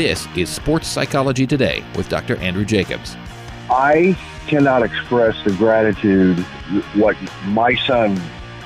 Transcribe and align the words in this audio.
This 0.00 0.26
is 0.34 0.48
Sports 0.48 0.88
Psychology 0.88 1.46
Today 1.46 1.84
with 1.94 2.08
Dr. 2.08 2.36
Andrew 2.36 2.64
Jacobs. 2.64 3.18
I 3.68 4.16
cannot 4.46 4.82
express 4.82 5.36
the 5.44 5.52
gratitude 5.52 6.38
what 6.94 7.18
my 7.48 7.74
son 7.86 8.18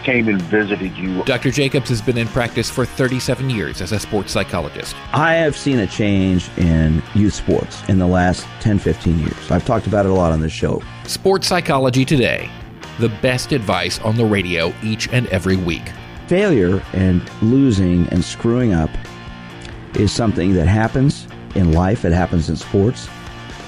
came 0.04 0.28
and 0.28 0.40
visited 0.42 0.96
you. 0.96 1.24
Dr. 1.24 1.50
Jacobs 1.50 1.88
has 1.88 2.00
been 2.00 2.18
in 2.18 2.28
practice 2.28 2.70
for 2.70 2.86
37 2.86 3.50
years 3.50 3.82
as 3.82 3.90
a 3.90 3.98
sports 3.98 4.30
psychologist. 4.30 4.94
I 5.12 5.34
have 5.34 5.56
seen 5.56 5.80
a 5.80 5.88
change 5.88 6.48
in 6.56 7.02
youth 7.16 7.34
sports 7.34 7.82
in 7.88 7.98
the 7.98 8.06
last 8.06 8.46
10, 8.60 8.78
15 8.78 9.18
years. 9.18 9.50
I've 9.50 9.64
talked 9.64 9.88
about 9.88 10.06
it 10.06 10.10
a 10.10 10.14
lot 10.14 10.30
on 10.30 10.38
this 10.38 10.52
show. 10.52 10.84
Sports 11.02 11.48
Psychology 11.48 12.04
Today, 12.04 12.48
the 13.00 13.08
best 13.08 13.50
advice 13.50 13.98
on 14.02 14.14
the 14.14 14.24
radio 14.24 14.72
each 14.84 15.08
and 15.08 15.26
every 15.30 15.56
week. 15.56 15.90
Failure 16.28 16.80
and 16.92 17.28
losing 17.42 18.08
and 18.10 18.24
screwing 18.24 18.72
up 18.72 18.90
is 19.96 20.12
something 20.12 20.54
that 20.54 20.66
happens 20.66 21.26
in 21.54 21.72
life, 21.72 22.04
it 22.04 22.12
happens 22.12 22.48
in 22.48 22.56
sports. 22.56 23.08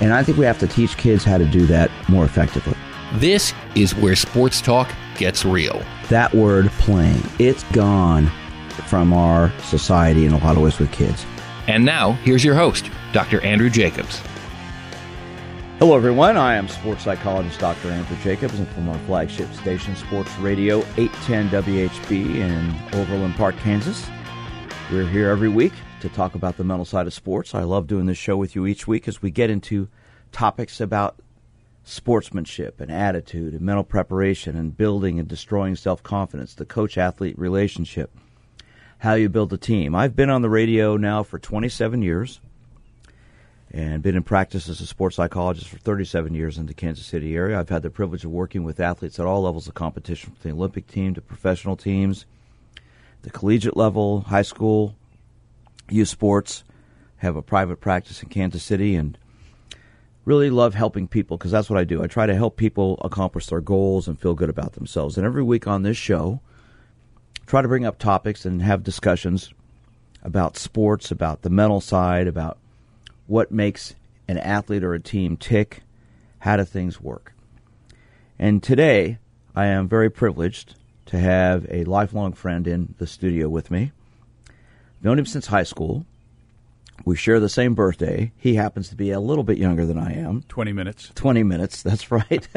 And 0.00 0.12
I 0.12 0.22
think 0.22 0.36
we 0.36 0.44
have 0.44 0.58
to 0.58 0.66
teach 0.66 0.96
kids 0.96 1.24
how 1.24 1.38
to 1.38 1.44
do 1.44 1.66
that 1.66 1.90
more 2.08 2.24
effectively. 2.24 2.76
This 3.14 3.54
is 3.74 3.94
where 3.94 4.16
sports 4.16 4.60
talk 4.60 4.92
gets 5.16 5.44
real. 5.44 5.82
That 6.08 6.34
word 6.34 6.68
playing, 6.72 7.22
it's 7.38 7.62
gone 7.72 8.30
from 8.86 9.12
our 9.12 9.52
society 9.60 10.26
in 10.26 10.32
a 10.32 10.38
lot 10.38 10.56
of 10.56 10.62
ways 10.62 10.78
with 10.78 10.92
kids. 10.92 11.24
And 11.66 11.84
now, 11.84 12.12
here's 12.12 12.44
your 12.44 12.54
host, 12.54 12.90
Dr. 13.12 13.40
Andrew 13.40 13.70
Jacobs. 13.70 14.20
Hello, 15.78 15.96
everyone. 15.96 16.36
I 16.36 16.54
am 16.54 16.68
sports 16.68 17.04
psychologist 17.04 17.60
Dr. 17.60 17.90
Andrew 17.90 18.16
Jacobs, 18.22 18.58
and 18.58 18.68
from 18.68 18.88
our 18.88 18.98
flagship 19.00 19.52
station, 19.54 19.94
Sports 19.96 20.34
Radio 20.38 20.78
810 20.96 21.48
WHB 21.50 22.36
in 22.36 22.98
Overland 22.98 23.34
Park, 23.34 23.56
Kansas. 23.58 24.08
We're 24.90 25.06
here 25.06 25.30
every 25.30 25.48
week 25.48 25.72
to 26.08 26.14
talk 26.14 26.36
about 26.36 26.56
the 26.56 26.64
mental 26.64 26.84
side 26.84 27.06
of 27.06 27.12
sports. 27.12 27.54
I 27.54 27.64
love 27.64 27.88
doing 27.88 28.06
this 28.06 28.18
show 28.18 28.36
with 28.36 28.54
you 28.54 28.64
each 28.64 28.86
week 28.86 29.08
as 29.08 29.20
we 29.20 29.30
get 29.32 29.50
into 29.50 29.88
topics 30.30 30.80
about 30.80 31.16
sportsmanship 31.82 32.80
and 32.80 32.92
attitude 32.92 33.54
and 33.54 33.62
mental 33.62 33.82
preparation 33.82 34.56
and 34.56 34.76
building 34.76 35.18
and 35.18 35.26
destroying 35.26 35.74
self 35.74 36.02
confidence, 36.04 36.54
the 36.54 36.64
coach 36.64 36.96
athlete 36.96 37.36
relationship, 37.36 38.10
how 38.98 39.14
you 39.14 39.28
build 39.28 39.52
a 39.52 39.56
team. 39.56 39.96
I've 39.96 40.14
been 40.14 40.30
on 40.30 40.42
the 40.42 40.48
radio 40.48 40.96
now 40.96 41.24
for 41.24 41.40
27 41.40 42.02
years 42.02 42.40
and 43.72 44.00
been 44.00 44.16
in 44.16 44.22
practice 44.22 44.68
as 44.68 44.80
a 44.80 44.86
sports 44.86 45.16
psychologist 45.16 45.68
for 45.68 45.78
37 45.78 46.34
years 46.34 46.56
in 46.56 46.66
the 46.66 46.74
Kansas 46.74 47.04
City 47.04 47.34
area. 47.34 47.58
I've 47.58 47.68
had 47.68 47.82
the 47.82 47.90
privilege 47.90 48.24
of 48.24 48.30
working 48.30 48.62
with 48.62 48.78
athletes 48.78 49.18
at 49.18 49.26
all 49.26 49.42
levels 49.42 49.66
of 49.66 49.74
competition, 49.74 50.30
from 50.30 50.50
the 50.50 50.56
Olympic 50.56 50.86
team 50.86 51.14
to 51.14 51.20
professional 51.20 51.76
teams, 51.76 52.26
the 53.22 53.30
collegiate 53.30 53.76
level, 53.76 54.20
high 54.20 54.42
school, 54.42 54.94
youth 55.88 56.08
sports. 56.08 56.64
Have 57.18 57.36
a 57.36 57.42
private 57.42 57.80
practice 57.80 58.22
in 58.22 58.28
Kansas 58.28 58.62
City 58.62 58.94
and 58.94 59.16
really 60.24 60.50
love 60.50 60.74
helping 60.74 61.08
people 61.08 61.38
because 61.38 61.50
that's 61.50 61.70
what 61.70 61.78
I 61.78 61.84
do. 61.84 62.02
I 62.02 62.06
try 62.06 62.26
to 62.26 62.34
help 62.34 62.56
people 62.56 62.98
accomplish 63.02 63.46
their 63.46 63.60
goals 63.60 64.08
and 64.08 64.18
feel 64.18 64.34
good 64.34 64.50
about 64.50 64.72
themselves. 64.72 65.16
And 65.16 65.24
every 65.24 65.42
week 65.42 65.66
on 65.66 65.82
this 65.82 65.96
show, 65.96 66.40
try 67.46 67.62
to 67.62 67.68
bring 67.68 67.86
up 67.86 67.98
topics 67.98 68.44
and 68.44 68.60
have 68.60 68.82
discussions 68.82 69.54
about 70.22 70.56
sports, 70.56 71.10
about 71.10 71.42
the 71.42 71.50
mental 71.50 71.80
side, 71.80 72.26
about 72.26 72.58
what 73.26 73.52
makes 73.52 73.94
an 74.28 74.38
athlete 74.38 74.82
or 74.82 74.94
a 74.94 75.00
team 75.00 75.36
tick, 75.36 75.82
how 76.40 76.56
do 76.56 76.64
things 76.64 77.00
work. 77.00 77.32
And 78.38 78.62
today, 78.62 79.18
I 79.54 79.66
am 79.66 79.88
very 79.88 80.10
privileged 80.10 80.74
to 81.06 81.18
have 81.18 81.66
a 81.70 81.84
lifelong 81.84 82.32
friend 82.32 82.66
in 82.66 82.94
the 82.98 83.06
studio 83.06 83.48
with 83.48 83.70
me. 83.70 83.92
Known 85.06 85.20
him 85.20 85.26
since 85.26 85.46
high 85.46 85.62
school. 85.62 86.04
We 87.04 87.14
share 87.14 87.38
the 87.38 87.48
same 87.48 87.76
birthday. 87.76 88.32
He 88.38 88.56
happens 88.56 88.88
to 88.88 88.96
be 88.96 89.12
a 89.12 89.20
little 89.20 89.44
bit 89.44 89.56
younger 89.56 89.86
than 89.86 89.98
I 89.98 90.14
am. 90.14 90.42
20 90.48 90.72
minutes. 90.72 91.12
20 91.14 91.44
minutes, 91.44 91.80
that's 91.84 92.10
right. 92.10 92.48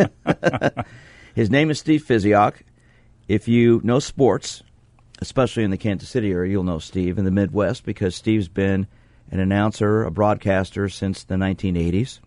His 1.36 1.52
name 1.52 1.70
is 1.70 1.78
Steve 1.78 2.04
Physioc. 2.04 2.56
If 3.28 3.48
you 3.48 3.82
know 3.84 4.00
sports, 4.00 4.64
especially 5.20 5.64
in 5.64 5.70
the 5.70 5.78
Kansas 5.78 6.10
City 6.10 6.32
area, 6.32 6.50
you'll 6.50 6.64
know 6.64 6.80
Steve 6.80 7.20
in 7.20 7.26
the 7.26 7.30
Midwest 7.30 7.86
because 7.86 8.16
Steve's 8.16 8.48
been 8.48 8.88
an 9.30 9.40
announcer, 9.40 10.02
a 10.02 10.10
broadcaster 10.10 10.90
since 10.90 11.24
the 11.24 11.36
1980s. 11.36 12.18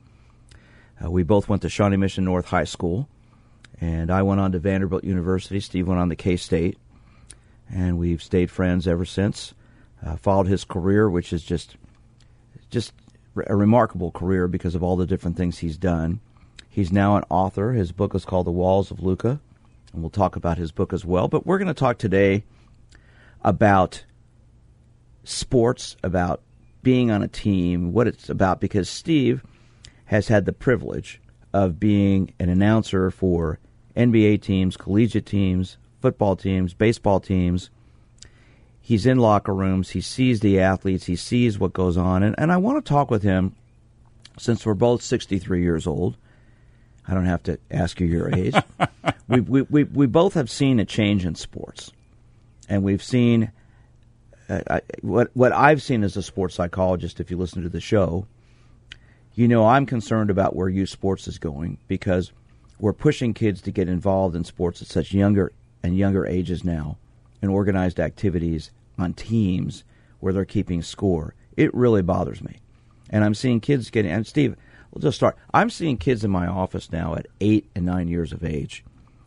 Uh, 1.05 1.11
we 1.11 1.25
both 1.25 1.49
went 1.49 1.63
to 1.63 1.69
Shawnee 1.69 1.97
Mission 1.97 2.25
North 2.25 2.47
High 2.47 2.63
School, 2.63 3.09
and 3.81 4.09
I 4.09 4.23
went 4.23 4.41
on 4.41 4.53
to 4.53 4.61
Vanderbilt 4.61 5.03
University. 5.03 5.59
Steve 5.59 5.89
went 5.89 5.99
on 5.99 6.11
to 6.11 6.15
K 6.15 6.37
State, 6.37 6.79
and 7.69 7.99
we've 7.99 8.23
stayed 8.23 8.53
friends 8.53 8.87
ever 8.87 9.05
since. 9.05 9.55
Uh, 10.05 10.17
followed 10.17 10.49
his 10.49 10.65
career, 10.65 11.09
which 11.09 11.33
is 11.33 11.45
just 11.45 11.77
just 12.71 12.93
a 13.47 13.55
remarkable 13.55 14.11
career 14.11 14.49
because 14.49 14.75
of 14.75 14.83
all 14.83 14.97
the 14.97 15.07
different 15.07 15.37
things 15.37 15.59
he's 15.59 15.77
done. 15.77 16.21
He's 16.69 16.91
now 16.91 17.17
an 17.17 17.25
author. 17.31 17.73
His 17.73 17.93
book 17.93 18.15
is 18.15 18.25
called 18.25 18.47
The 18.47 18.51
Walls 18.51 18.91
of 18.91 19.03
Lucca, 19.03 19.41
and 19.93 20.03
we'll 20.03 20.11
talk 20.11 20.37
about 20.37 20.59
his 20.59 20.73
book 20.73 20.93
as 20.93 21.05
well. 21.05 21.29
But 21.29 21.47
we're 21.47 21.59
going 21.59 21.69
to 21.69 21.75
talk 21.75 21.99
today 21.99 22.45
about 23.43 24.05
sports, 25.25 25.97
about 26.03 26.43
being 26.83 27.11
on 27.11 27.23
a 27.23 27.29
team, 27.29 27.93
what 27.93 28.09
it's 28.09 28.29
about, 28.29 28.61
because 28.61 28.89
Steve 28.89 29.45
has 30.07 30.29
had 30.29 30.47
the 30.47 30.53
privilege 30.53 31.21
of 31.53 31.79
being 31.79 32.33
an 32.41 32.49
announcer 32.49 33.11
for 33.11 33.59
NBA 33.97 34.43
teams, 34.43 34.77
collegiate 34.77 35.27
teams, 35.27 35.77
football 36.01 36.37
teams, 36.37 36.75
baseball 36.75 37.21
teams 37.21 37.71
he's 38.83 39.07
in 39.07 39.19
locker 39.19 39.55
rooms, 39.55 39.91
he 39.91 40.01
sees 40.01 40.41
the 40.41 40.61
athletes, 40.61 41.07
he 41.07 41.17
sees 41.17 41.59
what 41.59 41.73
goes 41.73 41.97
on, 41.97 42.23
and, 42.23 42.35
and 42.37 42.53
I 42.53 42.57
want 42.59 42.85
to 42.85 42.89
talk 42.89 43.11
with 43.11 43.23
him 43.23 43.55
since 44.39 44.67
we're 44.67 44.75
both 44.75 45.03
63 45.03 45.63
years 45.63 45.87
old. 45.87 46.17
I 47.07 47.15
don't 47.15 47.27
have 47.27 47.43
to 47.45 47.59
ask 47.71 48.01
you 48.01 48.07
your 48.07 48.35
age. 48.35 48.55
we, 49.29 49.41
we, 49.41 49.63
we, 49.63 49.85
we 49.85 50.07
both 50.07 50.35
have 50.35 50.51
seen 50.51 50.81
a 50.81 50.85
change 50.85 51.25
in 51.25 51.35
sports, 51.37 51.93
and 52.69 52.83
we've 52.83 53.03
seen 53.03 53.53
uh, 54.49 54.61
I, 54.69 54.81
what 55.01 55.31
what 55.35 55.53
I've 55.53 55.83
seen 55.83 56.05
as 56.05 56.17
a 56.17 56.23
sports 56.23 56.55
psychologist. 56.55 57.21
If 57.21 57.31
you 57.31 57.37
listen 57.37 57.63
to 57.63 57.69
the 57.69 57.81
show, 57.81 58.27
you 59.35 59.49
know 59.49 59.67
I'm 59.67 59.87
concerned 59.87 60.31
about 60.31 60.55
where 60.55 60.69
youth 60.69 60.91
sports 60.91 61.27
is 61.27 61.39
going 61.39 61.79
because 61.89 62.33
we're 62.79 62.93
pushing 62.93 63.35
kids 63.35 63.63
to 63.63 63.71
get 63.71 63.89
involved 63.89 64.37
in 64.37 64.45
sports 64.45 64.83
at 64.83 64.89
such 64.89 65.13
younger 65.13 65.53
and 65.83 65.97
younger 65.97 66.27
ages 66.27 66.65
now 66.65 66.99
and 67.43 67.51
organized 67.51 68.01
activities 68.01 68.71
on 68.99 69.13
teams 69.13 69.85
where 70.21 70.33
they're 70.33 70.45
keeping 70.45 70.83
score. 70.83 71.35
It 71.57 71.75
really 71.75 72.03
bothers 72.03 72.43
me. 72.43 72.61
And 73.11 73.25
I'm 73.25 73.35
seeing 73.35 73.61
kids 73.61 73.91
getting, 73.91 74.11
and 74.11 74.27
Steve, 74.27 74.57
we'll 74.91 75.03
just 75.03 75.17
start. 75.17 75.37
I'm 75.53 75.69
seeing 75.69 75.99
kids 75.99 76.25
in 76.25 76.31
my 76.31 76.47
office 76.47 76.91
now 76.91 77.15
at 77.15 77.27
eight 77.41 77.69
and 77.75 77.85
nine 77.85 78.09
years 78.09 78.33
of 78.33 78.45
age, 78.45 78.85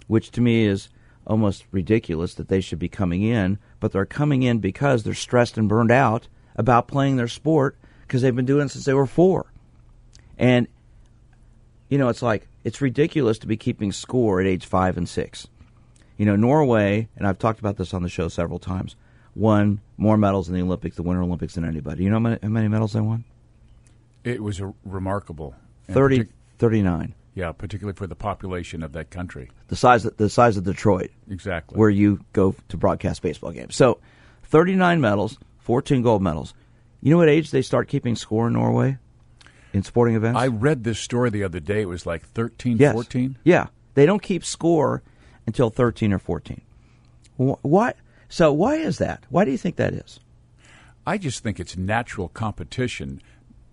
which 0.08 0.32
to 0.32 0.42
me 0.42 0.66
is 0.66 0.90
almost 1.28 1.66
ridiculous 1.72 2.36
that 2.36 2.48
they 2.48 2.62
should 2.62 2.80
be 2.80 2.90
coming 2.90 3.22
in, 3.22 3.60
but 3.80 3.92
they're 3.92 4.06
coming 4.06 4.44
in 4.44 4.60
because 4.60 5.04
they're 5.04 5.14
stressed 5.14 5.58
and 5.58 5.70
burned 5.70 5.92
out 5.92 6.28
about 6.56 6.88
playing 6.88 7.18
their 7.18 7.28
sport 7.28 7.78
because 8.02 8.22
they've 8.22 8.36
been 8.36 8.46
doing 8.46 8.68
it 8.68 8.70
since 8.70 8.86
they 8.86 8.94
were 8.94 9.06
four. 9.06 9.52
And, 10.38 10.68
you 11.90 11.98
know, 11.98 12.10
it's 12.10 12.22
like, 12.22 12.48
it's 12.64 12.82
ridiculous 12.82 13.40
to 13.40 13.48
be 13.48 13.58
keeping 13.58 13.92
score 13.92 14.40
at 14.40 14.48
age 14.48 14.66
five 14.66 14.98
and 14.98 15.08
six. 15.10 15.48
You 16.18 16.26
know, 16.26 16.36
Norway, 16.36 17.10
and 17.18 17.28
I've 17.28 17.40
talked 17.40 17.60
about 17.60 17.78
this 17.78 17.94
on 17.94 18.04
the 18.04 18.10
show 18.10 18.28
several 18.28 18.60
times, 18.60 18.96
won 19.36 19.82
more 19.98 20.18
medals 20.18 20.48
in 20.48 20.56
the 20.56 20.62
Olympics, 20.62 20.96
the 20.96 21.04
Winter 21.04 21.22
Olympics, 21.22 21.56
than 21.56 21.66
anybody. 21.66 22.04
You 22.04 22.10
know 22.10 22.16
how 22.16 22.20
many, 22.20 22.40
how 22.42 22.50
many 22.50 22.68
medals 22.68 22.94
they 22.94 23.02
won? 23.02 23.26
It 24.24 24.42
was 24.42 24.62
remarkable. 24.86 25.56
30, 25.92 26.20
partic- 26.20 26.30
39. 26.58 27.14
Yeah, 27.36 27.52
particularly 27.52 27.96
for 27.98 28.08
the 28.08 28.16
population 28.16 28.82
of 28.82 28.94
that 28.94 29.10
country. 29.10 29.52
The 29.68 29.76
size 29.76 30.06
of, 30.06 30.16
the 30.16 30.30
size 30.30 30.56
of 30.56 30.64
Detroit. 30.64 31.12
Exactly. 31.30 31.78
Where 31.78 31.90
you 31.90 32.22
go 32.32 32.56
to 32.70 32.78
broadcast 32.78 33.22
baseball 33.22 33.52
games. 33.52 33.76
So, 33.76 34.00
39 34.44 35.02
medals, 35.02 35.38
14 35.60 36.02
gold 36.02 36.22
medals. 36.22 36.54
You 37.02 37.12
know 37.12 37.18
what 37.18 37.28
age 37.28 37.52
they 37.52 37.62
start 37.62 37.90
keeping 37.90 38.16
score 38.16 38.48
in 38.48 38.54
Norway 38.54 38.98
in 39.74 39.84
sporting 39.84 40.16
events? 40.16 40.40
I 40.40 40.48
read 40.48 40.86
this 40.86 40.98
story 40.98 41.30
the 41.30 41.44
other 41.44 41.60
day. 41.60 41.82
It 41.82 41.90
was 41.90 42.06
like 42.06 42.26
13, 42.30 42.78
yes. 42.78 42.94
14? 42.94 43.38
Yeah. 43.44 43.68
They 43.96 44.06
don't 44.06 44.22
keep 44.22 44.46
score 44.46 45.04
until 45.46 45.70
13 45.70 46.14
or 46.14 46.20
14. 46.20 46.62
Why? 47.38 47.94
So 48.30 48.52
why 48.52 48.76
is 48.76 48.98
that? 48.98 49.24
Why 49.30 49.46
do 49.46 49.52
you 49.52 49.58
think 49.58 49.76
that 49.76 49.94
is? 49.94 50.20
I 51.06 51.18
just 51.18 51.44
think 51.44 51.60
it's 51.60 51.78
natural 51.78 52.30
competition. 52.30 53.22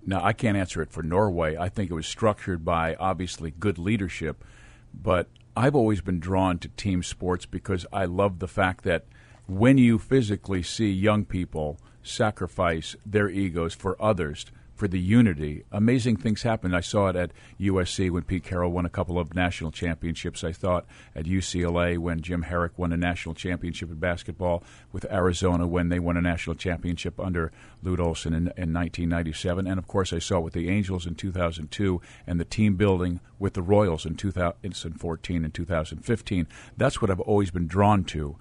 Now, 0.05 0.23
I 0.23 0.33
can't 0.33 0.57
answer 0.57 0.83
it 0.83 0.91
for 0.91 1.03
Norway. 1.03 1.57
I 1.57 1.69
think 1.69 1.91
it 1.91 1.95
was 1.95 2.07
structured 2.07 2.65
by 2.65 2.95
obviously 2.97 3.53
good 3.59 3.79
leadership, 3.79 4.45
but 4.93 5.29
I've 5.57 5.75
always 5.75 6.01
been 6.01 6.21
drawn 6.21 6.59
to 6.59 6.69
team 6.69 7.03
sports 7.03 7.47
because 7.47 7.87
I 7.93 8.05
love 8.05 8.39
the 8.39 8.49
fact 8.49 8.85
that 8.85 9.05
when 9.47 9.79
you 9.79 9.99
physically 9.99 10.63
see 10.63 10.91
young 10.91 11.25
people 11.25 11.79
sacrifice 12.03 12.97
their 13.07 13.29
egos 13.29 13.75
for 13.75 14.01
others 14.03 14.47
for 14.75 14.89
the 14.89 14.99
unity. 14.99 15.65
Amazing 15.71 16.17
things 16.17 16.43
happen. 16.43 16.75
I 16.75 16.81
saw 16.81 17.09
it 17.09 17.17
at 17.17 17.33
USC 17.61 18.11
when 18.11 18.23
Pete 18.23 18.45
Carroll 18.45 18.73
won 18.73 18.87
a 18.87 18.91
couple 18.91 19.19
of 19.19 19.35
national 19.35 19.71
championships. 19.71 20.43
I 20.43 20.53
thought 20.53 20.87
at 21.15 21.25
UCLA 21.25 21.99
when 21.99 22.21
Jim 22.21 22.45
Harrick 22.45 22.73
won 22.77 22.93
a 22.93 22.97
national 22.97 23.35
championship 23.35 23.91
in 23.91 23.97
basketball 23.97 24.63
with 24.91 25.05
Arizona 25.11 25.67
when 25.67 25.89
they 25.89 25.99
won 25.99 26.17
a 26.17 26.23
national 26.23 26.57
championship 26.57 27.21
under 27.21 27.53
Lute 27.83 28.01
Olson 28.01 28.33
in, 28.33 28.43
in 28.57 28.73
1997. 28.73 29.67
And 29.67 29.79
of 29.79 29.87
course, 29.87 30.13
I 30.13 30.19
saw 30.19 30.39
it 30.39 30.45
with 30.45 30.55
the 30.55 30.69
Angels 30.69 31.07
in 31.07 31.15
2002 31.15 32.01
and 32.27 32.41
the 32.41 32.45
team 32.45 32.77
building 32.77 33.21
with 33.39 33.55
the 33.55 33.63
Royals 33.63 34.07
in 34.07 34.15
2014 34.15 35.45
and 35.45 35.55
2015. 35.55 36.49
That's 36.77 37.03
what 37.03 37.11
I've 37.11 37.21
always 37.21 37.51
been 37.51 37.67
drawn 37.67 38.05
to 38.05 38.37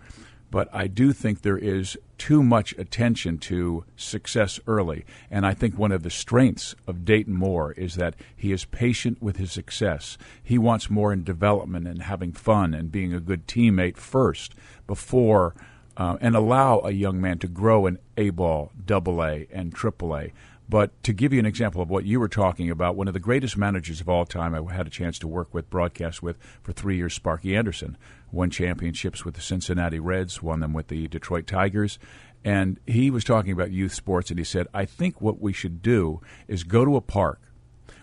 but 0.52 0.68
I 0.74 0.88
do 0.88 1.14
think 1.14 1.42
there 1.42 1.58
is 1.58 1.98
too 2.18 2.44
much 2.44 2.74
attention 2.78 3.38
to 3.40 3.86
success 3.96 4.60
early. 4.68 5.06
And 5.32 5.46
I 5.46 5.54
think 5.54 5.78
one 5.78 5.94
of 5.94 6.04
the 6.04 6.10
strengths 6.10 6.76
of 6.86 7.06
Dayton 7.06 7.34
Moore 7.34 7.72
is 7.72 7.96
that 7.96 8.16
he 8.36 8.52
is 8.52 8.66
patient 8.66 9.22
with 9.22 9.38
his 9.38 9.52
success. 9.52 10.18
He 10.44 10.58
wants 10.58 10.90
more 10.90 11.14
in 11.14 11.24
development 11.24 11.88
and 11.88 12.04
having 12.04 12.34
fun 12.34 12.74
and 12.74 12.92
being 12.92 13.14
a 13.14 13.22
good 13.22 13.48
teammate 13.48 13.98
first 13.98 14.54
before. 14.86 15.56
Uh, 15.98 16.18
and 16.22 16.36
allow 16.36 16.80
a 16.80 16.92
young 16.92 17.20
man 17.20 17.38
to 17.38 17.48
grow 17.48 17.86
in 17.86 18.00
A 18.16 18.30
ball, 18.30 18.72
double 18.86 19.22
A, 19.22 19.46
and 19.52 19.76
triple 19.76 20.16
A. 20.16 20.32
But 20.72 21.04
to 21.04 21.12
give 21.12 21.34
you 21.34 21.40
an 21.40 21.46
example 21.46 21.82
of 21.82 21.90
what 21.90 22.06
you 22.06 22.18
were 22.18 22.30
talking 22.30 22.70
about, 22.70 22.96
one 22.96 23.10
of 23.10 23.14
the 23.14 23.20
greatest 23.20 23.58
managers 23.58 24.00
of 24.00 24.08
all 24.08 24.26
time 24.26 24.56
I 24.56 24.74
had 24.74 24.88
a 24.88 24.90
chance 24.90 25.20
to 25.20 25.28
work 25.28 25.54
with, 25.54 25.70
broadcast 25.70 26.24
with 26.24 26.38
for 26.64 26.72
three 26.72 26.96
years, 26.96 27.14
Sparky 27.14 27.58
Anderson, 27.58 27.98
won 28.32 28.50
championships 28.50 29.26
with 29.26 29.36
the 29.36 29.42
Cincinnati 29.42 30.00
Reds, 30.00 30.42
won 30.42 30.62
them 30.62 30.72
with 30.72 30.88
the 30.88 31.10
Detroit 31.10 31.46
Tigers. 31.46 32.00
And 32.46 32.80
he 32.88 33.12
was 33.12 33.26
talking 33.26 33.52
about 33.52 33.72
youth 33.72 33.94
sports, 33.94 34.30
and 34.30 34.40
he 34.40 34.46
said, 34.46 34.66
I 34.74 34.86
think 34.86 35.20
what 35.20 35.42
we 35.42 35.52
should 35.52 35.82
do 35.82 36.22
is 36.48 36.64
go 36.64 36.86
to 36.86 36.96
a 36.96 37.02
park 37.02 37.42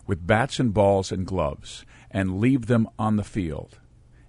with 0.07 0.27
bats 0.27 0.61
and 0.61 0.75
balls 0.75 1.11
and 1.11 1.27
gloves 1.27 1.87
and 2.11 2.39
leave 2.39 2.67
them 2.67 2.87
on 2.99 3.17
the 3.17 3.25
field 3.25 3.79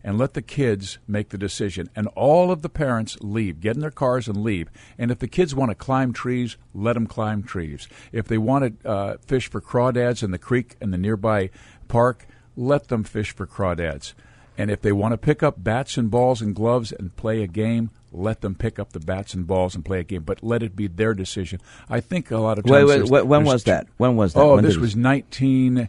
and 0.03 0.17
let 0.17 0.33
the 0.33 0.41
kids 0.41 0.97
make 1.07 1.29
the 1.29 1.37
decision. 1.37 1.89
And 1.95 2.07
all 2.15 2.51
of 2.51 2.61
the 2.61 2.69
parents 2.69 3.17
leave, 3.21 3.59
get 3.59 3.75
in 3.75 3.81
their 3.81 3.91
cars 3.91 4.27
and 4.27 4.43
leave. 4.43 4.69
And 4.97 5.11
if 5.11 5.19
the 5.19 5.27
kids 5.27 5.53
want 5.53 5.71
to 5.71 5.75
climb 5.75 6.13
trees, 6.13 6.57
let 6.73 6.93
them 6.93 7.07
climb 7.07 7.43
trees. 7.43 7.87
If 8.11 8.27
they 8.27 8.37
want 8.37 8.81
to 8.81 8.89
uh, 8.89 9.17
fish 9.25 9.49
for 9.49 9.61
crawdads 9.61 10.23
in 10.23 10.31
the 10.31 10.37
creek 10.37 10.75
in 10.81 10.91
the 10.91 10.97
nearby 10.97 11.49
park, 11.87 12.27
let 12.55 12.87
them 12.87 13.03
fish 13.03 13.31
for 13.31 13.45
crawdads. 13.45 14.13
And 14.57 14.69
if 14.69 14.81
they 14.81 14.91
want 14.91 15.13
to 15.13 15.17
pick 15.17 15.41
up 15.41 15.63
bats 15.63 15.97
and 15.97 16.11
balls 16.11 16.41
and 16.41 16.53
gloves 16.53 16.91
and 16.91 17.15
play 17.15 17.41
a 17.41 17.47
game, 17.47 17.91
let 18.11 18.41
them 18.41 18.55
pick 18.55 18.77
up 18.77 18.91
the 18.91 18.99
bats 18.99 19.33
and 19.33 19.47
balls 19.47 19.75
and 19.75 19.85
play 19.85 20.01
a 20.01 20.03
game, 20.03 20.23
but 20.23 20.43
let 20.43 20.63
it 20.63 20.75
be 20.75 20.87
their 20.87 21.13
decision. 21.13 21.61
I 21.89 22.01
think 22.01 22.29
a 22.31 22.37
lot 22.39 22.57
of 22.57 22.65
times. 22.65 22.87
Wait, 22.87 23.09
wait, 23.09 23.25
when 23.25 23.45
was 23.45 23.63
that? 23.65 23.87
When 23.97 24.17
was 24.17 24.33
that? 24.33 24.41
Oh, 24.41 24.55
when 24.55 24.65
this 24.65 24.75
was 24.75 24.95
19- 24.95 25.87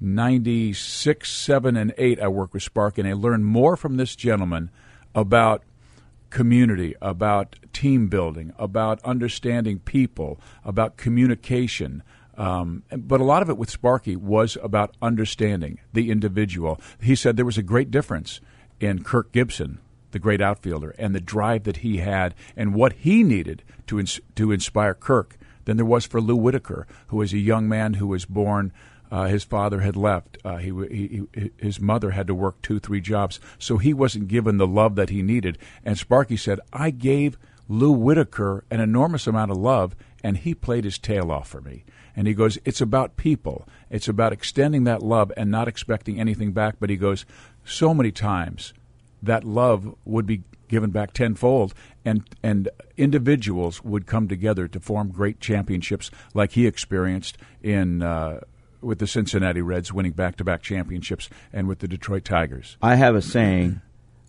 96, 0.00 1.30
7, 1.30 1.76
and 1.76 1.92
8, 1.98 2.20
I 2.20 2.28
worked 2.28 2.54
with 2.54 2.62
Spark, 2.62 2.96
and 2.98 3.06
I 3.06 3.12
learned 3.12 3.44
more 3.44 3.76
from 3.76 3.96
this 3.96 4.16
gentleman 4.16 4.70
about 5.14 5.62
community, 6.30 6.94
about 7.02 7.56
team 7.72 8.08
building, 8.08 8.52
about 8.58 9.02
understanding 9.04 9.80
people, 9.80 10.40
about 10.64 10.96
communication. 10.96 12.02
Um, 12.36 12.84
but 12.90 13.20
a 13.20 13.24
lot 13.24 13.42
of 13.42 13.50
it 13.50 13.58
with 13.58 13.68
Sparky 13.68 14.16
was 14.16 14.56
about 14.62 14.96
understanding 15.02 15.80
the 15.92 16.10
individual. 16.10 16.80
He 17.02 17.14
said 17.14 17.36
there 17.36 17.44
was 17.44 17.58
a 17.58 17.62
great 17.62 17.90
difference 17.90 18.40
in 18.78 19.02
Kirk 19.02 19.32
Gibson, 19.32 19.80
the 20.12 20.18
great 20.18 20.40
outfielder, 20.40 20.94
and 20.98 21.14
the 21.14 21.20
drive 21.20 21.64
that 21.64 21.78
he 21.78 21.98
had 21.98 22.34
and 22.56 22.74
what 22.74 22.94
he 22.94 23.22
needed 23.22 23.62
to, 23.88 24.00
ins- 24.00 24.20
to 24.36 24.52
inspire 24.52 24.94
Kirk 24.94 25.36
than 25.64 25.76
there 25.76 25.86
was 25.86 26.06
for 26.06 26.20
Lou 26.20 26.36
Whitaker, 26.36 26.86
who 27.08 27.18
was 27.18 27.32
a 27.32 27.38
young 27.38 27.68
man 27.68 27.94
who 27.94 28.06
was 28.06 28.24
born 28.24 28.72
uh, 29.10 29.26
his 29.26 29.44
father 29.44 29.80
had 29.80 29.96
left. 29.96 30.38
Uh, 30.44 30.58
he, 30.58 30.70
he, 30.90 31.22
he, 31.34 31.50
his 31.58 31.80
mother 31.80 32.10
had 32.10 32.26
to 32.28 32.34
work 32.34 32.62
two, 32.62 32.78
three 32.78 33.00
jobs, 33.00 33.40
so 33.58 33.76
he 33.78 33.92
wasn't 33.92 34.28
given 34.28 34.56
the 34.56 34.66
love 34.66 34.94
that 34.94 35.10
he 35.10 35.22
needed. 35.22 35.58
And 35.84 35.98
Sparky 35.98 36.36
said, 36.36 36.60
"I 36.72 36.90
gave 36.90 37.38
Lou 37.68 37.92
Whitaker 37.92 38.64
an 38.70 38.80
enormous 38.80 39.26
amount 39.26 39.50
of 39.50 39.56
love, 39.56 39.96
and 40.22 40.36
he 40.36 40.54
played 40.54 40.84
his 40.84 40.98
tail 40.98 41.30
off 41.30 41.48
for 41.48 41.60
me." 41.60 41.84
And 42.14 42.26
he 42.26 42.34
goes, 42.34 42.58
"It's 42.64 42.80
about 42.80 43.16
people. 43.16 43.66
It's 43.88 44.08
about 44.08 44.32
extending 44.32 44.84
that 44.84 45.02
love 45.02 45.32
and 45.36 45.50
not 45.50 45.68
expecting 45.68 46.20
anything 46.20 46.52
back." 46.52 46.76
But 46.78 46.90
he 46.90 46.96
goes, 46.96 47.26
"So 47.64 47.92
many 47.94 48.12
times, 48.12 48.74
that 49.22 49.44
love 49.44 49.94
would 50.04 50.26
be 50.26 50.42
given 50.68 50.90
back 50.90 51.12
tenfold, 51.12 51.74
and 52.04 52.22
and 52.44 52.68
individuals 52.96 53.82
would 53.82 54.06
come 54.06 54.28
together 54.28 54.68
to 54.68 54.78
form 54.78 55.10
great 55.10 55.40
championships, 55.40 56.12
like 56.32 56.52
he 56.52 56.66
experienced 56.66 57.36
in." 57.60 58.02
Uh, 58.02 58.40
with 58.80 58.98
the 58.98 59.06
Cincinnati 59.06 59.62
Reds 59.62 59.92
winning 59.92 60.12
back-to-back 60.12 60.62
championships 60.62 61.28
and 61.52 61.68
with 61.68 61.80
the 61.80 61.88
Detroit 61.88 62.24
Tigers. 62.24 62.76
I 62.82 62.96
have 62.96 63.14
a 63.14 63.22
saying: 63.22 63.80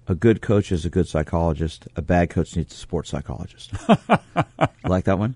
a 0.07 0.15
good 0.15 0.41
coach 0.41 0.71
is 0.71 0.85
a 0.85 0.89
good 0.89 1.07
psychologist. 1.07 1.87
A 1.95 2.01
bad 2.01 2.29
coach 2.29 2.55
needs 2.55 2.73
a 2.73 2.77
sports 2.77 3.09
psychologist. 3.09 3.71
like 4.83 5.05
that 5.05 5.19
one? 5.19 5.35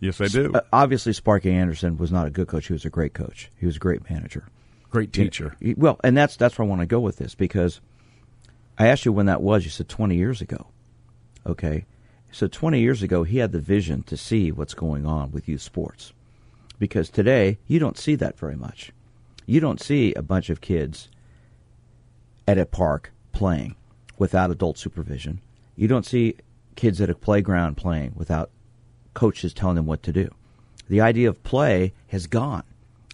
Yes, 0.00 0.20
I 0.20 0.26
do. 0.26 0.52
Uh, 0.52 0.60
obviously, 0.72 1.12
Sparky 1.12 1.50
Anderson 1.50 1.96
was 1.96 2.12
not 2.12 2.26
a 2.26 2.30
good 2.30 2.48
coach. 2.48 2.66
He 2.66 2.72
was 2.72 2.84
a 2.84 2.90
great 2.90 3.14
coach. 3.14 3.50
He 3.56 3.66
was 3.66 3.76
a 3.76 3.80
great 3.80 4.08
manager. 4.10 4.46
Great 4.90 5.12
teacher. 5.12 5.56
He, 5.60 5.74
well, 5.74 5.98
and 6.04 6.16
that's 6.16 6.36
that's 6.36 6.58
where 6.58 6.66
I 6.66 6.68
want 6.68 6.80
to 6.82 6.86
go 6.86 7.00
with 7.00 7.16
this 7.16 7.34
because 7.34 7.80
I 8.78 8.88
asked 8.88 9.04
you 9.04 9.12
when 9.12 9.26
that 9.26 9.42
was. 9.42 9.64
You 9.64 9.70
said 9.70 9.88
20 9.88 10.16
years 10.16 10.40
ago. 10.40 10.66
Okay. 11.46 11.86
So 12.30 12.48
20 12.48 12.80
years 12.80 13.02
ago, 13.02 13.22
he 13.22 13.38
had 13.38 13.52
the 13.52 13.60
vision 13.60 14.02
to 14.04 14.16
see 14.16 14.50
what's 14.50 14.74
going 14.74 15.06
on 15.06 15.30
with 15.30 15.48
youth 15.48 15.62
sports 15.62 16.12
because 16.78 17.08
today 17.08 17.58
you 17.66 17.78
don't 17.78 17.98
see 17.98 18.14
that 18.16 18.38
very 18.38 18.56
much. 18.56 18.92
You 19.46 19.60
don't 19.60 19.80
see 19.80 20.14
a 20.14 20.22
bunch 20.22 20.50
of 20.50 20.60
kids 20.60 21.08
at 22.46 22.58
a 22.58 22.66
park 22.66 23.12
playing 23.32 23.74
without 24.18 24.50
adult 24.50 24.78
supervision. 24.78 25.40
You 25.76 25.88
don't 25.88 26.06
see 26.06 26.36
kids 26.76 27.00
at 27.00 27.10
a 27.10 27.14
playground 27.14 27.76
playing 27.76 28.12
without 28.14 28.50
coaches 29.12 29.52
telling 29.52 29.76
them 29.76 29.86
what 29.86 30.02
to 30.04 30.12
do. 30.12 30.30
The 30.88 31.00
idea 31.00 31.28
of 31.28 31.42
play 31.42 31.92
has 32.08 32.26
gone 32.26 32.64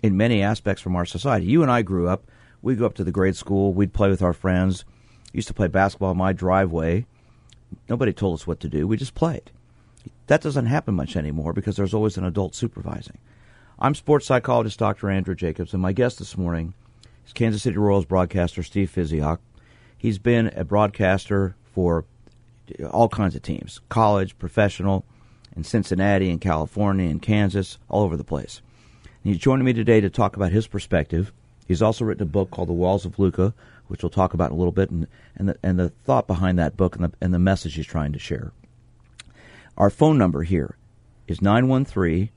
in 0.03 0.17
many 0.17 0.43
aspects 0.43 0.83
from 0.83 0.97
our 0.97 1.05
society. 1.05 1.47
You 1.47 1.63
and 1.63 1.71
I 1.71 1.83
grew 1.83 2.09
up, 2.09 2.25
we'd 2.63 2.79
go 2.79 2.87
up 2.87 2.95
to 2.95 3.05
the 3.05 3.13
grade 3.13 3.37
school, 3.37 3.73
we'd 3.73 3.93
play 3.93 4.09
with 4.09 4.23
our 4.23 4.33
friends, 4.33 4.85
used 5.33 5.49
to 5.49 5.55
play 5.55 5.69
basketball 5.69 6.13
in 6.13 6.17
my 6.17 6.33
driveway. 6.33 7.07
Nobody 7.89 8.13
told 8.13 8.35
us 8.35 8.47
what 8.47 8.61
to 8.61 8.69
do, 8.69 8.87
we 8.87 8.97
just 8.97 9.15
played. 9.15 9.51
That 10.27 10.41
doesn't 10.41 10.67
happen 10.67 10.95
much 10.95 11.17
anymore 11.17 11.53
because 11.53 11.77
there's 11.77 11.95
always 11.95 12.17
an 12.17 12.25
adult 12.25 12.55
supervising. 12.55 13.19
I'm 13.83 13.95
sports 13.95 14.27
psychologist 14.27 14.79
Dr. 14.79 15.09
Andrew 15.09 15.35
Jacobs, 15.35 15.73
and 15.73 15.81
my 15.81 15.93
guest 15.93 16.19
this 16.19 16.37
morning 16.37 16.75
is 17.27 17.33
Kansas 17.33 17.63
City 17.63 17.79
Royals 17.79 18.05
broadcaster 18.05 18.63
Steve 18.63 18.93
Physioc. 18.95 19.39
He's 19.97 20.19
been 20.19 20.49
a 20.49 20.65
broadcaster 20.65 21.57
for 21.73 22.05
all 22.91 23.09
kinds 23.09 23.35
of 23.35 23.41
teams 23.41 23.81
college, 23.89 24.39
professional, 24.39 25.07
in 25.57 25.65
Cincinnati, 25.65 26.29
in 26.29 26.39
California, 26.39 27.09
in 27.09 27.21
Kansas, 27.21 27.79
all 27.89 28.03
over 28.03 28.19
the 28.19 28.25
place. 28.25 28.61
And 29.25 29.33
he's 29.33 29.41
joining 29.41 29.65
me 29.65 29.73
today 29.73 30.03
to 30.03 30.11
talk 30.11 30.37
about 30.37 30.53
his 30.53 30.67
perspective. 30.67 31.33
He's 31.67 31.81
also 31.81 32.05
written 32.05 32.25
a 32.25 32.27
book 32.27 32.51
called 32.51 32.69
The 32.69 32.75
Walls 32.75 33.07
of 33.07 33.19
Lucca, 33.19 33.55
which 33.87 34.03
we'll 34.03 34.11
talk 34.11 34.35
about 34.35 34.51
in 34.51 34.57
a 34.57 34.59
little 34.59 34.73
bit, 34.73 34.91
and, 34.91 35.07
and, 35.37 35.49
the, 35.49 35.59
and 35.63 35.79
the 35.79 35.89
thought 35.89 36.27
behind 36.27 36.59
that 36.59 36.77
book 36.77 36.97
and 36.97 37.05
the, 37.07 37.13
and 37.23 37.33
the 37.33 37.39
message 37.39 37.77
he's 37.77 37.87
trying 37.87 38.13
to 38.13 38.19
share. 38.19 38.53
Our 39.79 39.89
phone 39.89 40.19
number 40.19 40.43
here 40.43 40.77
is 41.27 41.41
913 41.41 42.29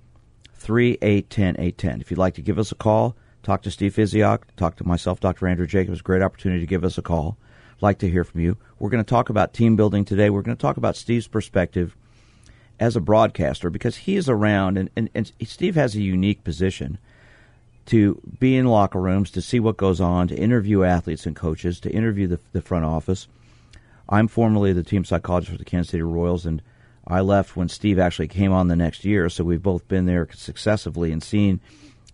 3810 0.64 1.56
810. 1.60 2.00
If 2.00 2.10
you'd 2.10 2.18
like 2.18 2.36
to 2.36 2.42
give 2.42 2.58
us 2.58 2.72
a 2.72 2.76
call, 2.76 3.18
talk 3.44 3.64
to 3.64 3.72
Steve 3.72 3.94
Physioc, 3.94 4.44
talk 4.56 4.78
to 4.78 4.88
myself, 4.88 5.20
Dr. 5.20 5.46
Andrew 5.48 5.68
Jacobs, 5.68 6.02
great 6.02 6.22
opportunity 6.22 6.62
to 6.62 6.68
give 6.68 6.86
us 6.86 6.98
a 6.98 7.02
call. 7.02 7.38
Like 7.82 8.00
to 8.00 8.10
hear 8.10 8.24
from 8.24 8.40
you. 8.40 8.56
We're 8.80 8.90
going 8.90 9.04
to 9.04 9.10
talk 9.10 9.30
about 9.30 9.54
team 9.54 9.76
building 9.76 10.06
today. 10.06 10.30
We're 10.30 10.42
going 10.42 10.56
to 10.56 10.62
talk 10.62 10.78
about 10.78 10.96
Steve's 10.96 11.28
perspective 11.28 11.98
as 12.80 12.96
a 12.96 13.02
broadcaster 13.02 13.70
because 13.70 13.98
he 13.98 14.16
is 14.16 14.30
around, 14.30 14.78
and, 14.78 14.90
and, 14.96 15.10
and 15.14 15.30
Steve 15.46 15.76
has 15.76 15.96
a 15.96 16.02
unique 16.02 16.46
position 16.46 16.98
to 17.88 18.22
be 18.40 18.56
in 18.56 18.66
locker 18.68 19.02
rooms, 19.02 19.32
to 19.32 19.42
see 19.42 19.60
what 19.60 19.76
goes 19.76 20.00
on, 20.00 20.30
to 20.30 20.36
interview 20.36 20.84
athletes 20.84 21.26
and 21.26 21.36
coaches, 21.36 21.82
to 21.82 21.92
interview 21.92 22.26
the, 22.26 22.40
the 22.54 22.62
front 22.62 22.86
office. 22.86 23.28
I'm 24.08 24.30
formerly 24.30 24.72
the 24.72 24.84
team 24.84 25.04
psychologist 25.04 25.52
for 25.52 25.58
the 25.58 25.66
Kansas 25.66 25.92
City 25.92 26.04
Royals, 26.04 26.46
and 26.46 26.62
I 27.08 27.22
left 27.22 27.56
when 27.56 27.70
Steve 27.70 28.00
actually 28.00 28.30
came 28.30 28.52
on 28.52 28.68
the 28.68 28.76
next 28.76 29.04
year, 29.04 29.30
so 29.30 29.44
we've 29.44 29.62
both 29.62 29.88
been 29.88 30.06
there 30.06 30.28
successively 30.34 31.12
and 31.12 31.22
seen 31.22 31.60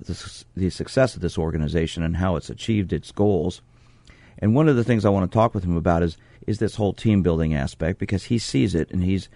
the, 0.04 0.44
the 0.56 0.70
success 0.70 1.16
of 1.16 1.22
this 1.22 1.38
organization 1.38 2.04
and 2.04 2.18
how 2.18 2.36
it's 2.36 2.50
achieved 2.50 2.94
its 2.94 3.12
goals. 3.12 3.62
And 4.40 4.56
one 4.56 4.68
of 4.68 4.76
the 4.76 4.84
things 4.84 5.06
I 5.06 5.10
want 5.10 5.30
to 5.30 5.36
talk 5.36 5.54
with 5.54 5.64
him 5.64 5.78
about 5.78 6.04
is 6.04 6.18
is 6.48 6.58
this 6.58 6.76
whole 6.76 6.94
team 6.94 7.22
building 7.22 7.54
aspect 7.54 8.00
because 8.00 8.24
he 8.24 8.40
sees 8.40 8.74
it 8.74 8.90
and 8.90 9.04
he's 9.04 9.30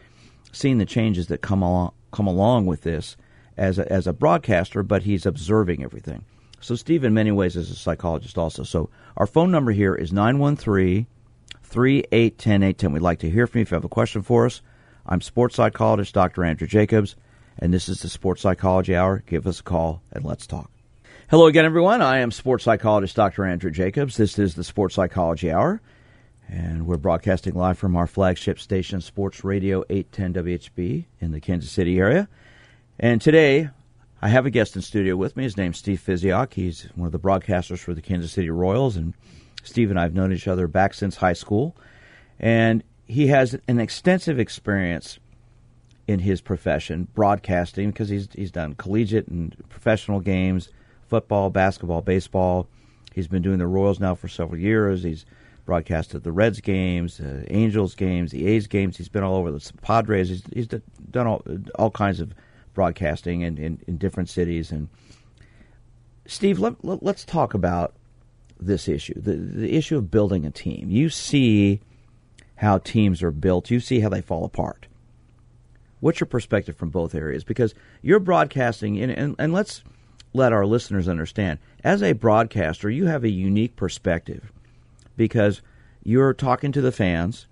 seen 0.52 0.80
the 0.80 0.86
changes 0.86 1.28
that 1.28 1.42
come 1.42 1.62
along 1.62 1.92
come 2.12 2.28
along 2.28 2.66
with 2.66 2.82
this 2.82 3.18
as 3.58 3.78
a, 3.78 3.92
as 3.92 4.08
a 4.08 4.14
broadcaster, 4.14 4.82
but 4.82 5.04
he's 5.04 5.26
observing 5.26 5.84
everything. 5.84 6.24
So 6.60 6.76
Steve, 6.76 7.04
in 7.04 7.14
many 7.14 7.32
ways, 7.32 7.56
is 7.56 7.70
a 7.70 7.76
psychologist 7.76 8.38
also. 8.38 8.64
So 8.64 8.90
our 9.18 9.28
phone 9.28 9.52
number 9.52 9.72
here 9.72 9.96
is 9.96 10.14
913 10.14 11.08
3810 11.64 12.64
810. 12.64 12.92
We'd 12.94 13.02
like 13.02 13.20
to 13.20 13.30
hear 13.30 13.48
from 13.48 13.60
you 13.60 13.62
if 13.64 13.72
you 13.72 13.76
have 13.76 13.84
a 13.84 13.90
question 13.90 14.22
for 14.22 14.46
us. 14.46 14.62
I'm 15.06 15.20
sports 15.20 15.56
psychologist 15.56 16.14
Dr. 16.14 16.46
Andrew 16.46 16.68
Jacobs, 16.68 17.16
and 17.60 17.74
this 17.74 17.90
is 17.90 18.02
the 18.02 18.08
Sports 18.08 18.42
Psychology 18.42 18.96
Hour. 18.96 19.22
Give 19.26 19.46
us 19.46 19.60
a 19.60 19.64
call 19.64 20.02
and 20.14 20.24
let's 20.24 20.48
talk. 20.48 20.72
Hello 21.30 21.48
again, 21.48 21.66
everyone. 21.66 22.02
I 22.02 22.20
am 22.20 22.32
sports 22.32 22.64
psychologist 22.64 23.16
Dr. 23.16 23.44
Andrew 23.44 23.70
Jacobs. 23.70 24.16
This 24.16 24.40
is 24.40 24.56
the 24.56 24.64
Sports 24.64 24.96
Psychology 24.96 25.52
Hour, 25.52 25.82
and 26.48 26.88
we're 26.88 26.96
broadcasting 26.96 27.54
live 27.54 27.78
from 27.78 27.98
our 27.98 28.08
flagship 28.08 28.60
station, 28.60 29.02
Sports 29.02 29.44
Radio 29.44 29.84
810 29.90 30.44
WHB 30.44 31.06
in 31.20 31.32
the 31.34 31.42
Kansas 31.42 31.72
City 31.72 32.00
area. 32.00 32.30
And 32.98 33.22
today, 33.22 33.72
I 34.22 34.30
have 34.30 34.46
a 34.46 34.52
guest 34.52 34.78
in 34.78 34.82
studio 34.82 35.18
with 35.18 35.36
me. 35.36 35.44
His 35.44 35.58
name's 35.58 35.80
Steve 35.80 36.02
Physioc. 36.06 36.54
He's 36.54 36.84
one 36.96 37.08
of 37.08 37.12
the 37.12 37.20
broadcasters 37.20 37.80
for 37.80 37.94
the 37.94 38.02
Kansas 38.02 38.32
City 38.32 38.50
Royals, 38.50 38.96
and 38.96 39.14
Steve 39.64 39.90
and 39.90 40.00
I 40.00 40.04
have 40.04 40.14
known 40.14 40.32
each 40.32 40.48
other 40.48 40.68
back 40.68 40.94
since 40.94 41.18
high 41.18 41.34
school. 41.34 41.76
And 42.40 42.84
he 43.08 43.28
has 43.28 43.58
an 43.68 43.80
extensive 43.80 44.40
experience 44.40 45.20
in 46.08 46.20
his 46.20 46.42
profession, 46.42 47.08
broadcasting, 47.14 47.92
because 47.92 48.10
he's 48.10 48.28
he's 48.34 48.52
done 48.52 48.76
collegiate 48.76 49.28
and 49.28 49.56
professional 49.70 50.20
games, 50.20 50.70
football, 51.08 51.50
basketball, 51.50 52.02
baseball. 52.02 52.68
He's 53.14 53.28
been 53.28 53.42
doing 53.42 53.60
the 53.60 53.68
Royals 53.68 54.00
now 54.00 54.16
for 54.16 54.28
several 54.28 54.60
years. 54.60 55.04
He's 55.04 55.26
broadcasted 55.66 56.24
the 56.24 56.32
Reds 56.32 56.60
games, 56.60 57.20
uh, 57.20 57.44
Angels 57.50 57.96
games, 57.96 58.32
the 58.32 58.48
A's 58.48 58.68
games. 58.68 58.98
He's 58.98 59.10
been 59.10 59.24
all 59.24 59.36
over 59.36 59.52
the 59.52 59.72
Padres. 59.82 60.30
He's, 60.30 60.44
he's 60.54 60.68
done 60.68 61.28
all 61.28 61.44
all 61.76 61.92
kinds 61.92 62.20
of 62.20 62.34
broadcasting 62.74 63.42
in, 63.42 63.58
in, 63.58 63.80
in 63.88 63.98
different 63.98 64.30
cities. 64.30 64.72
And 64.72 64.90
Steve, 66.26 66.60
let, 66.60 66.84
let, 66.84 67.04
let's 67.04 67.24
talk 67.24 67.54
about 67.54 67.94
this 68.60 68.88
issue 68.88 69.14
the, 69.16 69.34
the 69.34 69.76
issue 69.76 69.98
of 69.98 70.10
building 70.12 70.46
a 70.46 70.52
team. 70.52 70.90
You 70.90 71.10
see 71.10 71.82
how 72.64 72.80
teams 72.80 73.22
are 73.22 73.32
built, 73.32 73.70
you 73.70 73.80
see 73.80 74.00
how 74.00 74.10
they 74.10 74.22
fall 74.22 74.46
apart. 74.46 74.88
What's 76.00 76.20
your 76.20 76.28
perspective 76.28 76.76
from 76.76 76.90
both 76.90 77.16
areas? 77.16 77.44
Because 77.44 77.74
you're 78.02 78.20
broadcasting, 78.20 79.00
and, 79.00 79.12
and, 79.12 79.36
and 79.40 79.54
let's 79.54 79.84
let 80.34 80.52
our 80.52 80.66
listeners 80.66 81.08
understand 81.08 81.60
as 81.84 82.02
a 82.02 82.14
broadcaster, 82.14 82.90
you 82.90 83.06
have 83.06 83.24
a 83.24 83.30
unique 83.30 83.76
perspective 83.76 84.52
because 85.16 85.62
you're 86.04 86.34
talking 86.34 86.72
to 86.72 86.82
the 86.82 86.92
fans, 86.92 87.46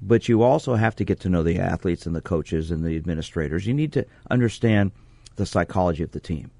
but 0.00 0.28
you 0.28 0.42
also 0.42 0.74
have 0.74 0.96
to 0.96 1.04
get 1.04 1.20
to 1.20 1.28
know 1.28 1.42
the 1.42 1.58
athletes 1.58 2.06
and 2.06 2.14
the 2.14 2.20
coaches 2.20 2.70
and 2.70 2.84
the 2.84 2.96
administrators. 2.96 3.66
You 3.66 3.74
need 3.74 3.92
to 3.92 4.06
understand 4.30 4.92
the 5.36 5.46
psychology 5.46 6.02
of 6.02 6.12
the 6.12 6.20
team. 6.20 6.50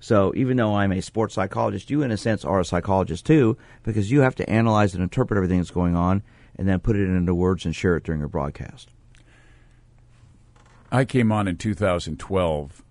So 0.00 0.32
even 0.34 0.56
though 0.56 0.74
I'm 0.74 0.92
a 0.92 1.00
sports 1.00 1.34
psychologist, 1.34 1.90
you 1.90 2.02
in 2.02 2.10
a 2.10 2.16
sense 2.16 2.44
are 2.44 2.60
a 2.60 2.64
psychologist 2.64 3.24
too, 3.24 3.56
because 3.82 4.10
you 4.10 4.20
have 4.20 4.34
to 4.36 4.50
analyze 4.50 4.94
and 4.94 5.02
interpret 5.02 5.36
everything 5.36 5.58
that's 5.58 5.70
going 5.70 5.94
on 5.94 6.22
and 6.56 6.68
then 6.68 6.80
put 6.80 6.96
it 6.96 7.08
into 7.08 7.34
words 7.34 7.64
and 7.64 7.74
share 7.74 7.96
it 7.96 8.04
during 8.04 8.20
your 8.20 8.28
broadcast. 8.28 8.90
I 10.90 11.04
came 11.04 11.32
on 11.32 11.48
in 11.48 11.56
2012 11.56 12.82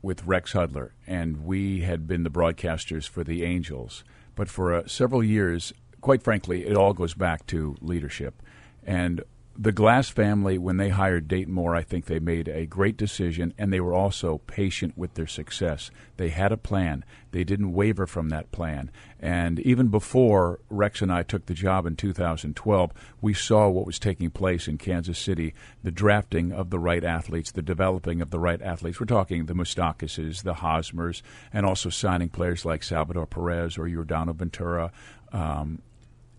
with 0.00 0.24
Rex 0.24 0.52
Hudler, 0.52 0.90
and 1.06 1.44
we 1.44 1.80
had 1.80 2.06
been 2.06 2.22
the 2.22 2.30
broadcasters 2.30 3.08
for 3.08 3.24
the 3.24 3.44
Angels. 3.44 4.04
But 4.36 4.48
for 4.48 4.72
uh, 4.72 4.86
several 4.86 5.24
years, 5.24 5.72
quite 6.00 6.22
frankly, 6.22 6.66
it 6.66 6.76
all 6.76 6.92
goes 6.92 7.14
back 7.14 7.46
to 7.48 7.76
leadership. 7.80 8.40
And 8.84 9.22
the 9.60 9.72
Glass 9.72 10.08
family, 10.08 10.56
when 10.56 10.76
they 10.76 10.90
hired 10.90 11.26
Dayton 11.26 11.52
Moore, 11.52 11.74
I 11.74 11.82
think 11.82 12.04
they 12.04 12.20
made 12.20 12.46
a 12.46 12.64
great 12.64 12.96
decision, 12.96 13.52
and 13.58 13.72
they 13.72 13.80
were 13.80 13.92
also 13.92 14.38
patient 14.46 14.96
with 14.96 15.14
their 15.14 15.26
success. 15.26 15.90
They 16.16 16.28
had 16.28 16.52
a 16.52 16.56
plan. 16.56 17.04
They 17.32 17.42
didn't 17.42 17.72
waver 17.72 18.06
from 18.06 18.28
that 18.28 18.52
plan. 18.52 18.92
And 19.18 19.58
even 19.58 19.88
before 19.88 20.60
Rex 20.70 21.02
and 21.02 21.12
I 21.12 21.24
took 21.24 21.46
the 21.46 21.54
job 21.54 21.86
in 21.86 21.96
2012, 21.96 22.92
we 23.20 23.34
saw 23.34 23.68
what 23.68 23.84
was 23.84 23.98
taking 23.98 24.30
place 24.30 24.68
in 24.68 24.78
Kansas 24.78 25.18
City 25.18 25.54
the 25.82 25.90
drafting 25.90 26.52
of 26.52 26.70
the 26.70 26.78
right 26.78 27.02
athletes, 27.02 27.50
the 27.50 27.60
developing 27.60 28.22
of 28.22 28.30
the 28.30 28.38
right 28.38 28.62
athletes. 28.62 29.00
We're 29.00 29.06
talking 29.06 29.46
the 29.46 29.54
Moustakas, 29.54 30.44
the 30.44 30.54
Hosmers, 30.54 31.20
and 31.52 31.66
also 31.66 31.90
signing 31.90 32.28
players 32.28 32.64
like 32.64 32.84
Salvador 32.84 33.26
Perez 33.26 33.76
or 33.76 33.88
Yordano 33.88 34.36
Ventura. 34.36 34.92
Um, 35.32 35.82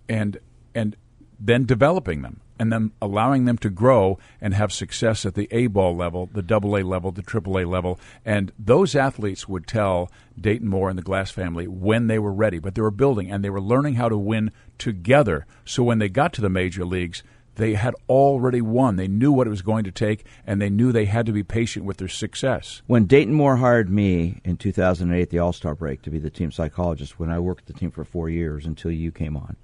and, 0.08 0.38
and 0.74 0.96
then 1.38 1.66
developing 1.66 2.22
them 2.22 2.40
and 2.60 2.72
then 2.72 2.92
allowing 3.02 3.46
them 3.46 3.58
to 3.60 3.70
grow 3.70 4.20
and 4.42 4.54
have 4.54 4.72
success 4.72 5.26
at 5.26 5.34
the 5.34 5.48
A 5.52 5.68
ball 5.68 5.96
level, 5.96 6.30
the 6.32 6.44
double 6.44 6.78
A 6.78 6.84
level, 6.84 7.12
the 7.12 7.22
triple 7.22 7.58
A 7.58 7.66
level. 7.66 8.00
And 8.26 8.52
those 8.60 8.96
athletes 8.96 9.48
would 9.48 9.66
tell 9.66 10.12
Dayton 10.40 10.68
Moore 10.68 10.90
and 10.90 11.00
the 11.00 11.04
Glass 11.04 11.32
family 11.32 11.68
when 11.68 12.08
they 12.08 12.20
were 12.20 12.34
ready, 12.34 12.60
but 12.60 12.76
they 12.76 12.82
were 12.82 12.92
building 12.92 13.32
and 13.32 13.44
they 13.44 13.50
were 13.50 13.62
learning 13.62 13.96
how 13.96 14.10
to 14.10 14.18
win 14.18 14.52
together. 14.78 15.46
So 15.66 15.84
when 15.84 16.00
they 16.00 16.10
got 16.10 16.34
to 16.34 16.42
the 16.42 16.50
major 16.50 16.86
leagues, 16.86 17.24
they 17.56 17.74
had 17.74 17.94
already 18.08 18.62
won. 18.62 18.96
They 18.96 19.10
knew 19.10 19.34
what 19.34 19.46
it 19.46 19.50
was 19.50 19.62
going 19.62 19.84
to 19.84 19.92
take, 19.92 20.26
and 20.48 20.62
they 20.62 20.70
knew 20.70 20.92
they 20.92 21.06
had 21.06 21.26
to 21.26 21.34
be 21.34 21.44
patient 21.44 21.84
with 21.84 21.98
their 21.98 22.08
success. 22.08 22.82
When 22.88 23.06
Dayton 23.06 23.34
Moore 23.34 23.58
hired 23.58 23.90
me 23.90 24.40
in 24.46 24.56
2008, 24.56 25.30
the 25.30 25.40
All 25.40 25.52
Star 25.52 25.76
break, 25.76 26.02
to 26.04 26.10
be 26.10 26.20
the 26.20 26.30
team 26.30 26.54
psychologist, 26.54 27.20
when 27.20 27.30
I 27.30 27.40
worked 27.40 27.66
the 27.66 27.74
team 27.74 27.92
for 27.92 28.06
four 28.06 28.30
years 28.30 28.66
until 28.66 28.92
you 28.92 29.12
came 29.12 29.36
on, 29.36 29.58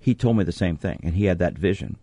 he 0.00 0.16
told 0.16 0.36
me 0.36 0.42
the 0.42 0.50
same 0.50 0.76
thing, 0.76 0.98
and 1.04 1.14
he 1.14 1.26
had 1.26 1.38
that 1.38 1.56
vision. 1.56 1.96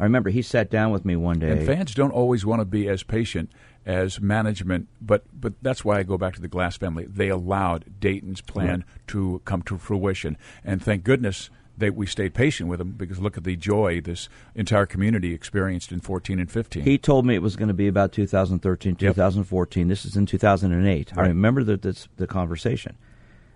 I 0.00 0.04
remember 0.04 0.30
he 0.30 0.42
sat 0.42 0.70
down 0.70 0.90
with 0.90 1.04
me 1.04 1.16
one 1.16 1.38
day. 1.38 1.50
And 1.50 1.66
fans 1.66 1.94
don't 1.94 2.10
always 2.10 2.44
want 2.46 2.60
to 2.60 2.64
be 2.64 2.88
as 2.88 3.02
patient 3.02 3.50
as 3.84 4.20
management, 4.20 4.88
but 5.00 5.24
but 5.38 5.54
that's 5.60 5.84
why 5.84 5.98
I 5.98 6.02
go 6.02 6.16
back 6.16 6.34
to 6.34 6.40
the 6.40 6.48
Glass 6.48 6.76
family. 6.76 7.04
They 7.04 7.28
allowed 7.28 8.00
Dayton's 8.00 8.40
plan 8.40 8.84
to 9.08 9.42
come 9.44 9.62
to 9.62 9.76
fruition, 9.76 10.36
and 10.64 10.82
thank 10.82 11.04
goodness 11.04 11.50
that 11.78 11.94
we 11.94 12.06
stayed 12.06 12.34
patient 12.34 12.68
with 12.68 12.78
them 12.78 12.92
because 12.92 13.18
look 13.18 13.36
at 13.36 13.44
the 13.44 13.56
joy 13.56 14.00
this 14.00 14.28
entire 14.54 14.86
community 14.86 15.32
experienced 15.32 15.90
in 15.90 16.00
14 16.00 16.38
and 16.38 16.50
15. 16.50 16.82
He 16.82 16.98
told 16.98 17.26
me 17.26 17.34
it 17.34 17.42
was 17.42 17.56
going 17.56 17.68
to 17.68 17.74
be 17.74 17.88
about 17.88 18.12
2013, 18.12 18.96
2014. 18.96 19.80
Yep. 19.80 19.88
This 19.88 20.04
is 20.04 20.16
in 20.16 20.26
2008. 20.26 21.12
Right. 21.12 21.24
I 21.24 21.28
remember 21.28 21.64
the, 21.64 21.76
the, 21.76 22.06
the 22.16 22.26
conversation. 22.26 22.96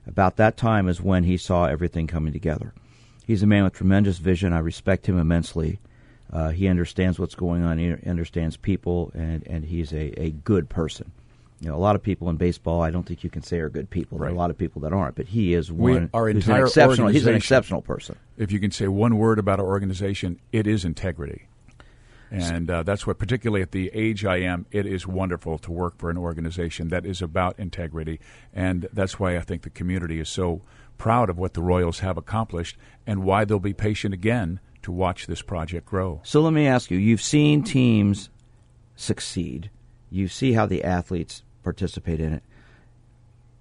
About 0.07 0.37
that 0.37 0.57
time 0.57 0.88
is 0.88 1.00
when 1.00 1.25
he 1.25 1.37
saw 1.37 1.66
everything 1.66 2.07
coming 2.07 2.33
together. 2.33 2.73
He's 3.26 3.43
a 3.43 3.47
man 3.47 3.64
with 3.64 3.75
tremendous 3.75 4.19
vision. 4.19 4.52
I 4.52 4.61
respect 4.61 5.07
him 5.07 5.19
immensely. 5.19 5.78
Uh, 6.33 6.50
he 6.50 6.68
understands 6.68 7.18
what's 7.18 7.35
going 7.35 7.62
on. 7.62 7.78
He 7.78 7.95
understands 8.09 8.56
people, 8.56 9.12
and, 9.14 9.47
and 9.47 9.64
he's 9.64 9.92
a, 9.92 10.21
a 10.21 10.30
good 10.30 10.68
person. 10.68 11.12
You 11.61 11.71
know, 11.71 11.76
a 11.76 11.78
lot 11.78 11.97
of 11.97 12.02
people 12.02 12.28
in 12.28 12.37
baseball, 12.37 12.83
I 12.83 12.90
don't 12.90 13.04
think 13.04 13.25
you 13.25 13.30
can 13.30 13.42
say 13.42 13.61
are 13.61 13.71
good 13.71 13.88
people. 13.88 14.18
Right. 14.18 14.26
There 14.26 14.33
are 14.33 14.37
a 14.37 14.38
lot 14.38 14.50
of 14.50 14.59
people 14.59 14.83
that 14.83 14.92
aren't, 14.92 15.14
but 15.14 15.26
he 15.26 15.54
is 15.54 15.73
one. 15.73 16.02
We, 16.02 16.09
our 16.12 16.28
entire 16.28 16.62
an 16.62 16.66
exceptional. 16.66 17.09
He's 17.09 17.26
an 17.26 17.35
exceptional 17.35 17.80
person. 17.80 18.16
If 18.37 18.52
you 18.52 18.61
can 18.61 18.71
say 18.71 18.88
one 18.88 19.16
word 19.16 19.38
about 19.38 19.59
our 19.61 19.66
organization, 19.66 20.38
it 20.52 20.66
is 20.66 20.85
integrity. 20.85 21.47
And 22.30 22.71
uh, 22.71 22.83
that's 22.83 23.06
what, 23.06 23.18
particularly 23.18 23.62
at 23.62 23.71
the 23.71 23.90
age 23.95 24.25
I 24.25 24.38
am, 24.38 24.66
it 24.71 24.85
is 24.85 25.06
wonderful 25.06 25.59
to 25.59 25.71
work 25.71 25.97
for 25.97 26.11
an 26.11 26.18
organization 26.18 26.88
that 26.88 27.06
is 27.06 27.23
about 27.23 27.59
integrity. 27.59 28.21
And 28.52 28.88
that's 28.92 29.18
why 29.18 29.37
I 29.37 29.40
think 29.40 29.62
the 29.62 29.71
community 29.71 30.18
is 30.18 30.28
so 30.28 30.61
proud 30.99 31.30
of 31.30 31.38
what 31.38 31.54
the 31.54 31.62
Royals 31.62 32.00
have 32.00 32.16
accomplished 32.16 32.76
and 33.06 33.23
why 33.23 33.45
they'll 33.45 33.61
be 33.61 33.73
patient 33.73 34.12
again 34.12 34.61
to 34.87 34.93
watch 34.93 35.26
this 35.26 35.43
project 35.43 35.85
grow. 35.85 36.21
So 36.23 36.40
let 36.40 36.52
me 36.52 36.69
ask 36.69 36.93
you 36.93 36.97
you've 36.97 37.21
seen 37.21 37.64
teams 37.64 38.31
succeed, 38.95 39.69
you 40.11 40.28
see 40.28 40.52
how 40.52 40.64
the 40.64 40.85
athletes 40.85 41.43
participate 41.64 42.21
in 42.21 42.33
it. 42.33 42.45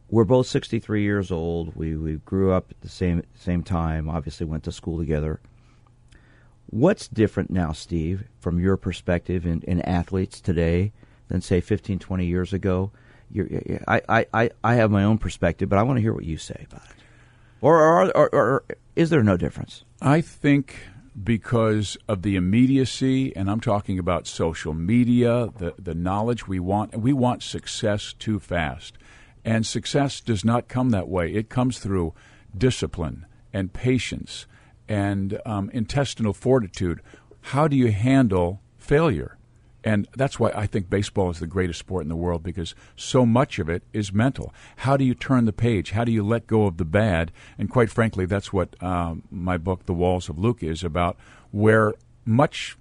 We're 0.07 0.23
both 0.23 0.45
63 0.45 1.01
years 1.01 1.31
old. 1.31 1.75
We, 1.75 1.95
we 1.95 2.17
grew 2.17 2.51
up 2.51 2.67
at 2.69 2.81
the 2.81 2.89
same, 2.89 3.23
same 3.33 3.63
time, 3.63 4.07
obviously, 4.07 4.45
went 4.45 4.63
to 4.65 4.71
school 4.71 4.99
together. 4.99 5.39
What's 6.67 7.07
different 7.07 7.49
now, 7.49 7.71
Steve, 7.71 8.25
from 8.39 8.59
your 8.59 8.77
perspective 8.77 9.47
in, 9.47 9.63
in 9.63 9.81
athletes 9.81 10.39
today 10.39 10.93
than, 11.27 11.41
say, 11.41 11.59
15, 11.59 11.97
20 11.97 12.25
years 12.27 12.53
ago? 12.53 12.91
You're, 13.31 13.47
I, 13.87 14.27
I, 14.31 14.49
I 14.63 14.75
have 14.75 14.91
my 14.91 15.03
own 15.03 15.17
perspective, 15.17 15.69
but 15.69 15.79
I 15.79 15.83
want 15.83 15.97
to 15.97 16.01
hear 16.01 16.13
what 16.13 16.25
you 16.25 16.37
say 16.37 16.67
about 16.69 16.85
it. 16.87 16.95
Or, 17.61 17.81
or, 17.81 18.15
or, 18.15 18.29
or 18.29 18.63
is 18.95 19.09
there 19.09 19.23
no 19.23 19.37
difference? 19.37 19.83
I 19.99 20.21
think 20.21 20.75
because 21.23 21.97
of 22.07 22.21
the 22.21 22.35
immediacy, 22.35 23.35
and 23.35 23.49
I'm 23.49 23.61
talking 23.61 23.97
about 23.97 24.27
social 24.27 24.73
media, 24.73 25.49
the, 25.57 25.73
the 25.79 25.95
knowledge 25.95 26.47
we 26.47 26.59
want. 26.59 26.97
We 26.97 27.13
want 27.13 27.41
success 27.41 28.13
too 28.13 28.39
fast. 28.39 28.97
And 29.45 29.65
success 29.65 30.19
does 30.19 30.43
not 30.43 30.67
come 30.67 30.89
that 30.89 31.07
way. 31.07 31.31
It 31.31 31.49
comes 31.49 31.79
through 31.79 32.13
discipline 32.57 33.25
and 33.53 33.71
patience 33.71 34.47
and 34.89 35.39
um, 35.45 35.69
intestinal 35.71 36.33
fortitude. 36.33 37.01
How 37.41 37.67
do 37.67 37.75
you 37.75 37.91
handle 37.91 38.61
failure? 38.77 39.37
And 39.85 40.07
that's 40.17 40.39
why 40.39 40.51
I 40.55 40.65
think 40.65 40.89
baseball 40.89 41.29
is 41.29 41.39
the 41.39 41.45
greatest 41.45 41.77
sport 41.77 42.01
in 42.01 42.09
the 42.09 42.15
world 42.15 42.41
because 42.41 42.73
so 42.95 43.23
much 43.23 43.59
of 43.59 43.69
it 43.69 43.83
is 43.93 44.11
mental. 44.11 44.51
How 44.77 44.97
do 44.97 45.05
you 45.05 45.13
turn 45.13 45.45
the 45.45 45.53
page? 45.53 45.91
How 45.91 46.03
do 46.03 46.11
you 46.11 46.23
let 46.23 46.47
go 46.47 46.65
of 46.65 46.77
the 46.77 46.85
bad? 46.85 47.31
And 47.59 47.69
quite 47.69 47.91
frankly, 47.91 48.25
that's 48.25 48.51
what 48.51 48.81
um, 48.81 49.21
my 49.29 49.57
book, 49.57 49.85
The 49.85 49.93
Walls 49.93 50.27
of 50.27 50.39
Lucca, 50.39 50.65
is 50.65 50.83
about, 50.83 51.17
where 51.51 51.93
much 52.25 52.77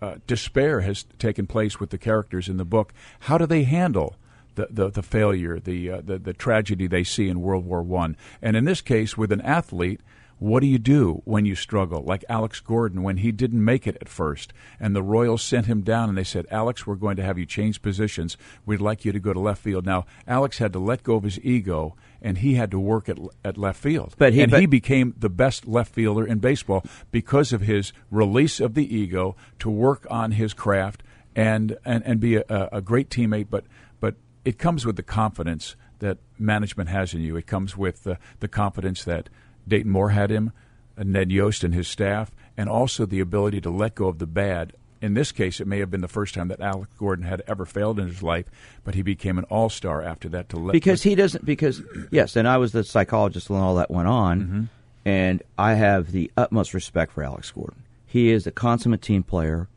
uh, 0.00 0.16
despair 0.28 0.82
has 0.82 1.04
taken 1.18 1.48
place 1.48 1.80
with 1.80 1.90
the 1.90 1.98
characters 1.98 2.48
in 2.48 2.56
the 2.56 2.64
book. 2.64 2.94
How 3.20 3.36
do 3.36 3.46
they 3.46 3.64
handle? 3.64 4.14
The, 4.54 4.68
the, 4.70 4.88
the 4.88 5.02
failure, 5.02 5.58
the, 5.58 5.90
uh, 5.90 6.00
the 6.00 6.16
the 6.16 6.32
tragedy 6.32 6.86
they 6.86 7.02
see 7.02 7.28
in 7.28 7.40
World 7.40 7.64
War 7.64 7.82
One, 7.82 8.16
and 8.40 8.56
in 8.56 8.66
this 8.66 8.80
case, 8.80 9.18
with 9.18 9.32
an 9.32 9.40
athlete, 9.40 10.00
What 10.38 10.60
do 10.60 10.66
you 10.66 10.78
do 10.78 11.22
when 11.24 11.44
you 11.46 11.54
struggle? 11.54 12.02
Like 12.02 12.24
Alex 12.28 12.60
Gordon, 12.60 13.02
when 13.02 13.18
he 13.18 13.32
didn't 13.32 13.64
make 13.64 13.86
it 13.86 13.96
at 14.00 14.08
first, 14.08 14.52
and 14.80 14.94
the 14.94 15.02
Royals 15.02 15.42
sent 15.42 15.66
him 15.66 15.82
down 15.82 16.08
and 16.08 16.18
they 16.18 16.24
said, 16.24 16.46
Alex, 16.50 16.86
we're 16.86 16.96
going 16.96 17.16
to 17.16 17.22
have 17.22 17.38
you 17.38 17.46
change 17.46 17.80
positions. 17.82 18.36
We'd 18.66 18.80
like 18.80 19.04
you 19.04 19.12
to 19.12 19.20
go 19.20 19.32
to 19.32 19.40
left 19.40 19.62
field. 19.62 19.86
Now, 19.86 20.06
Alex 20.26 20.58
had 20.58 20.72
to 20.72 20.78
let 20.78 21.02
go 21.02 21.14
of 21.14 21.22
his 21.22 21.38
ego 21.40 21.96
and 22.20 22.38
he 22.38 22.54
had 22.54 22.70
to 22.72 22.80
work 22.80 23.08
at, 23.08 23.18
at 23.44 23.56
left 23.56 23.80
field. 23.80 24.14
But 24.18 24.32
he- 24.32 24.42
and 24.42 24.50
but- 24.50 24.60
he 24.60 24.66
became 24.66 25.14
the 25.16 25.28
best 25.30 25.66
left 25.66 25.94
fielder 25.94 26.26
in 26.26 26.38
baseball 26.38 26.84
because 27.12 27.52
of 27.52 27.60
his 27.62 27.92
release 28.10 28.60
of 28.60 28.74
the 28.74 28.94
ego 28.94 29.36
to 29.60 29.70
work 29.70 30.06
on 30.10 30.32
his 30.32 30.52
craft 30.52 31.02
and, 31.36 31.76
and, 31.84 32.02
and 32.04 32.20
be 32.20 32.36
a, 32.36 32.44
a 32.72 32.80
great 32.80 33.08
teammate. 33.08 33.46
But, 33.50 33.64
but 34.00 34.16
it 34.44 34.58
comes 34.58 34.84
with 34.84 34.96
the 34.96 35.02
confidence 35.02 35.76
that 36.00 36.18
management 36.38 36.88
has 36.90 37.14
in 37.14 37.20
you. 37.22 37.36
It 37.36 37.46
comes 37.46 37.76
with 37.76 38.02
the, 38.02 38.18
the 38.40 38.48
confidence 38.48 39.04
that 39.04 39.28
Dayton 39.66 39.90
Moore 39.90 40.10
had 40.10 40.30
him, 40.30 40.52
Ned 40.96 41.30
Yost 41.32 41.64
and 41.64 41.74
his 41.74 41.88
staff, 41.88 42.30
and 42.56 42.68
also 42.68 43.06
the 43.06 43.20
ability 43.20 43.60
to 43.62 43.70
let 43.70 43.94
go 43.94 44.08
of 44.08 44.18
the 44.18 44.26
bad. 44.26 44.72
In 45.02 45.12
this 45.14 45.32
case, 45.32 45.60
it 45.60 45.66
may 45.66 45.80
have 45.80 45.90
been 45.90 46.00
the 46.00 46.08
first 46.08 46.34
time 46.34 46.48
that 46.48 46.60
Alex 46.60 46.88
Gordon 46.98 47.26
had 47.26 47.42
ever 47.46 47.66
failed 47.66 47.98
in 47.98 48.06
his 48.06 48.22
life, 48.22 48.46
but 48.84 48.94
he 48.94 49.02
became 49.02 49.36
an 49.38 49.44
all 49.44 49.68
star 49.68 50.00
after 50.02 50.28
that. 50.30 50.48
To 50.50 50.56
let 50.56 50.72
because 50.72 51.02
he 51.02 51.14
doesn't 51.14 51.44
because 51.44 51.82
yes 52.10 52.36
and 52.36 52.48
i 52.48 52.56
was 52.56 52.72
the 52.72 52.84
psychologist 52.84 53.50
when 53.50 53.60
all 53.60 53.74
that 53.74 53.90
went 53.90 54.08
on 54.08 54.40
Mm-hmm. 54.40 54.62
and 55.04 55.42
i 55.58 55.74
have 55.74 56.12
the 56.12 56.30
utmost 56.36 56.72
respect 56.72 57.12
for 57.12 57.22
alex 57.22 57.50
gordon 57.50 57.82
he 58.06 58.30
is 58.30 58.46
a 58.46 58.50
consummate 58.50 59.02
team 59.02 59.22
player 59.22 59.68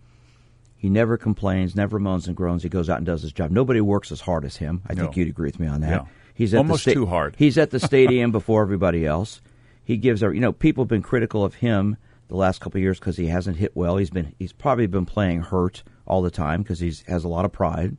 he 0.78 0.90
never 0.90 1.18
complains 1.18 1.76
never 1.76 2.00
moans 2.00 2.28
and 2.28 2.36
groans 2.38 2.64
he 2.64 2.70
goes 2.70 2.90
out 2.90 2.98
and 2.98 3.06
does 3.06 3.22
his 3.24 3.34
job 3.34 3.52
nobody 3.52 3.82
works 3.82 4.12
as 4.12 4.22
hard 4.22 4.46
as 4.46 4.56
him 4.58 4.82
i 4.88 4.94
No. 4.94 5.04
think 5.04 5.18
you'd 5.18 5.28
agree 5.30 5.48
with 5.48 5.60
me 5.60 5.68
on 5.68 5.82
that 5.82 5.90
Yeah. 5.90 6.06
he's 6.36 6.54
at 6.54 6.60
Almost 6.60 6.86
the 6.86 6.94
too 6.94 7.06
hard. 7.06 7.36
he's 7.38 7.58
at 7.58 7.72
the 7.72 7.80
stadium 7.92 8.32
before 8.32 8.62
everybody 8.62 9.06
else 9.06 9.42
he 9.88 9.98
gives 9.98 10.22
our 10.22 10.34
you 10.34 10.42
know 10.42 10.52
people 10.52 10.84
have 10.84 10.90
been 10.90 11.02
critical 11.02 11.44
of 11.44 11.56
him 11.56 11.96
the 12.28 12.36
last 12.36 12.60
couple 12.60 12.82
years 12.82 13.00
because 13.00 13.16
he 13.16 13.28
hasn't 13.28 13.56
hit 13.56 13.74
well 13.74 13.96
he's 13.96 14.10
been 14.10 14.36
he's 14.38 14.52
probably 14.52 14.86
been 14.86 15.06
playing 15.06 15.42
hurt 15.42 15.82
all 16.06 16.22
the 16.22 16.30
time 16.30 16.62
because 16.62 16.80
he's 16.80 17.02
has 17.08 17.24
a 17.24 17.28
lot 17.28 17.46
of 17.46 17.52
pride 17.52 17.96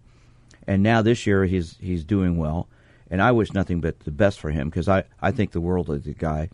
and 0.68 0.82
now 0.82 1.00
this 1.00 1.26
year 1.26 1.46
he's 1.46 1.78
he's 1.80 2.04
doing 2.04 2.36
well, 2.36 2.68
and 3.10 3.22
I 3.22 3.32
wish 3.32 3.54
nothing 3.54 3.80
but 3.80 4.00
the 4.00 4.10
best 4.10 4.38
for 4.38 4.50
him 4.50 4.68
because 4.68 4.86
I, 4.86 5.04
I 5.20 5.32
think 5.32 5.50
the 5.50 5.62
world 5.62 5.88
of 5.88 6.04
the 6.04 6.12
guy. 6.12 6.50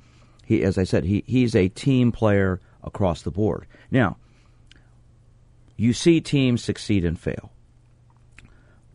He, 0.46 0.62
as 0.62 0.78
I 0.78 0.84
said, 0.84 1.04
he 1.04 1.24
he's 1.26 1.56
a 1.56 1.68
team 1.68 2.12
player 2.12 2.60
across 2.84 3.22
the 3.22 3.32
board. 3.32 3.66
Now, 3.90 4.16
you 5.76 5.92
see 5.92 6.20
teams 6.20 6.62
succeed 6.62 7.04
and 7.04 7.18
fail. 7.18 7.50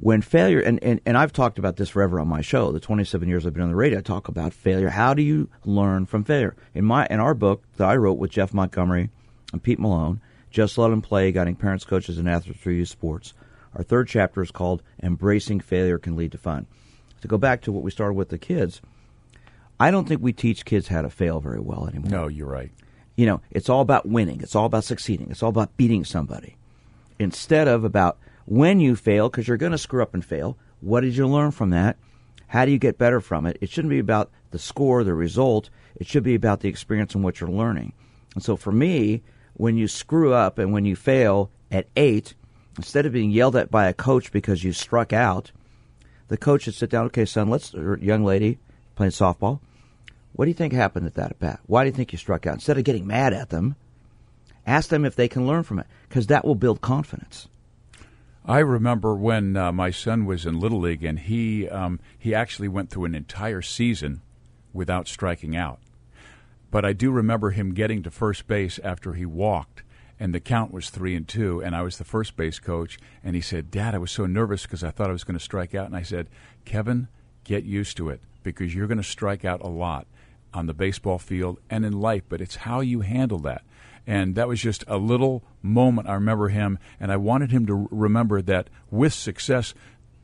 When 0.02 0.22
failure, 0.22 0.62
and, 0.62 0.82
and, 0.82 1.02
and 1.06 1.18
I've 1.18 1.34
talked 1.34 1.60
about 1.60 1.76
this 1.76 1.90
forever 1.90 2.22
on 2.22 2.28
my 2.30 2.40
show, 2.40 2.72
the 2.72 2.80
27 2.80 3.28
years 3.28 3.46
I've 3.46 3.54
been 3.54 3.64
on 3.64 3.70
the 3.70 3.76
radio, 3.76 4.00
I 4.00 4.02
talk 4.02 4.30
about 4.30 4.54
failure. 4.54 4.90
How 4.90 5.14
do 5.14 5.22
you 5.22 5.50
learn 5.66 6.06
from 6.06 6.24
failure? 6.24 6.56
In 6.74 6.86
my 6.86 7.06
in 7.10 7.20
our 7.20 7.34
book 7.34 7.64
that 7.76 7.90
I 7.90 7.98
wrote 7.98 8.18
with 8.18 8.32
Jeff 8.32 8.54
Montgomery 8.54 9.10
and 9.52 9.62
Pete 9.62 9.80
Malone, 9.80 10.22
Just 10.52 10.78
Let 10.78 10.90
Them 10.90 11.02
Play, 11.02 11.34
Guiding 11.34 11.58
Parents, 11.58 11.84
Coaches, 11.84 12.18
and 12.18 12.30
Athletes 12.30 12.62
Through 12.62 12.76
Youth 12.76 12.88
Sports, 12.88 13.34
our 13.76 13.84
third 13.84 14.08
chapter 14.08 14.42
is 14.42 14.52
called 14.52 14.82
Embracing 15.04 15.60
Failure 15.60 15.98
Can 16.00 16.16
Lead 16.16 16.32
to 16.32 16.38
Fun. 16.38 16.66
To 17.22 17.28
go 17.28 17.38
back 17.38 17.62
to 17.64 17.72
what 17.74 17.84
we 17.84 17.92
started 17.92 18.14
with 18.14 18.30
the 18.30 18.38
kids, 18.38 18.82
I 19.82 19.92
don't 19.92 20.08
think 20.08 20.22
we 20.22 20.32
teach 20.32 20.64
kids 20.64 20.88
how 20.88 21.02
to 21.02 21.10
fail 21.10 21.42
very 21.42 21.60
well 21.60 21.88
anymore. 21.88 22.10
No, 22.10 22.28
you're 22.28 22.48
right. 22.48 22.72
You 23.18 23.26
know, 23.26 23.42
it's 23.52 23.68
all 23.68 23.82
about 23.82 24.08
winning. 24.08 24.40
It's 24.40 24.56
all 24.56 24.66
about 24.66 24.86
succeeding. 24.86 25.30
It's 25.30 25.44
all 25.44 25.50
about 25.50 25.76
beating 25.76 26.06
somebody. 26.06 26.56
Instead 27.20 27.68
of 27.68 27.84
about 27.84 28.18
when 28.50 28.80
you 28.80 28.96
fail, 28.96 29.30
because 29.30 29.48
you're 29.48 29.58
going 29.58 29.74
to 29.74 29.78
screw 29.78 30.02
up 30.02 30.16
and 30.16 30.26
fail, 30.26 30.58
what 30.82 31.02
did 31.02 31.16
you 31.16 31.28
learn 31.28 31.52
from 31.52 31.70
that? 31.70 31.98
How 32.48 32.66
do 32.66 32.72
you 32.72 32.80
get 32.80 32.98
better 32.98 33.22
from 33.22 33.46
it? 33.46 33.60
It 33.62 33.70
shouldn't 33.70 33.92
be 33.92 34.00
about 34.00 34.32
the 34.50 34.58
score, 34.58 35.04
the 35.04 35.14
result. 35.14 35.70
It 35.96 36.08
should 36.08 36.24
be 36.24 36.34
about 36.34 36.62
the 36.62 36.68
experience 36.68 37.14
and 37.14 37.24
what 37.24 37.40
you're 37.40 37.50
learning. 37.50 37.94
And 38.34 38.44
so 38.44 38.56
for 38.56 38.72
me, 38.72 39.22
when 39.54 39.78
you 39.78 39.88
screw 39.88 40.34
up 40.34 40.58
and 40.58 40.74
when 40.74 40.84
you 40.84 40.96
fail 40.96 41.52
at 41.70 41.90
eight, 41.96 42.34
instead 42.76 43.06
of 43.06 43.14
being 43.14 43.30
yelled 43.30 43.56
at 43.56 43.70
by 43.70 43.88
a 43.88 43.94
coach 43.94 44.32
because 44.32 44.64
you 44.64 44.74
struck 44.74 45.14
out, 45.14 45.52
the 46.30 46.38
coach 46.38 46.64
should 46.64 46.74
sit 46.74 46.90
down. 46.90 47.06
Okay, 47.06 47.26
son, 47.26 47.50
let's, 47.52 47.72
young 47.74 48.24
lady 48.24 48.58
playing 48.96 49.12
softball, 49.12 49.60
what 50.34 50.46
do 50.46 50.50
you 50.50 50.56
think 50.56 50.74
happened 50.74 51.06
at 51.06 51.14
that 51.14 51.32
at 51.32 51.40
bat? 51.40 51.60
Why 51.68 51.84
do 51.84 51.90
you 51.90 51.96
think 51.96 52.14
you 52.14 52.18
struck 52.18 52.48
out? 52.48 52.56
Instead 52.56 52.80
of 52.80 52.84
getting 52.84 53.06
mad 53.06 53.32
at 53.32 53.52
them, 53.52 53.76
ask 54.66 54.90
them 54.90 55.06
if 55.06 55.16
they 55.16 55.28
can 55.28 55.46
learn 55.46 55.62
from 55.62 55.78
it 55.78 55.86
because 56.08 56.28
that 56.28 56.46
will 56.46 56.56
build 56.56 56.82
confidence. 56.82 57.48
I 58.46 58.60
remember 58.60 59.16
when 59.16 59.56
uh, 59.56 59.72
my 59.72 59.92
son 59.92 60.26
was 60.26 60.46
in 60.46 60.60
little 60.60 60.80
league, 60.80 61.04
and 61.04 61.20
he 61.20 61.70
um, 61.70 62.00
he 62.18 62.34
actually 62.34 62.68
went 62.68 62.90
through 62.90 63.06
an 63.06 63.16
entire 63.16 63.62
season 63.62 64.22
without 64.74 65.08
striking 65.08 65.56
out. 65.56 65.80
But 66.72 66.86
I 66.86 66.94
do 66.94 67.12
remember 67.12 67.52
him 67.52 67.74
getting 67.74 68.04
to 68.04 68.12
first 68.12 68.48
base 68.48 68.80
after 68.84 69.14
he 69.14 69.26
walked, 69.26 69.84
and 70.20 70.34
the 70.34 70.40
count 70.40 70.72
was 70.72 70.90
three 70.90 71.16
and 71.16 71.28
two, 71.28 71.62
and 71.62 71.76
I 71.76 71.82
was 71.82 71.98
the 71.98 72.04
first 72.04 72.36
base 72.36 72.60
coach, 72.60 72.98
and 73.24 73.36
he 73.36 73.42
said, 73.42 73.72
"Dad, 73.72 73.94
I 73.94 74.00
was 74.00 74.12
so 74.12 74.26
nervous 74.26 74.64
because 74.64 74.84
I 74.84 74.92
thought 74.92 75.10
I 75.10 75.14
was 75.14 75.24
going 75.24 75.38
to 75.38 75.44
strike 75.44 75.76
out," 75.76 75.88
and 75.88 75.96
I 75.96 76.04
said, 76.04 76.28
"Kevin, 76.66 77.08
get 77.44 77.64
used 77.66 77.98
to 77.98 78.10
it 78.10 78.22
because 78.44 78.74
you're 78.74 78.88
going 78.88 78.98
to 78.98 79.04
strike 79.04 79.44
out 79.44 79.62
a 79.62 79.68
lot 79.68 80.08
on 80.54 80.66
the 80.66 80.74
baseball 80.74 81.20
field 81.20 81.60
and 81.70 81.86
in 81.86 82.00
life, 82.00 82.24
but 82.30 82.42
it's 82.42 82.58
how 82.58 82.80
you 82.80 83.02
handle 83.02 83.40
that." 83.40 83.64
And 84.10 84.34
that 84.34 84.48
was 84.48 84.60
just 84.60 84.84
a 84.88 84.98
little 84.98 85.44
moment 85.62 86.10
I 86.10 86.16
remember 86.16 86.50
him, 86.50 86.80
and 87.00 87.12
I 87.12 87.18
wanted 87.18 87.52
him 87.52 87.68
to 87.68 87.88
remember 87.92 88.42
that 88.42 88.68
with 88.90 89.14
success, 89.14 89.76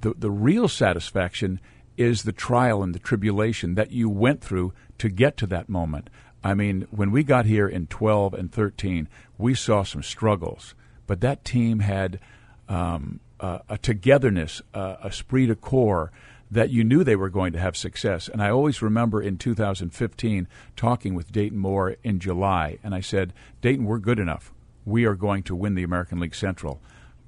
the, 0.02 0.16
the 0.18 0.32
real 0.32 0.68
satisfaction 0.68 1.62
is 1.96 2.24
the 2.24 2.32
trial 2.32 2.82
and 2.82 2.96
the 2.96 3.00
tribulation 3.00 3.76
that 3.76 3.92
you 3.92 4.10
went 4.10 4.42
through 4.42 4.74
to 4.98 5.08
get 5.08 5.38
to 5.38 5.46
that 5.48 5.70
moment. 5.70 6.10
I 6.44 6.56
mean, 6.56 6.88
when 6.90 7.12
we 7.12 7.24
got 7.24 7.46
here 7.46 7.68
in 7.68 7.86
12 7.86 8.34
and 8.34 8.52
13, 8.52 9.08
we 9.38 9.54
saw 9.54 9.84
some 9.84 10.02
struggles, 10.02 10.74
but 11.06 11.22
that 11.22 11.46
team 11.46 11.82
had 11.82 12.20
um, 12.68 13.20
uh, 13.40 13.60
a 13.70 13.78
togetherness, 13.78 14.64
uh, 14.74 14.96
a 15.04 15.10
esprit 15.10 15.46
de 15.46 15.56
corps 15.56 16.12
that 16.50 16.70
you 16.70 16.84
knew 16.84 17.04
they 17.04 17.16
were 17.16 17.30
going 17.30 17.54
to 17.54 17.60
have 17.60 17.76
success. 17.76 18.28
And 18.28 18.42
I 18.42 18.50
always 18.50 18.82
remember 18.82 19.22
in 19.22 19.38
2015 19.38 20.48
talking 20.76 21.16
with 21.16 21.32
Dayton 21.32 21.58
Moore 21.58 21.96
in 22.04 22.20
July, 22.20 22.78
and 22.84 22.94
I 22.94 23.02
said, 23.02 23.34
Dayton, 23.62 23.86
we're 23.86 24.00
good 24.00 24.20
enough. 24.20 24.54
We 24.86 25.06
are 25.06 25.16
going 25.16 25.44
to 25.44 25.56
win 25.56 25.76
the 25.76 25.84
American 25.84 26.20
League 26.20 26.36
Central, 26.36 26.82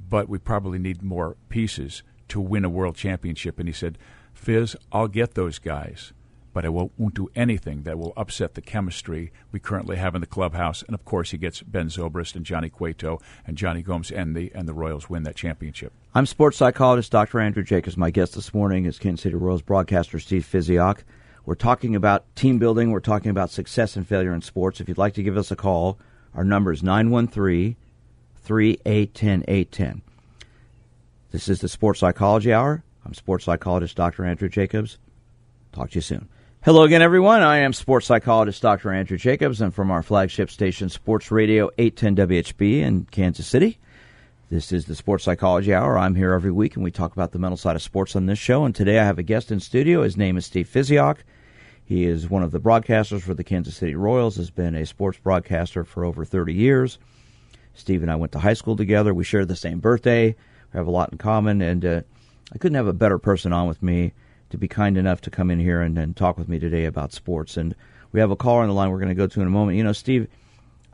but 0.10 0.30
we 0.30 0.38
probably 0.38 0.80
need 0.80 1.01
more 1.01 1.36
pieces 1.49 2.03
to 2.30 2.39
win 2.39 2.65
a 2.65 2.69
world 2.69 2.95
championship. 2.95 3.60
And 3.60 3.67
he 3.67 3.73
said, 3.73 3.97
Fizz, 4.34 4.75
I'll 4.91 5.08
get 5.08 5.34
those 5.34 5.58
guys, 5.58 6.13
but 6.57 6.65
I 6.65 6.69
won't, 6.69 7.13
do 7.13 7.29
anything 7.35 7.83
that 7.83 7.99
will 7.99 8.13
upset 8.17 8.55
the 8.55 8.63
chemistry 8.63 9.31
we 9.51 9.59
currently 9.59 9.97
have 9.97 10.15
in 10.15 10.21
the 10.21 10.25
clubhouse. 10.25 10.81
And 10.81 10.95
of 10.95 11.05
course, 11.05 11.29
he 11.29 11.37
gets 11.37 11.61
Ben 11.61 11.89
Zobrist 11.89 12.35
and 12.35 12.43
Johnny 12.43 12.67
Cueto 12.67 13.21
and 13.45 13.55
Jonny 13.55 13.83
Gomes, 13.83 14.09
and 14.09 14.35
the 14.35 14.51
and 14.55 14.67
the 14.67 14.73
Royals 14.73 15.07
win 15.07 15.21
that 15.21 15.35
championship. 15.35 15.93
I'm 16.15 16.25
sports 16.25 16.57
psychologist 16.57 17.11
Dr. 17.11 17.41
Andrew 17.41 17.61
Jacobs. 17.61 17.95
My 17.95 18.09
guest 18.09 18.33
this 18.33 18.55
morning 18.55 18.85
is 18.85 18.97
Kansas 18.97 19.21
City 19.21 19.35
Royals 19.35 19.61
broadcaster 19.61 20.17
Steve 20.17 20.49
Physioc. 20.51 21.03
We're 21.45 21.53
talking 21.53 21.95
about 21.95 22.25
team 22.35 22.57
building. 22.57 22.89
We're 22.89 23.01
talking 23.01 23.29
about 23.29 23.51
success 23.51 23.95
and 23.95 24.07
failure 24.07 24.33
in 24.33 24.41
sports. 24.41 24.81
If 24.81 24.87
you'd 24.87 24.97
like 24.97 25.13
to 25.13 25.23
give 25.23 25.37
us 25.37 25.51
a 25.51 25.55
call, 25.55 25.99
our 26.33 26.43
number 26.43 26.71
is 26.71 26.81
913 26.81 27.75
3810 28.41 29.43
810. 29.47 30.01
This 31.29 31.49
is 31.49 31.61
the 31.61 31.69
Sports 31.69 31.99
Psychology 31.99 32.51
Hour. 32.51 32.83
I'm 33.05 33.13
sports 33.13 33.45
psychologist 33.45 33.95
Dr. 33.95 34.25
Andrew 34.25 34.49
Jacobs. 34.49 34.97
Talk 35.71 35.91
to 35.91 35.95
you 35.95 36.01
soon. 36.01 36.29
Hello 36.67 36.84
again, 36.84 37.01
everyone. 37.01 37.43
I 37.43 37.60
am 37.60 37.71
sports 37.71 38.08
psychologist 38.08 38.62
Dr. 38.62 38.91
Andrew 38.91 39.17
Jacobs, 39.17 39.62
and 39.62 39.73
from 39.73 39.89
our 39.89 40.03
flagship 40.03 40.51
station, 40.51 40.89
Sports 40.89 41.32
Radio 41.32 41.69
810 41.77 42.27
WHB 42.27 42.82
in 42.82 43.06
Kansas 43.06 43.47
City. 43.47 43.80
This 44.49 44.73
is 44.73 44.84
the 44.84 44.93
Sports 44.93 45.23
Psychology 45.23 45.73
Hour. 45.73 45.97
I'm 45.97 46.15
here 46.15 46.34
every 46.34 46.51
week, 46.51 46.75
and 46.75 46.84
we 46.84 46.91
talk 46.91 47.13
about 47.13 47.32
the 47.32 47.39
mental 47.39 47.56
side 47.56 47.77
of 47.77 47.82
sports 47.82 48.17
on 48.17 48.25
this 48.25 48.38
show. 48.38 48.65
And 48.65 48.75
today 48.75 48.99
I 48.99 49.06
have 49.06 49.17
a 49.17 49.23
guest 49.23 49.49
in 49.49 49.62
studio. 49.62 50.03
His 50.03 50.17
name 50.17 50.36
is 50.36 50.45
Steve 50.45 50.67
Physioc. 50.67 51.19
He 51.86 52.03
is 52.03 52.30
one 52.30 52.43
of 52.43 52.51
the 52.51 52.60
broadcasters 52.60 53.21
for 53.21 53.34
the 53.34 53.45
Kansas 53.45 53.77
City 53.77 53.95
Royals, 53.95 54.36
has 54.36 54.51
been 54.51 54.75
a 54.75 54.86
sports 54.86 55.17
broadcaster 55.19 55.86
for 55.86 56.03
over 56.03 56.25
30 56.25 56.53
years. 56.53 56.99
Steve 57.75 58.01
and 58.01 58.12
I 58.12 58.17
went 58.17 58.34
to 58.34 58.39
high 58.39 58.56
school 58.56 58.75
together. 58.75 59.13
We 59.13 59.23
share 59.23 59.45
the 59.45 59.56
same 59.56 59.80
birthday. 59.80 60.36
We 60.73 60.77
have 60.77 60.88
a 60.88 60.91
lot 60.91 61.13
in 61.13 61.17
common, 61.17 61.62
and 61.62 61.86
uh, 61.86 62.01
I 62.53 62.58
couldn't 62.58 62.75
have 62.75 62.88
a 62.88 62.93
better 62.93 63.19
person 63.19 63.53
on 63.53 63.69
with 63.69 63.82
me 63.82 64.12
to 64.49 64.57
be 64.57 64.67
kind 64.67 64.97
enough 64.97 65.21
to 65.21 65.29
come 65.29 65.51
in 65.51 65.60
here 65.60 65.81
and, 65.81 65.97
and 65.97 66.15
talk 66.15 66.38
with 66.38 66.47
me 66.47 66.60
today 66.60 66.86
about 66.86 67.13
sports. 67.13 67.57
And 67.57 67.75
we 68.12 68.19
have 68.19 68.31
a 68.31 68.36
caller 68.36 68.62
on 68.62 68.67
the 68.67 68.73
line 68.73 68.91
we're 68.91 68.99
going 68.99 69.10
to 69.10 69.15
go 69.15 69.27
to 69.27 69.41
in 69.41 69.47
a 69.47 69.51
moment. 69.51 69.77
You 69.77 69.83
know, 69.83 69.93
Steve, 69.93 70.27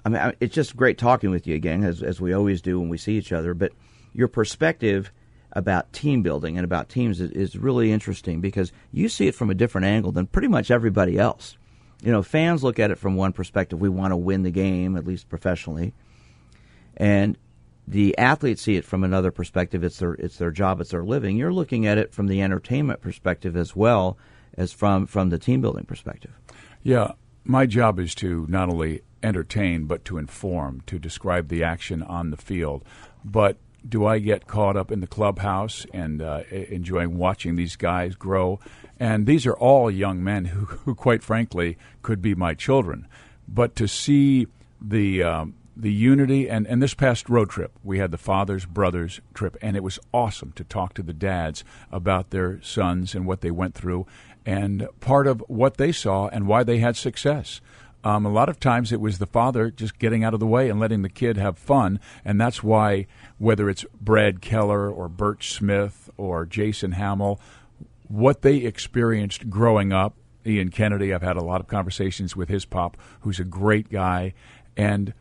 I 0.06 0.10
mean, 0.10 0.34
it's 0.40 0.56
just 0.56 0.76
great 0.76 0.98
talking 0.98 1.30
with 1.30 1.48
you 1.48 1.56
again, 1.56 1.84
as, 1.84 2.02
as 2.02 2.20
we 2.20 2.34
always 2.34 2.62
do 2.62 2.80
when 2.80 2.90
we 2.90 2.98
see 2.98 3.18
each 3.18 3.32
other. 3.32 3.54
But 3.54 3.72
your 4.14 4.28
perspective 4.28 5.12
about 5.54 5.94
team 5.94 6.24
building 6.24 6.58
and 6.58 6.66
about 6.66 6.90
teams 6.90 7.22
is, 7.22 7.32
is 7.32 7.58
really 7.58 7.92
interesting 7.92 8.42
because 8.42 8.72
you 8.92 9.08
see 9.08 9.28
it 9.28 9.36
from 9.36 9.50
a 9.50 9.56
different 9.56 9.86
angle 9.86 10.12
than 10.12 10.26
pretty 10.26 10.48
much 10.48 10.72
everybody 10.72 11.18
else. 11.18 11.58
You 12.02 12.12
know, 12.12 12.24
fans 12.24 12.64
look 12.64 12.80
at 12.80 12.92
it 12.92 12.98
from 12.98 13.16
one 13.16 13.32
perspective. 13.32 13.80
We 13.80 13.88
want 13.88 14.12
to 14.12 14.18
win 14.18 14.44
the 14.44 14.52
game, 14.52 14.98
at 14.98 15.06
least 15.06 15.30
professionally. 15.30 15.94
And 16.98 17.38
the 17.88 18.18
athletes 18.18 18.62
see 18.62 18.76
it 18.76 18.86
from 18.86 19.04
another 19.04 19.32
perspective. 19.32 19.84
It's 19.84 20.00
their 20.00 20.14
it's 20.14 20.38
their 20.38 20.52
job, 20.52 20.80
it's 20.82 20.92
their 20.92 21.04
living. 21.04 21.38
You're 21.38 21.54
looking 21.54 21.86
at 21.86 21.98
it 21.98 22.14
from 22.14 22.28
the 22.28 22.42
entertainment 22.42 23.02
perspective 23.02 23.58
as 23.58 23.76
well 23.76 24.18
as 24.56 24.72
from 24.72 25.06
from 25.06 25.30
the 25.30 25.38
team 25.38 25.62
building 25.62 25.86
perspective. 25.86 26.32
Yeah, 26.82 27.14
my 27.44 27.66
job 27.66 28.00
is 28.00 28.16
to 28.16 28.46
not 28.50 28.70
only 28.70 29.02
entertain 29.22 29.86
but 29.86 30.06
to 30.06 30.18
inform, 30.18 30.82
to 30.88 31.00
describe 31.00 31.48
the 31.48 31.64
action 31.64 32.02
on 32.04 32.30
the 32.30 32.38
field. 32.38 32.84
But 33.24 33.58
do 33.88 34.06
I 34.06 34.20
get 34.20 34.48
caught 34.48 34.78
up 34.78 34.92
in 34.92 35.02
the 35.02 35.08
clubhouse 35.08 35.86
and 35.94 36.22
uh, 36.22 36.44
enjoying 36.52 37.18
watching 37.18 37.56
these 37.56 37.76
guys 37.76 38.16
grow? 38.16 38.60
And 39.00 39.26
these 39.26 39.46
are 39.46 39.56
all 39.56 39.92
young 39.92 40.24
men 40.24 40.46
who, 40.46 40.66
who 40.66 40.96
quite 40.96 41.24
frankly, 41.24 41.78
could 42.02 42.22
be 42.22 42.36
my 42.36 42.54
children. 42.54 43.08
But 43.48 43.76
to 43.78 43.88
see 43.88 44.48
the 44.82 45.24
um, 45.24 45.56
the 45.76 45.92
unity 45.92 46.50
and, 46.50 46.68
and 46.68 46.82
this 46.82 46.94
past 46.94 47.28
road 47.30 47.50
trip 47.50 47.72
we 47.84 47.98
had 47.98 48.12
the 48.12 48.18
fathers 48.18 48.66
brothers 48.66 49.22
trip 49.34 49.58
and 49.62 49.76
it 49.76 49.84
was 49.84 50.00
awesome 50.14 50.52
to 50.52 50.64
talk 50.64 50.94
to 50.94 51.02
the 51.02 51.14
dads 51.14 51.64
about 51.92 52.30
their 52.30 52.62
sons 52.62 53.16
and 53.16 53.26
what 53.26 53.42
they 53.42 53.52
went 53.52 53.74
through 53.74 54.06
and 54.46 54.88
part 55.00 55.28
of 55.28 55.44
what 55.48 55.78
they 55.78 55.92
saw 55.92 56.28
and 56.28 56.48
why 56.48 56.64
they 56.64 56.80
had 56.80 56.96
success. 56.96 57.62
Um, 58.06 58.26
a 58.26 58.32
lot 58.32 58.50
of 58.50 58.60
times 58.60 58.92
it 58.92 59.00
was 59.00 59.18
the 59.18 59.26
father 59.26 59.72
just 59.72 59.98
getting 59.98 60.26
out 60.26 60.34
of 60.34 60.42
the 60.42 60.48
way 60.48 60.70
and 60.70 60.78
letting 60.78 61.04
the 61.04 61.10
kid 61.10 61.38
have 61.38 61.58
fun 61.58 62.02
and 62.26 62.40
that's 62.40 62.62
why 62.62 63.08
whether 63.38 63.70
it's 63.70 63.86
brad 64.02 64.42
keller 64.42 64.92
or 64.92 65.08
burch 65.08 65.54
smith 65.54 66.10
or 66.18 66.46
jason 66.46 66.92
hammel 66.92 67.40
what 68.10 68.42
they 68.42 68.58
experienced 68.58 69.50
growing 69.50 69.94
up 69.94 70.16
ian 70.46 70.68
kennedy 70.68 71.14
i've 71.14 71.22
had 71.22 71.38
a 71.38 71.44
lot 71.44 71.62
of 71.62 71.68
conversations 71.68 72.36
with 72.36 72.50
his 72.50 72.66
pop 72.66 72.98
who's 73.22 73.40
a 73.40 73.46
great 73.46 73.90
guy 73.90 74.34
and 74.76 75.14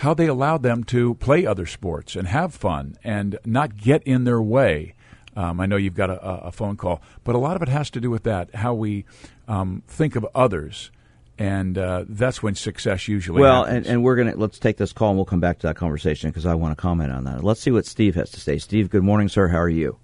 how 0.00 0.14
they 0.14 0.26
allowed 0.26 0.62
them 0.62 0.82
to 0.82 1.14
play 1.16 1.44
other 1.44 1.66
sports 1.66 2.16
and 2.16 2.26
have 2.26 2.54
fun 2.54 2.96
and 3.04 3.38
not 3.44 3.76
get 3.76 4.02
in 4.04 4.24
their 4.24 4.40
way. 4.40 4.94
Um, 5.36 5.60
I 5.60 5.66
know 5.66 5.76
you've 5.76 5.94
got 5.94 6.08
a, 6.08 6.18
a, 6.46 6.52
phone 6.52 6.76
call, 6.76 7.02
but 7.22 7.34
a 7.34 7.38
lot 7.38 7.54
of 7.54 7.60
it 7.60 7.68
has 7.68 7.90
to 7.90 8.00
do 8.00 8.10
with 8.10 8.22
that, 8.22 8.54
how 8.54 8.72
we 8.72 9.04
um, 9.46 9.82
think 9.86 10.16
of 10.16 10.26
others. 10.34 10.90
And 11.38 11.76
uh, 11.76 12.04
that's 12.08 12.42
when 12.42 12.54
success 12.54 13.08
usually 13.08 13.42
well, 13.42 13.64
happens. 13.64 13.86
and, 13.86 13.96
and 13.96 14.04
we're 14.04 14.16
gonna 14.16 14.34
let's 14.36 14.58
take 14.58 14.78
this 14.78 14.92
call 14.92 15.10
and 15.10 15.18
we'll 15.18 15.26
come 15.26 15.40
back 15.40 15.58
to 15.60 15.66
that 15.66 15.76
conversation 15.76 16.30
because 16.30 16.46
I 16.46 16.54
want 16.54 16.76
to 16.76 16.80
comment 16.80 17.12
on 17.12 17.24
that. 17.24 17.44
Let's 17.44 17.60
see 17.60 17.70
what 17.70 17.84
Steve 17.84 18.14
has 18.14 18.30
to 18.30 18.40
say. 18.40 18.56
Steve, 18.56 18.88
good 18.88 19.02
morning, 19.02 19.28
sir. 19.28 19.48
How 19.48 19.58
are 19.58 19.68
you? 19.68 19.98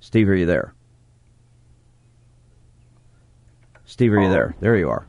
Steve, 0.00 0.28
are 0.28 0.34
you 0.34 0.46
there? 0.46 0.74
Steve, 3.86 4.12
are 4.12 4.20
you 4.20 4.30
there? 4.30 4.56
There 4.58 4.76
you 4.76 4.90
are. 4.90 5.06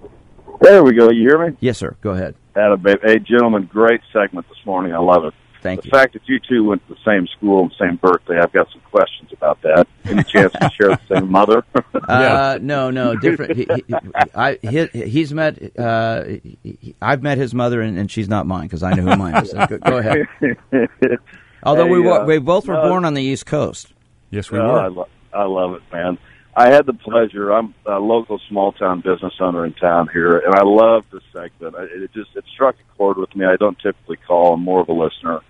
There 0.61 0.83
we 0.83 0.93
go. 0.93 1.09
You 1.09 1.21
hear 1.21 1.43
me? 1.43 1.57
Yes, 1.59 1.79
sir. 1.79 1.95
Go 2.01 2.11
ahead. 2.11 2.35
Had 2.55 2.71
a 2.71 2.97
hey, 3.03 3.19
gentlemen, 3.19 3.65
great 3.65 3.99
segment 4.13 4.47
this 4.47 4.65
morning. 4.65 4.93
I 4.93 4.99
love 4.99 5.25
it. 5.25 5.33
Thank 5.61 5.81
the 5.81 5.87
you. 5.87 5.91
The 5.91 5.97
fact 5.97 6.13
that 6.13 6.21
you 6.25 6.39
two 6.39 6.63
went 6.63 6.87
to 6.87 6.93
the 6.93 6.99
same 7.03 7.27
school 7.27 7.63
and 7.63 7.73
same 7.77 7.97
birthday, 7.97 8.39
I've 8.39 8.53
got 8.53 8.71
some 8.71 8.79
questions 8.89 9.33
about 9.33 9.61
that. 9.63 9.87
Any 10.05 10.23
chance 10.23 10.53
to 10.53 10.69
share 10.79 10.89
the 10.89 11.01
same 11.09 11.29
mother? 11.29 11.65
uh, 12.07 12.57
no, 12.61 12.91
no, 12.91 13.17
different. 13.17 13.57
He, 13.57 13.67
he, 13.75 13.95
I, 14.33 14.57
he, 14.61 14.85
he's 14.85 15.33
met. 15.33 15.77
Uh, 15.77 16.23
he, 16.63 16.95
I've 17.01 17.21
met 17.21 17.37
his 17.37 17.53
mother, 17.53 17.81
and, 17.81 17.97
and 17.97 18.09
she's 18.09 18.29
not 18.29 18.47
mine 18.47 18.67
because 18.67 18.83
I 18.83 18.93
know 18.93 19.03
who 19.03 19.17
mine 19.17 19.43
is. 19.43 19.51
So 19.51 19.65
go, 19.67 19.77
go, 19.79 19.97
ahead. 19.97 20.25
Although 21.63 21.85
hey, 21.87 21.91
we 21.91 22.09
uh, 22.09 22.23
we 22.23 22.37
both 22.37 22.67
were 22.67 22.75
no, 22.75 22.87
born 22.87 23.03
on 23.03 23.15
the 23.15 23.23
East 23.23 23.45
Coast. 23.45 23.91
Yes, 24.29 24.49
we 24.49 24.59
no, 24.59 24.65
were. 24.65 24.79
I, 24.79 24.87
lo- 24.87 25.09
I 25.33 25.43
love 25.43 25.73
it, 25.73 25.81
man. 25.91 26.17
I 26.57 26.71
had 26.71 26.85
the 26.85 26.93
pleasure. 26.93 27.51
I'm 27.51 27.75
a 27.85 27.99
local 27.99 28.39
small 28.47 28.71
town 28.71 29.01
business 29.01 29.33
owner 29.41 29.65
in 29.65 29.73
town 29.73 30.07
here, 30.11 30.37
and 30.37 30.55
I 30.55 30.63
love 30.63 31.05
this 31.11 31.23
segment. 31.33 31.75
It 31.77 32.13
just 32.13 32.35
it 32.35 32.45
struck 32.53 32.75
a 32.75 32.97
chord 32.97 33.17
with 33.17 33.35
me. 33.35 33.45
I 33.45 33.57
don't 33.57 33.77
typically 33.79 34.17
call. 34.17 34.53
I'm 34.53 34.61
more 34.61 34.79
of 34.79 34.87
a 34.87 34.93
listener. 34.93 35.41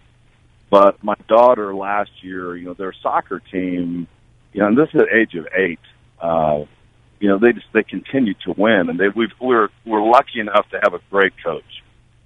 But 0.72 1.04
my 1.04 1.16
daughter 1.28 1.76
last 1.76 2.10
year, 2.24 2.58
you 2.58 2.66
know, 2.66 2.74
their 2.74 2.94
soccer 3.04 3.40
team, 3.40 4.08
you 4.52 4.62
know, 4.62 4.68
and 4.68 4.78
this 4.78 4.90
is 4.96 5.02
at 5.02 5.14
age 5.14 5.36
of 5.36 5.48
eight. 5.56 5.80
Uh, 6.20 6.66
you 7.20 7.30
know, 7.30 7.38
they 7.38 7.54
just 7.54 7.68
they 7.72 7.84
continue 7.84 8.34
to 8.46 8.54
win, 8.58 8.90
and 8.90 9.00
they 9.00 9.10
we've, 9.10 9.30
we're 9.40 9.70
we're 9.86 10.02
lucky 10.04 10.40
enough 10.40 10.68
to 10.72 10.80
have 10.82 10.96
a 10.96 11.00
great 11.12 11.34
coach 11.44 11.84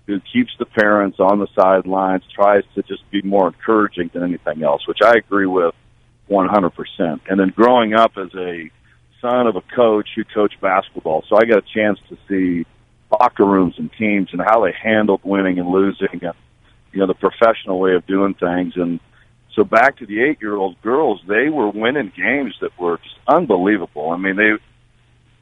who 0.08 0.22
keeps 0.22 0.52
the 0.58 0.66
parents 0.66 1.20
on 1.20 1.38
the 1.40 1.48
sidelines, 1.54 2.24
tries 2.34 2.64
to 2.76 2.82
just 2.84 3.08
be 3.12 3.22
more 3.22 3.48
encouraging 3.48 4.10
than 4.14 4.24
anything 4.24 4.64
else, 4.64 4.88
which 4.88 5.00
I 5.04 5.12
agree 5.18 5.46
with 5.46 5.76
100%. 6.30 7.20
And 7.28 7.40
then 7.40 7.50
growing 7.56 7.94
up 7.94 8.14
as 8.18 8.34
a 8.36 8.70
son 9.22 9.48
of 9.48 9.56
a 9.56 9.62
coach 9.76 10.10
who 10.16 10.24
coached 10.24 10.60
basketball, 10.62 11.24
so 11.28 11.38
I 11.38 11.46
got 11.46 11.58
a 11.58 11.74
chance 11.74 12.00
to 12.10 12.18
see 12.28 12.66
locker 13.12 13.46
rooms 13.46 13.76
and 13.78 13.92
teams 13.98 14.30
and 14.32 14.42
how 14.42 14.64
they 14.64 14.72
handled 14.72 15.22
winning 15.24 15.60
and 15.60 15.70
losing 15.70 16.24
and, 16.24 16.34
you 16.92 17.00
know, 17.00 17.08
the 17.08 17.16
professional 17.16 17.80
way 17.80 17.96
of 17.96 18.06
doing 18.06 18.36
things. 18.36 18.74
And 18.76 19.00
so 19.56 19.64
back 19.64 19.98
to 19.98 20.06
the 20.06 20.22
eight 20.22 20.40
year 20.42 20.56
old 20.56 20.80
girls, 20.82 21.22
they 21.28 21.50
were 21.50 21.70
winning 21.70 22.12
games 22.16 22.56
that 22.62 22.78
were 22.80 22.98
just 22.98 23.16
unbelievable. 23.28 24.12
I 24.12 24.18
mean, 24.18 24.36
they, 24.36 24.52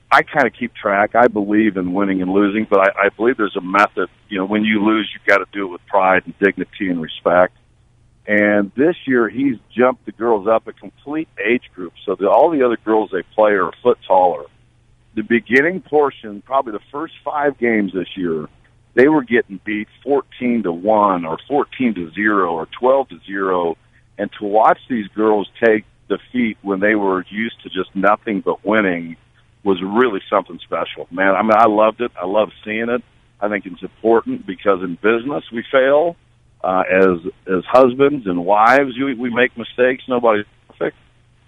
I 0.10 0.21
kind 0.23 0.47
of 0.47 0.54
keep 0.54 0.73
track. 0.73 1.15
I 1.15 1.28
believe 1.28 1.76
in 1.76 1.93
winning 1.93 2.21
and 2.21 2.32
losing, 2.32 2.65
but 2.69 2.80
I, 2.80 3.08
I 3.08 3.10
believe 3.10 3.38
there's 3.38 3.58
a 3.58 3.62
method. 3.62 4.10
You 4.30 4.39
know, 4.39 4.45
when 4.45 4.63
you 4.63 4.84
lose, 4.84 5.10
you've 5.13 5.26
got 5.26 5.39
to 5.39 5.45
do 5.52 5.67
it 5.67 5.71
with 5.71 5.86
pride 5.88 6.23
and 6.26 6.34
dignity 6.39 6.89
and 6.89 7.02
respect. 7.02 7.57
And 8.28 8.74
this 8.76 8.96
year, 9.06 9.30
he's 9.30 9.56
jumped 9.76 10.06
the 10.06 10.12
girls 10.12 10.48
up 10.48 10.68
a 10.68 10.74
complete 10.74 11.30
age 11.44 11.63
group. 11.74 11.94
So 12.06 12.16
the, 12.16 12.30
all 12.30 12.52
the 12.52 12.63
other 12.63 12.78
girls 12.78 13.10
they 13.12 13.24
play 13.34 13.52
are 13.52 13.70
a 13.70 13.76
foot 13.82 13.98
taller. 14.06 14.44
The 15.16 15.22
beginning 15.24 15.82
portion, 15.82 16.42
probably 16.42 16.74
the 16.74 16.84
first 16.92 17.13
five 17.24 17.58
games 17.58 17.94
this 17.94 18.18
year, 18.18 18.48
they 18.96 19.08
were 19.08 19.24
getting 19.24 19.62
beat 19.63 19.88
14 20.04 20.63
to 20.63 20.72
1 20.72 21.26
or 21.26 21.38
14 21.48 21.96
to 21.96 22.12
0 22.12 22.54
or 22.54 22.68
12 22.80 23.10
to 23.10 23.20
0. 23.26 23.78
And 24.18 24.30
to 24.40 24.46
watch 24.46 24.80
these 24.90 25.08
girls 25.10 25.50
take 25.63 25.86
defeat 26.10 26.58
when 26.62 26.82
they 26.82 26.96
were 26.96 27.26
used 27.30 27.62
to 27.63 27.70
just 27.70 27.96
nothing 27.96 28.42
but 28.42 28.66
winning 28.66 29.16
was 29.63 29.82
really 29.82 30.22
something 30.30 30.60
special. 30.63 31.08
Man, 31.12 31.34
I 31.36 31.44
mean, 31.44 31.54
I 31.56 31.68
loved 31.68 32.02
it. 32.02 32.12
I 32.22 32.26
love 32.26 32.50
seeing 32.66 32.90
it. 32.90 33.04
I 33.40 33.48
think 33.50 33.66
it's 33.66 33.82
important 33.82 34.46
because 34.46 34.82
in 34.82 34.96
business 34.96 35.44
we 35.52 35.63
fail. 35.72 36.16
Uh, 36.63 36.84
as 36.89 37.20
as 37.48 37.63
husbands 37.72 38.26
and 38.26 38.43
wives, 38.43 38.93
we, 38.98 39.13
we 39.13 39.30
make 39.30 39.56
mistakes. 39.58 40.04
Nobody's 40.08 40.46
perfect, 40.67 40.98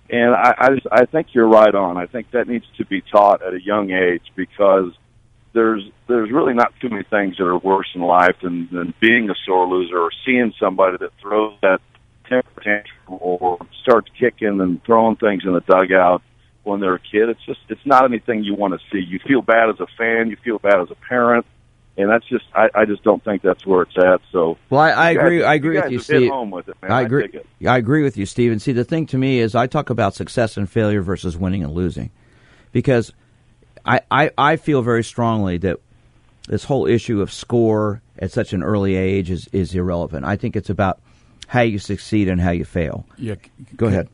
and 0.09 0.35
I 0.35 0.53
I, 0.57 0.69
just, 0.75 0.87
I 0.91 1.05
think 1.05 1.27
you're 1.33 1.47
right 1.47 1.73
on. 1.73 1.97
I 1.97 2.05
think 2.05 2.31
that 2.31 2.47
needs 2.47 2.65
to 2.77 2.85
be 2.85 3.01
taught 3.01 3.41
at 3.41 3.53
a 3.53 3.61
young 3.61 3.91
age 3.91 4.21
because 4.35 4.91
there's 5.53 5.83
there's 6.07 6.31
really 6.31 6.53
not 6.53 6.73
too 6.79 6.89
many 6.89 7.03
things 7.03 7.37
that 7.37 7.45
are 7.45 7.57
worse 7.57 7.87
in 7.95 8.01
life 8.01 8.35
than 8.43 8.69
than 8.71 8.93
being 9.01 9.29
a 9.29 9.35
sore 9.45 9.67
loser 9.67 9.97
or 9.97 10.11
seeing 10.25 10.53
somebody 10.59 10.97
that 10.97 11.11
throws 11.21 11.57
that 11.61 11.79
temper 12.27 12.61
tantrum 12.61 13.17
or 13.19 13.57
starts 13.81 14.09
kicking 14.19 14.61
and 14.61 14.83
throwing 14.85 15.15
things 15.15 15.43
in 15.43 15.53
the 15.53 15.61
dugout 15.61 16.21
when 16.63 16.79
they're 16.79 16.95
a 16.95 16.99
kid. 16.99 17.29
It's 17.29 17.43
just 17.45 17.61
it's 17.69 17.85
not 17.85 18.05
anything 18.05 18.43
you 18.43 18.53
want 18.53 18.73
to 18.73 18.79
see. 18.91 19.03
You 19.03 19.19
feel 19.27 19.41
bad 19.41 19.69
as 19.69 19.79
a 19.79 19.87
fan. 19.97 20.29
You 20.29 20.37
feel 20.43 20.59
bad 20.59 20.79
as 20.79 20.91
a 20.91 20.95
parent 20.95 21.47
and 21.99 22.09
that's 22.09 22.25
just 22.27 22.45
I, 22.55 22.69
I 22.73 22.85
just 22.85 23.03
don't 23.03 23.23
think 23.23 23.41
that's 23.41 23.65
where 23.65 23.83
it's 23.83 23.97
at. 23.97 24.21
So 24.31 24.57
well, 24.69 24.81
I, 24.81 24.89
I 24.91 25.09
agree. 25.11 25.39
Guys, 25.39 25.47
I 25.47 25.53
agree 25.55 25.75
you 25.75 25.81
with 25.81 25.91
you, 25.91 25.97
hit 25.97 26.05
Steve. 26.05 26.31
Home 26.31 26.51
with 26.51 26.69
it, 26.69 26.77
man. 26.81 26.91
I 26.91 27.01
agree. 27.01 27.29
I, 27.65 27.67
I 27.67 27.77
agree 27.77 28.03
with 28.03 28.17
you, 28.17 28.25
Steve. 28.25 28.51
And 28.51 28.61
see, 28.61 28.71
the 28.71 28.85
thing 28.85 29.05
to 29.07 29.17
me 29.17 29.39
is, 29.39 29.53
I 29.53 29.67
talk 29.67 29.89
about 29.89 30.15
success 30.15 30.57
and 30.57 30.69
failure 30.69 31.01
versus 31.01 31.37
winning 31.37 31.63
and 31.63 31.73
losing, 31.73 32.09
because 32.71 33.13
I, 33.85 34.01
I, 34.09 34.31
I 34.37 34.55
feel 34.55 34.81
very 34.81 35.03
strongly 35.03 35.57
that 35.59 35.77
this 36.47 36.63
whole 36.63 36.87
issue 36.87 37.21
of 37.21 37.31
score 37.31 38.01
at 38.17 38.31
such 38.31 38.53
an 38.53 38.63
early 38.63 38.95
age 38.95 39.29
is, 39.29 39.47
is 39.51 39.75
irrelevant. 39.75 40.25
I 40.25 40.35
think 40.35 40.55
it's 40.55 40.69
about 40.69 40.99
how 41.47 41.61
you 41.61 41.79
succeed 41.79 42.27
and 42.27 42.39
how 42.39 42.51
you 42.51 42.65
fail. 42.65 43.05
Yeah, 43.17 43.35
Go 43.35 43.41
ahead. 43.41 43.77
Go 43.77 43.87
ahead. 43.87 44.09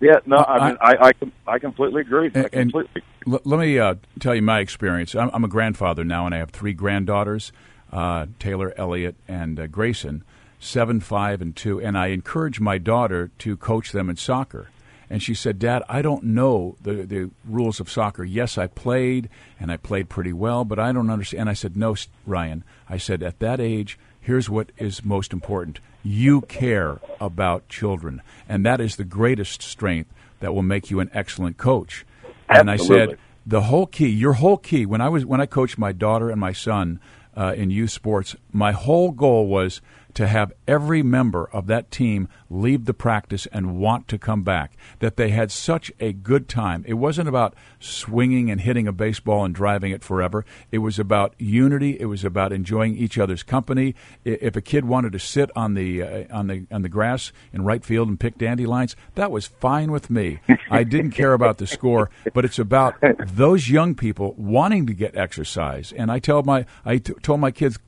Yeah, 0.00 0.18
no, 0.26 0.36
I 0.36 0.68
mean, 0.68 0.78
I, 0.80 0.96
I, 1.00 1.12
I 1.54 1.58
completely 1.58 2.02
agree. 2.02 2.30
I 2.34 2.48
completely. 2.48 3.02
Let 3.26 3.58
me 3.58 3.78
uh, 3.78 3.94
tell 4.20 4.34
you 4.34 4.42
my 4.42 4.60
experience. 4.60 5.14
I'm, 5.14 5.30
I'm 5.32 5.44
a 5.44 5.48
grandfather 5.48 6.04
now, 6.04 6.26
and 6.26 6.34
I 6.34 6.38
have 6.38 6.50
three 6.50 6.74
granddaughters 6.74 7.50
uh, 7.92 8.26
Taylor, 8.38 8.74
Elliot, 8.76 9.16
and 9.28 9.58
uh, 9.58 9.66
Grayson, 9.66 10.24
seven, 10.58 11.00
five, 11.00 11.40
and 11.40 11.54
two. 11.54 11.80
And 11.80 11.96
I 11.96 12.08
encourage 12.08 12.60
my 12.60 12.78
daughter 12.78 13.30
to 13.38 13.56
coach 13.56 13.92
them 13.92 14.10
in 14.10 14.16
soccer. 14.16 14.70
And 15.08 15.22
she 15.22 15.34
said, 15.34 15.60
Dad, 15.60 15.84
I 15.88 16.02
don't 16.02 16.24
know 16.24 16.76
the, 16.82 16.94
the 17.04 17.30
rules 17.44 17.78
of 17.78 17.88
soccer. 17.88 18.24
Yes, 18.24 18.58
I 18.58 18.66
played, 18.66 19.28
and 19.60 19.70
I 19.70 19.76
played 19.76 20.08
pretty 20.08 20.32
well, 20.32 20.64
but 20.64 20.80
I 20.80 20.90
don't 20.90 21.10
understand. 21.10 21.42
And 21.42 21.50
I 21.50 21.54
said, 21.54 21.76
No, 21.76 21.94
Ryan. 22.26 22.64
I 22.88 22.98
said, 22.98 23.22
At 23.22 23.38
that 23.38 23.60
age, 23.60 23.98
here's 24.26 24.50
what 24.50 24.72
is 24.76 25.04
most 25.04 25.32
important 25.32 25.78
you 26.02 26.40
care 26.42 27.00
about 27.20 27.68
children. 27.68 28.20
And 28.48 28.66
that 28.66 28.80
is 28.80 28.96
the 28.96 29.04
greatest 29.04 29.62
strength 29.62 30.12
that 30.40 30.52
will 30.52 30.62
make 30.62 30.90
you 30.90 31.00
an 31.00 31.10
excellent 31.12 31.58
coach. 31.58 32.04
And 32.48 32.70
I 32.70 32.76
said, 32.76 33.18
the 33.44 33.62
whole 33.62 33.86
key, 33.86 34.08
your 34.08 34.34
whole 34.34 34.56
key. 34.56 34.84
When 34.84 35.00
I 35.00 35.08
was 35.08 35.24
when 35.24 35.40
I 35.40 35.46
coached 35.46 35.78
my 35.78 35.92
daughter 35.92 36.30
and 36.30 36.40
my 36.40 36.52
son 36.52 37.00
uh, 37.36 37.54
in 37.56 37.70
youth 37.70 37.90
sports, 37.90 38.34
my 38.52 38.72
whole 38.72 39.12
goal 39.12 39.46
was 39.46 39.80
to 40.16 40.26
have 40.26 40.50
every 40.66 41.02
member 41.02 41.48
of 41.52 41.66
that 41.66 41.90
team 41.90 42.26
leave 42.48 42.86
the 42.86 42.94
practice 42.94 43.46
and 43.52 43.78
want 43.78 44.08
to 44.08 44.18
come 44.18 44.42
back. 44.42 44.72
That 45.00 45.16
they 45.16 45.28
had 45.28 45.52
such 45.52 45.92
a 46.00 46.14
good 46.14 46.48
time. 46.48 46.84
It 46.88 46.94
wasn't 46.94 47.28
about 47.28 47.54
swinging 47.78 48.50
and 48.50 48.62
hitting 48.62 48.88
a 48.88 48.92
baseball 48.92 49.44
and 49.44 49.54
driving 49.54 49.92
it 49.92 50.02
forever. 50.02 50.46
It 50.72 50.78
was 50.78 50.98
about 50.98 51.34
unity. 51.36 52.00
It 52.00 52.06
was 52.06 52.24
about 52.24 52.50
enjoying 52.50 52.96
each 52.96 53.18
other's 53.18 53.42
company. 53.42 53.94
If 54.24 54.56
a 54.56 54.62
kid 54.62 54.86
wanted 54.86 55.12
to 55.12 55.18
sit 55.18 55.50
on 55.54 55.74
the 55.74 56.02
uh, 56.02 56.24
on 56.30 56.46
the 56.46 56.66
on 56.70 56.80
the 56.80 56.88
grass 56.88 57.30
in 57.52 57.62
right 57.62 57.84
field 57.84 58.08
and 58.08 58.18
pick 58.18 58.38
dandelions, 58.38 58.96
that 59.16 59.30
was 59.30 59.46
fine 59.46 59.92
with 59.92 60.08
me. 60.08 60.40
I 60.70 60.84
didn't 60.84 61.10
care 61.10 61.34
about 61.34 61.58
the 61.58 61.66
score, 61.66 62.08
but 62.32 62.46
it's 62.46 62.58
about 62.58 62.94
those 63.34 63.68
young 63.68 63.94
people 63.94 64.34
wanting 64.38 64.86
to 64.86 64.94
get 64.94 65.14
exercise. 65.14 65.92
And 65.92 66.10
I 66.10 66.20
tell 66.20 66.42
my 66.42 66.64
I 66.86 66.98
t- 66.98 67.12
told 67.20 67.40
my 67.40 67.50
kids 67.50 67.78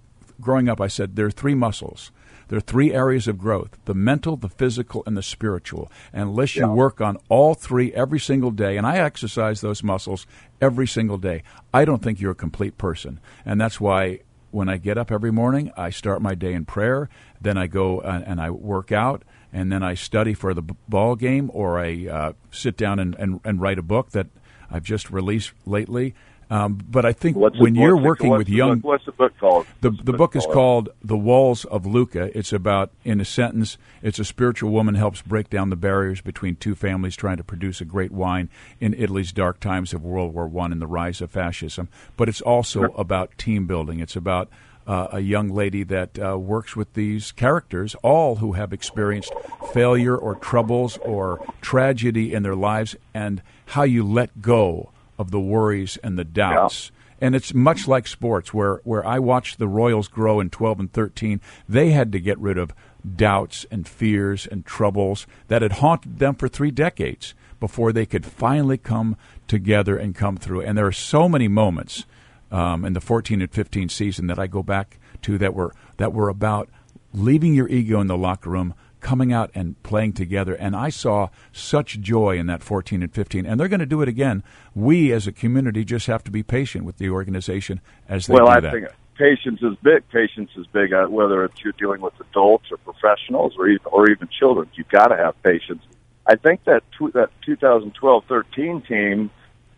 growing 0.41 0.69
up, 0.69 0.81
I 0.81 0.89
said 0.89 1.17
there 1.17 1.27
are 1.27 1.31
three 1.31 1.55
muscles. 1.55 2.13
There 2.49 2.57
are 2.57 2.61
three 2.61 2.93
areas 2.93 3.29
of 3.29 3.39
growth 3.39 3.79
the 3.85 3.95
mental, 3.95 4.37
the 4.37 4.49
physical, 4.49 5.03
and 5.07 5.17
the 5.17 5.23
spiritual. 5.23 5.91
And 6.13 6.31
unless 6.31 6.57
you 6.57 6.63
Yeah. 6.67 6.73
work 6.73 7.01
on 7.01 7.19
all 7.29 7.55
three 7.55 7.93
every 7.93 8.19
single 8.21 8.51
day, 8.51 8.77
and 8.77 8.87
I 8.87 8.99
exercise 8.99 9.61
those 9.61 9.83
muscles 9.83 10.27
every 10.61 10.87
single 10.87 11.19
day, 11.19 11.43
I 11.73 11.85
don't 11.85 12.03
think 12.03 12.21
you're 12.21 12.33
a 12.33 12.35
complete 12.47 12.77
person. 12.79 13.21
And 13.45 13.61
that's 13.61 13.81
why 13.81 14.21
when 14.51 14.69
I 14.69 14.79
get 14.79 14.97
up 14.97 15.13
every 15.13 15.31
morning, 15.31 15.71
I 15.77 15.91
start 15.91 16.23
my 16.23 16.35
day 16.35 16.55
in 16.55 16.65
prayer, 16.65 17.11
then 17.41 17.59
I 17.59 17.67
go 17.67 18.01
uh, 18.01 18.23
and 18.27 18.41
I 18.41 18.51
work 18.51 18.91
out. 18.93 19.23
And 19.53 19.73
then 19.73 19.83
I 19.83 19.95
study 19.95 20.35
for 20.35 20.53
the 20.53 20.61
b- 20.61 20.75
ball 20.89 21.17
game, 21.17 21.51
or 21.55 21.79
I 21.79 22.07
uh, 22.07 22.33
sit 22.51 22.77
down 22.77 22.99
and, 22.99 23.15
and, 23.15 23.41
and 23.45 23.61
write 23.63 23.79
a 23.79 23.83
book 23.83 24.11
that 24.11 24.27
I've 24.71 24.83
just 24.85 25.11
released 25.11 25.53
lately. 25.65 26.15
Um, 26.51 26.81
but 26.89 27.05
I 27.05 27.13
think 27.13 27.37
What's 27.37 27.59
when 27.59 27.75
you're 27.75 27.97
working 27.97 28.31
what's 28.31 28.39
with 28.39 28.47
the 28.47 28.55
young, 28.55 28.81
what's 28.81 29.05
the 29.05 29.13
book 29.13 29.37
called? 29.39 29.67
the 29.81 29.91
What's 29.91 30.05
the 30.05 30.13
book 30.15 30.37
is 30.37 30.47
called? 30.47 30.89
The 31.03 31.17
Walls 31.17 31.65
of 31.67 31.85
Lucca. 31.85 32.37
It's 32.37 32.53
about 32.53 32.91
in 33.05 33.21
a 33.21 33.25
sentence, 33.25 33.77
it's 34.03 34.19
a 34.19 34.25
spiritual 34.25 34.71
woman 34.71 34.95
helps 34.95 35.21
break 35.21 35.51
down 35.51 35.69
the 35.69 35.77
barriers 35.77 36.21
between 36.21 36.57
two 36.57 36.75
families 36.75 37.17
trying 37.17 37.37
to 37.37 37.45
produce 37.45 37.81
a 37.81 37.85
great 37.85 38.13
wine 38.13 38.49
in 38.81 38.95
Italy's 38.95 39.33
dark 39.33 39.61
times 39.61 39.93
of 39.93 40.03
World 40.03 40.33
War 40.33 40.47
One 40.47 40.73
and 40.73 40.81
the 40.81 40.87
rise 40.87 41.21
of 41.21 41.31
fascism. 41.31 41.89
But 42.17 42.29
it's 42.31 42.41
also 42.41 42.85
about 42.95 43.37
team 43.37 43.67
building. 43.67 44.01
It's 44.01 44.17
about 44.17 44.49
uh, 44.87 45.09
a 45.13 45.21
young 45.21 45.51
lady 45.51 45.83
that 45.85 46.19
uh, 46.19 46.39
works 46.39 46.75
with 46.75 46.95
these 46.95 47.31
characters, 47.31 47.95
all 48.03 48.37
who 48.37 48.53
have 48.53 48.73
experienced 48.73 49.35
failure 49.75 50.17
or 50.17 50.35
troubles 50.35 50.97
or 50.99 51.45
tragedy 51.61 52.33
in 52.33 52.43
their 52.43 52.57
lives, 52.57 52.97
and 53.13 53.43
how 53.67 53.83
you 53.83 54.03
let 54.03 54.41
go 54.41 54.91
of 55.19 55.31
the 55.31 55.41
worries 55.41 55.99
and 56.03 56.19
the 56.19 56.25
doubts. 56.25 56.91
And 57.21 57.35
it's 57.35 57.53
much 57.53 57.89
like 57.89 58.07
sports, 58.07 58.55
where, 58.55 58.81
where 58.85 59.05
I 59.05 59.19
watched 59.19 59.59
the 59.59 59.67
Royals 59.67 60.07
grow 60.07 60.39
in 60.39 60.51
12 60.51 60.81
and 60.81 60.93
13. 60.93 61.41
They 61.69 61.91
had 61.91 62.13
to 62.13 62.21
get 62.21 62.39
rid 62.39 62.57
of 62.57 62.73
doubts 63.17 63.67
and 63.71 63.89
fears 63.89 64.47
and 64.47 64.65
troubles 64.65 65.27
that 65.49 65.63
had 65.63 65.73
haunted 65.73 66.21
them 66.21 66.35
for 66.35 66.49
three 66.49 66.71
decades 66.71 67.35
before 67.59 67.93
they 67.93 68.07
could 68.07 68.25
finally 68.25 68.79
come 68.79 69.17
together 69.49 69.97
and 69.97 70.15
come 70.15 70.37
through. 70.37 70.61
And 70.61 70.79
there 70.79 70.87
are 70.87 70.93
so 70.93 71.29
many 71.29 71.49
moments 71.49 72.05
um, 72.51 72.85
in 72.85 72.93
the 72.93 73.01
14 73.01 73.43
and 73.43 73.51
15 73.51 73.89
season 73.89 74.27
that 74.29 74.39
I 74.39 74.47
go 74.47 74.63
back 74.63 74.99
to 75.23 75.39
that 75.39 75.55
were 75.55 75.75
that 75.97 76.13
were 76.13 76.29
about 76.29 76.69
leaving 77.13 77.55
your 77.55 77.69
ego 77.69 78.01
in 78.01 78.07
the 78.07 78.17
locker 78.17 78.51
room, 78.51 78.75
coming 79.01 79.33
out 79.33 79.51
and 79.55 79.81
playing 79.83 80.13
together. 80.13 80.55
And 80.55 80.75
I 80.77 80.89
saw 80.91 81.29
such 81.53 82.01
joy 82.01 82.39
in 82.39 82.47
that 82.47 82.63
14 82.63 83.03
and 83.03 83.13
15, 83.13 83.47
and 83.47 83.59
they're 83.61 83.69
going 83.69 83.81
to 83.81 83.87
do 83.87 84.03
it 84.03 84.09
again. 84.09 84.43
We 84.75 85.13
as 85.13 85.27
a 85.27 85.33
community 85.33 85.85
just 85.85 86.07
have 86.07 86.25
to 86.25 86.31
be 86.31 86.43
patient 86.43 86.85
with 86.85 86.99
the 86.99 87.11
organization 87.11 87.81
as 88.09 88.27
they 88.27 88.35
Well, 88.35 88.47
do 88.47 88.53
I 88.53 88.61
that. 88.61 88.73
think 88.73 88.87
patience 89.17 89.61
is 89.63 89.77
big. 89.83 90.09
Patience 90.11 90.51
is 90.57 90.67
big, 90.69 90.93
uh, 90.93 91.07
whether 91.07 91.45
it's 91.45 91.63
you're 91.63 91.73
dealing 91.79 92.01
with 92.01 92.15
adults 92.21 92.67
or 92.71 92.77
professionals 92.79 93.55
or 93.59 93.69
even, 93.69 93.87
or 93.87 94.11
even 94.11 94.29
children. 94.29 94.69
You've 94.75 94.89
got 94.89 95.09
to 95.09 95.17
have 95.17 95.41
patience. 95.43 95.83
I 96.27 96.37
think 96.37 96.65
that 96.65 96.83
tw- 96.93 97.13
that 97.15 97.31
2012-13 97.47 98.87
team. 98.87 99.31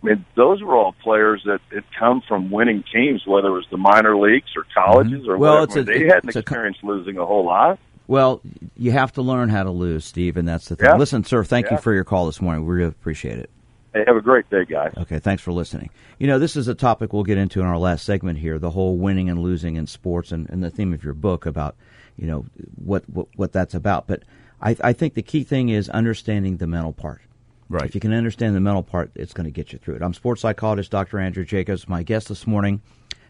I 0.02 0.06
mean, 0.06 0.24
those 0.34 0.62
were 0.62 0.74
all 0.76 0.92
players 1.02 1.42
that 1.44 1.60
had 1.72 1.84
come 1.98 2.22
from 2.26 2.50
winning 2.50 2.82
teams, 2.92 3.22
whether 3.26 3.48
it 3.48 3.52
was 3.52 3.66
the 3.70 3.76
minor 3.76 4.16
leagues 4.16 4.48
or 4.56 4.64
colleges 4.74 5.28
or 5.28 5.36
Well, 5.36 5.60
whatever. 5.60 5.80
a- 5.80 5.84
they 5.84 6.06
hadn't 6.06 6.28
it's 6.30 6.36
a 6.36 6.40
experienced 6.40 6.82
losing 6.82 7.18
a 7.18 7.26
whole 7.26 7.44
lot. 7.44 7.78
Well, 8.10 8.40
you 8.76 8.90
have 8.90 9.12
to 9.12 9.22
learn 9.22 9.50
how 9.50 9.62
to 9.62 9.70
lose, 9.70 10.04
Steve, 10.04 10.36
and 10.36 10.48
that's 10.48 10.68
the 10.68 10.74
thing. 10.74 10.88
Yeah. 10.88 10.96
Listen, 10.96 11.22
sir, 11.22 11.44
thank 11.44 11.70
you 11.70 11.78
for 11.78 11.94
your 11.94 12.02
call 12.02 12.26
this 12.26 12.42
morning. 12.42 12.66
We 12.66 12.74
really 12.74 12.88
appreciate 12.88 13.38
it. 13.38 13.50
Hey, 13.94 14.02
have 14.04 14.16
a 14.16 14.20
great 14.20 14.50
day, 14.50 14.64
guys. 14.64 14.92
Okay, 14.96 15.20
thanks 15.20 15.44
for 15.44 15.52
listening. 15.52 15.90
You 16.18 16.26
know, 16.26 16.40
this 16.40 16.56
is 16.56 16.66
a 16.66 16.74
topic 16.74 17.12
we'll 17.12 17.22
get 17.22 17.38
into 17.38 17.60
in 17.60 17.66
our 17.66 17.78
last 17.78 18.04
segment 18.04 18.40
here, 18.40 18.58
the 18.58 18.70
whole 18.70 18.96
winning 18.96 19.30
and 19.30 19.40
losing 19.40 19.76
in 19.76 19.86
sports 19.86 20.32
and, 20.32 20.50
and 20.50 20.60
the 20.60 20.70
theme 20.70 20.92
of 20.92 21.04
your 21.04 21.14
book 21.14 21.46
about, 21.46 21.76
you 22.16 22.26
know, 22.26 22.46
what, 22.84 23.08
what, 23.08 23.28
what 23.36 23.52
that's 23.52 23.74
about. 23.74 24.08
But 24.08 24.24
I, 24.60 24.76
I 24.82 24.92
think 24.92 25.14
the 25.14 25.22
key 25.22 25.44
thing 25.44 25.68
is 25.68 25.88
understanding 25.88 26.56
the 26.56 26.66
mental 26.66 26.92
part. 26.92 27.20
Right. 27.68 27.84
If 27.84 27.94
you 27.94 28.00
can 28.00 28.12
understand 28.12 28.56
the 28.56 28.60
mental 28.60 28.82
part, 28.82 29.12
it's 29.14 29.32
going 29.32 29.44
to 29.44 29.52
get 29.52 29.72
you 29.72 29.78
through 29.78 29.94
it. 29.94 30.02
I'm 30.02 30.14
sports 30.14 30.40
psychologist 30.40 30.90
Dr. 30.90 31.20
Andrew 31.20 31.44
Jacobs. 31.44 31.88
My 31.88 32.02
guest 32.02 32.26
this 32.26 32.44
morning, 32.44 32.82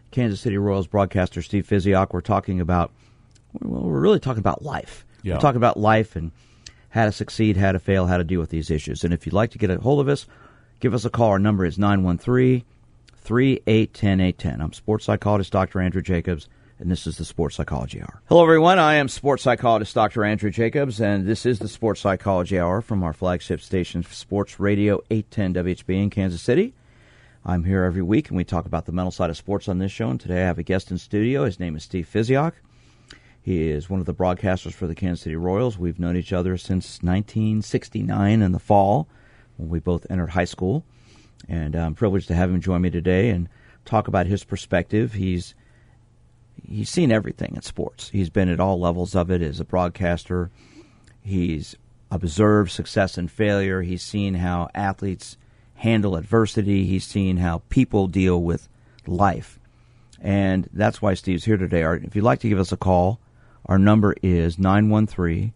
Kansas 0.09 0.41
City 0.41 0.57
Royals 0.57 0.87
broadcaster 0.87 1.43
Steve 1.43 1.67
Physioc. 1.67 2.13
We're 2.13 2.21
talking 2.21 2.59
about, 2.59 2.91
well, 3.59 3.83
we're 3.83 3.99
really 3.99 4.19
talking 4.19 4.39
about 4.39 4.63
life. 4.63 5.05
Yeah. 5.23 5.35
We're 5.35 5.41
talking 5.41 5.57
about 5.57 5.77
life 5.77 6.15
and 6.15 6.31
how 6.89 7.05
to 7.05 7.11
succeed, 7.11 7.57
how 7.57 7.71
to 7.71 7.79
fail, 7.79 8.07
how 8.07 8.17
to 8.17 8.23
deal 8.23 8.39
with 8.39 8.49
these 8.49 8.69
issues. 8.69 9.03
And 9.03 9.13
if 9.13 9.25
you'd 9.25 9.33
like 9.33 9.51
to 9.51 9.57
get 9.57 9.69
a 9.69 9.79
hold 9.79 9.99
of 9.99 10.07
us, 10.07 10.25
give 10.79 10.93
us 10.93 11.05
a 11.05 11.09
call. 11.09 11.29
Our 11.29 11.39
number 11.39 11.65
is 11.65 11.77
913 11.77 12.63
3810 13.17 14.19
810. 14.19 14.61
I'm 14.61 14.73
sports 14.73 15.05
psychologist 15.05 15.51
Dr. 15.51 15.79
Andrew 15.79 16.01
Jacobs, 16.01 16.49
and 16.79 16.89
this 16.89 17.05
is 17.05 17.17
the 17.17 17.25
Sports 17.25 17.55
Psychology 17.55 18.01
Hour. 18.01 18.21
Hello, 18.25 18.43
everyone. 18.43 18.79
I 18.79 18.95
am 18.95 19.07
sports 19.07 19.43
psychologist 19.43 19.93
Dr. 19.93 20.25
Andrew 20.25 20.49
Jacobs, 20.49 20.99
and 20.99 21.27
this 21.27 21.45
is 21.45 21.59
the 21.59 21.67
Sports 21.67 22.01
Psychology 22.01 22.59
Hour 22.59 22.81
from 22.81 23.03
our 23.03 23.13
flagship 23.13 23.61
station, 23.61 24.03
Sports 24.03 24.59
Radio 24.59 25.01
810 25.11 25.63
WHB 25.63 26.03
in 26.03 26.09
Kansas 26.09 26.41
City. 26.41 26.73
I'm 27.45 27.63
here 27.63 27.83
every 27.83 28.03
week, 28.03 28.29
and 28.29 28.37
we 28.37 28.43
talk 28.43 28.65
about 28.65 28.85
the 28.85 28.91
mental 28.91 29.11
side 29.11 29.29
of 29.29 29.37
sports 29.37 29.67
on 29.67 29.77
this 29.79 29.91
show. 29.91 30.09
And 30.09 30.19
today 30.19 30.41
I 30.41 30.45
have 30.45 30.59
a 30.59 30.63
guest 30.63 30.91
in 30.91 30.97
studio. 30.97 31.45
His 31.45 31.59
name 31.59 31.75
is 31.75 31.83
Steve 31.83 32.09
Physioc. 32.11 32.53
He 33.41 33.69
is 33.69 33.89
one 33.89 33.99
of 33.99 34.05
the 34.05 34.13
broadcasters 34.13 34.73
for 34.73 34.85
the 34.87 34.93
Kansas 34.95 35.23
City 35.23 35.35
Royals. 35.35 35.77
We've 35.77 35.99
known 35.99 36.15
each 36.15 36.31
other 36.33 36.57
since 36.57 37.01
1969 37.01 38.41
in 38.41 38.51
the 38.51 38.59
fall 38.59 39.07
when 39.57 39.69
we 39.69 39.79
both 39.79 40.05
entered 40.09 40.29
high 40.31 40.45
school. 40.45 40.83
And 41.49 41.75
I'm 41.75 41.95
privileged 41.95 42.27
to 42.27 42.35
have 42.35 42.51
him 42.51 42.61
join 42.61 42.81
me 42.81 42.91
today 42.91 43.29
and 43.29 43.49
talk 43.83 44.07
about 44.07 44.27
his 44.27 44.43
perspective. 44.43 45.13
He's 45.13 45.55
he's 46.67 46.89
seen 46.89 47.11
everything 47.11 47.53
in 47.55 47.61
sports. 47.63 48.09
He's 48.09 48.29
been 48.29 48.47
at 48.49 48.59
all 48.59 48.79
levels 48.79 49.15
of 49.15 49.31
it 49.31 49.41
as 49.41 49.59
a 49.59 49.65
broadcaster. 49.65 50.51
He's 51.23 51.75
observed 52.11 52.71
success 52.71 53.17
and 53.17 53.31
failure. 53.31 53.81
He's 53.81 54.03
seen 54.03 54.35
how 54.35 54.69
athletes 54.75 55.37
handle 55.75 56.15
adversity. 56.15 56.85
He's 56.85 57.05
seen 57.05 57.37
how 57.37 57.63
people 57.69 58.07
deal 58.07 58.39
with 58.41 58.69
life. 59.07 59.59
And 60.19 60.69
that's 60.71 61.01
why 61.01 61.15
Steve's 61.15 61.45
here 61.45 61.57
today. 61.57 61.81
Our- 61.81 61.95
If 61.95 62.15
you'd 62.15 62.23
like 62.23 62.41
to 62.41 62.49
give 62.49 62.59
us 62.59 62.71
a 62.71 62.77
call, 62.77 63.19
our 63.71 63.79
number 63.79 64.13
is 64.21 64.59
913 64.59 65.53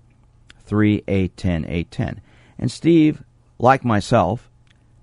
3810 0.64 1.66
810. 1.66 2.22
And 2.58 2.72
Steve, 2.72 3.22
like 3.60 3.84
myself, 3.84 4.50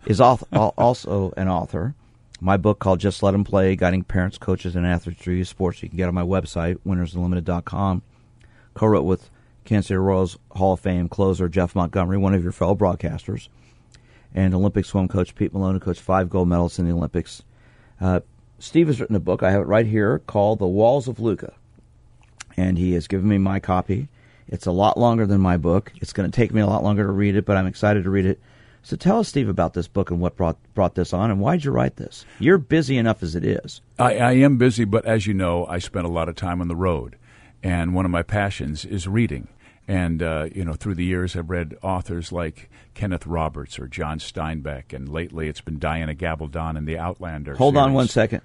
is 0.07 0.19
also 0.21 1.35
an 1.37 1.47
author. 1.47 1.95
My 2.41 2.57
book 2.57 2.79
called 2.79 3.01
Just 3.01 3.23
Let 3.23 3.33
Them 3.33 3.45
Play, 3.45 3.77
Guiding 3.77 4.05
Parents, 4.05 4.39
Coaches, 4.39 4.75
and 4.75 4.87
Athletes 4.87 5.21
Through 5.21 5.45
Sports, 5.45 5.83
you 5.83 5.91
can 5.91 5.99
get 5.99 6.09
on 6.09 6.15
my 6.15 6.23
website, 6.23 6.79
winnersunlimited.com. 6.87 8.01
Co-wrote 8.73 9.03
with 9.03 9.29
Kansas 9.67 9.89
City 9.89 9.99
Royals 9.99 10.39
Hall 10.53 10.73
of 10.73 10.81
Fame 10.81 11.11
closer 11.11 11.51
Jeff 11.51 11.75
Montgomery, 11.75 12.17
one 12.17 12.33
of 12.33 12.43
your 12.43 12.51
fellow 12.51 12.75
broadcasters, 12.75 13.49
and 14.35 14.55
Olympic 14.55 14.87
swim 14.87 15.07
coach 15.07 15.35
Pete 15.35 15.53
Malone, 15.53 15.75
who 15.75 15.81
coached 15.81 16.01
five 16.01 16.31
gold 16.31 16.49
medals 16.49 16.79
in 16.79 16.87
the 16.87 16.93
Olympics. 16.93 17.43
Uh, 18.01 18.21
Steve 18.59 18.87
has 18.87 19.01
written 19.01 19.17
a 19.17 19.21
book, 19.21 19.43
I 19.43 19.51
have 19.51 19.61
it 19.61 19.67
right 19.67 19.87
here, 19.87 20.21
called 20.21 20.61
The 20.61 20.67
Walls 20.67 21.09
of 21.09 21.21
Lucca. 21.21 21.53
And 22.57 22.79
he 22.79 22.93
has 22.93 23.09
given 23.09 23.29
me 23.29 23.39
my 23.39 23.61
copy. 23.61 24.09
It's 24.49 24.67
a 24.67 24.73
lot 24.73 24.99
longer 24.99 25.27
than 25.27 25.41
my 25.41 25.57
book. 25.57 25.93
It's 25.97 26.13
going 26.13 26.31
to 26.31 26.37
take 26.37 26.53
me 26.53 26.61
a 26.61 26.67
lot 26.67 26.83
longer 26.83 27.07
to 27.07 27.13
read 27.13 27.37
it, 27.37 27.47
but 27.47 27.57
I'm 27.57 27.67
excited 27.67 28.05
to 28.05 28.11
read 28.11 28.27
it. 28.27 28.41
So 28.83 28.97
tell 28.97 29.21
us, 29.21 29.29
Steve, 29.29 29.49
about 29.49 29.75
this 29.75 29.87
book 29.87 30.11
and 30.11 30.21
what 30.21 30.37
brought 30.37 30.57
brought 30.75 30.97
this 30.97 31.13
on, 31.13 31.31
and 31.31 31.41
why 31.41 31.57
did 31.57 31.65
you 31.65 31.71
write 31.71 31.97
this? 31.97 32.27
You're 32.41 32.59
busy 32.59 32.99
enough 32.99 33.23
as 33.23 33.37
it 33.37 33.45
is. 33.45 33.81
I, 33.99 34.17
I 34.17 34.33
am 34.33 34.59
busy, 34.59 34.85
but 34.85 35.07
as 35.07 35.27
you 35.27 35.35
know, 35.35 35.65
I 35.67 35.79
spend 35.79 36.05
a 36.05 36.11
lot 36.11 36.29
of 36.29 36.35
time 36.35 36.61
on 36.61 36.67
the 36.67 36.75
road, 36.77 37.17
and 37.63 37.95
one 37.95 38.05
of 38.05 38.11
my 38.11 38.25
passions 38.25 38.85
is 38.85 39.07
reading. 39.07 39.47
And 39.87 40.21
uh, 40.23 40.49
you 40.53 40.65
know, 40.65 40.73
through 40.73 40.97
the 40.97 41.05
years, 41.05 41.37
I've 41.37 41.51
read 41.51 41.77
authors 41.81 42.33
like 42.33 42.71
Kenneth 42.95 43.27
Roberts 43.27 43.79
or 43.79 43.87
John 43.87 44.19
Steinbeck, 44.19 44.93
and 44.93 45.09
lately 45.09 45.49
it's 45.49 45.61
been 45.61 45.79
Diana 45.79 46.15
Gabaldon 46.15 46.77
and 46.77 46.87
the 46.87 46.99
Outlander. 46.99 47.55
Hold 47.55 47.77
on 47.77 47.93
one 47.93 48.09
second. 48.09 48.43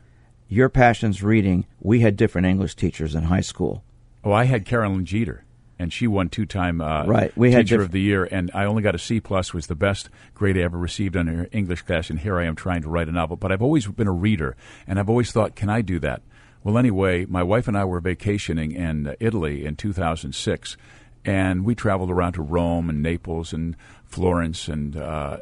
Your 0.48 0.70
passion's 0.70 1.24
reading. 1.24 1.66
We 1.80 2.02
had 2.02 2.16
different 2.16 2.48
English 2.48 2.76
teachers 2.76 3.16
in 3.16 3.24
high 3.24 3.42
school. 3.42 3.84
Oh, 4.28 4.34
I 4.34 4.44
had 4.44 4.66
Carolyn 4.66 5.06
Jeter, 5.06 5.46
and 5.80 5.94
she 5.94 6.06
won 6.06 6.28
two-time 6.28 6.82
uh, 6.82 7.06
Right, 7.06 7.32
we 7.38 7.54
had 7.54 7.66
Teacher 7.66 7.78
diff- 7.78 7.86
of 7.86 7.92
the 7.94 8.02
Year, 8.02 8.26
and 8.26 8.52
I 8.54 8.66
only 8.66 8.84
got 8.84 8.94
a 8.94 9.00
C 9.00 9.22
plus. 9.22 9.54
Was 9.54 9.68
the 9.68 9.76
best 9.76 10.10
grade 10.34 10.58
I 10.58 10.64
ever 10.64 10.78
received 10.78 11.16
on 11.16 11.28
her 11.28 11.48
English 11.54 11.84
class, 11.84 12.10
and 12.10 12.20
here 12.20 12.38
I 12.38 12.44
am 12.44 12.54
trying 12.54 12.82
to 12.82 12.90
write 12.90 13.08
a 13.08 13.14
novel. 13.14 13.38
But 13.38 13.54
I've 13.54 13.62
always 13.62 13.88
been 13.88 14.08
a 14.08 14.12
reader, 14.12 14.58
and 14.86 15.00
I've 15.00 15.10
always 15.10 15.32
thought, 15.32 15.56
can 15.56 15.70
I 15.70 15.80
do 15.80 15.98
that? 16.00 16.24
Well, 16.62 16.78
anyway, 16.78 17.24
my 17.24 17.42
wife 17.42 17.70
and 17.70 17.78
I 17.78 17.86
were 17.86 18.02
vacationing 18.02 18.74
in 18.74 19.16
Italy 19.22 19.66
in 19.66 19.78
2006, 19.78 20.76
and 21.24 21.64
we 21.64 21.74
traveled 21.74 22.12
around 22.12 22.34
to 22.34 22.42
Rome 22.42 22.90
and 22.90 23.02
Naples 23.02 23.54
and 23.54 23.78
Florence 24.04 24.68
and 24.68 24.98
uh, 24.98 25.38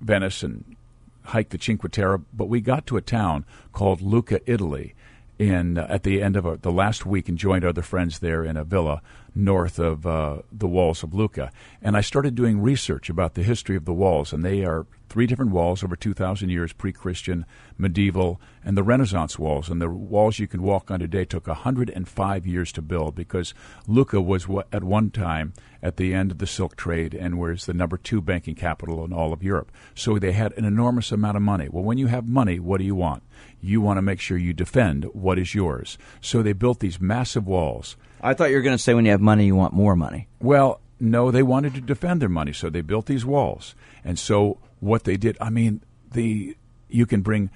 Venice 0.00 0.44
and 0.44 0.76
hiked 1.24 1.50
the 1.50 1.58
Cinque 1.58 1.90
Terre. 1.90 2.18
But 2.32 2.48
we 2.48 2.60
got 2.60 2.86
to 2.86 2.96
a 2.96 3.02
town 3.02 3.44
called 3.72 4.00
Lucca, 4.00 4.40
Italy, 4.48 4.94
in 5.38 5.78
uh, 5.78 5.86
at 5.88 6.02
the 6.02 6.22
end 6.22 6.36
of 6.36 6.46
a, 6.46 6.56
the 6.56 6.72
last 6.72 7.04
week 7.04 7.28
and 7.28 7.38
joined 7.38 7.64
other 7.64 7.82
friends 7.82 8.18
there 8.20 8.44
in 8.44 8.56
a 8.56 8.64
villa 8.64 9.02
north 9.34 9.78
of 9.78 10.06
uh, 10.06 10.38
the 10.52 10.68
walls 10.68 11.02
of 11.02 11.12
Lucca. 11.14 11.50
And 11.82 11.96
I 11.96 12.00
started 12.00 12.34
doing 12.34 12.60
research 12.60 13.10
about 13.10 13.34
the 13.34 13.42
history 13.42 13.76
of 13.76 13.84
the 13.84 13.92
walls, 13.92 14.32
and 14.32 14.44
they 14.44 14.64
are 14.64 14.86
three 15.14 15.28
different 15.28 15.52
walls 15.52 15.84
over 15.84 15.94
2,000 15.94 16.48
years 16.48 16.72
pre 16.72 16.92
Christian, 16.92 17.46
medieval, 17.78 18.40
and 18.64 18.76
the 18.76 18.82
Renaissance 18.82 19.38
walls. 19.38 19.68
And 19.68 19.80
the 19.80 19.88
walls 19.88 20.40
you 20.40 20.48
can 20.48 20.60
walk 20.60 20.90
on 20.90 20.98
today 20.98 21.24
took 21.24 21.46
105 21.46 22.46
years 22.48 22.72
to 22.72 22.82
build 22.82 23.14
because 23.14 23.54
Lucca 23.86 24.20
was 24.20 24.48
at 24.72 24.82
one 24.82 25.12
time 25.12 25.52
at 25.80 25.98
the 25.98 26.12
end 26.12 26.32
of 26.32 26.38
the 26.38 26.48
silk 26.48 26.74
trade 26.74 27.14
and 27.14 27.38
was 27.38 27.66
the 27.66 27.72
number 27.72 27.96
two 27.96 28.20
banking 28.20 28.56
capital 28.56 29.04
in 29.04 29.12
all 29.12 29.32
of 29.32 29.44
Europe. 29.44 29.70
So 29.94 30.18
they 30.18 30.32
had 30.32 30.52
an 30.54 30.64
enormous 30.64 31.12
amount 31.12 31.36
of 31.36 31.44
money. 31.44 31.68
Well, 31.70 31.84
when 31.84 31.98
you 31.98 32.08
have 32.08 32.26
money, 32.26 32.58
what 32.58 32.78
do 32.78 32.84
you 32.84 32.96
want? 32.96 33.22
You 33.60 33.80
want 33.80 33.98
to 33.98 34.02
make 34.02 34.18
sure 34.18 34.36
you 34.36 34.52
defend 34.52 35.04
what 35.12 35.38
is 35.38 35.54
yours. 35.54 35.96
So 36.20 36.42
they 36.42 36.54
built 36.54 36.80
these 36.80 37.00
massive 37.00 37.46
walls. 37.46 37.96
I 38.20 38.34
thought 38.34 38.50
you 38.50 38.56
were 38.56 38.62
going 38.62 38.76
to 38.76 38.82
say 38.82 38.94
when 38.94 39.04
you 39.04 39.12
have 39.12 39.20
money, 39.20 39.46
you 39.46 39.54
want 39.54 39.74
more 39.74 39.94
money. 39.94 40.26
Well, 40.40 40.80
no, 40.98 41.30
they 41.30 41.44
wanted 41.44 41.74
to 41.74 41.80
defend 41.80 42.20
their 42.20 42.28
money, 42.28 42.52
so 42.52 42.68
they 42.68 42.80
built 42.80 43.06
these 43.06 43.24
walls. 43.24 43.76
And 44.04 44.18
so 44.18 44.58
what 44.84 45.04
they 45.04 45.16
did. 45.16 45.36
I 45.40 45.50
mean, 45.50 45.82
the 46.12 46.56
you 46.88 47.06
can 47.06 47.22
bring 47.22 47.50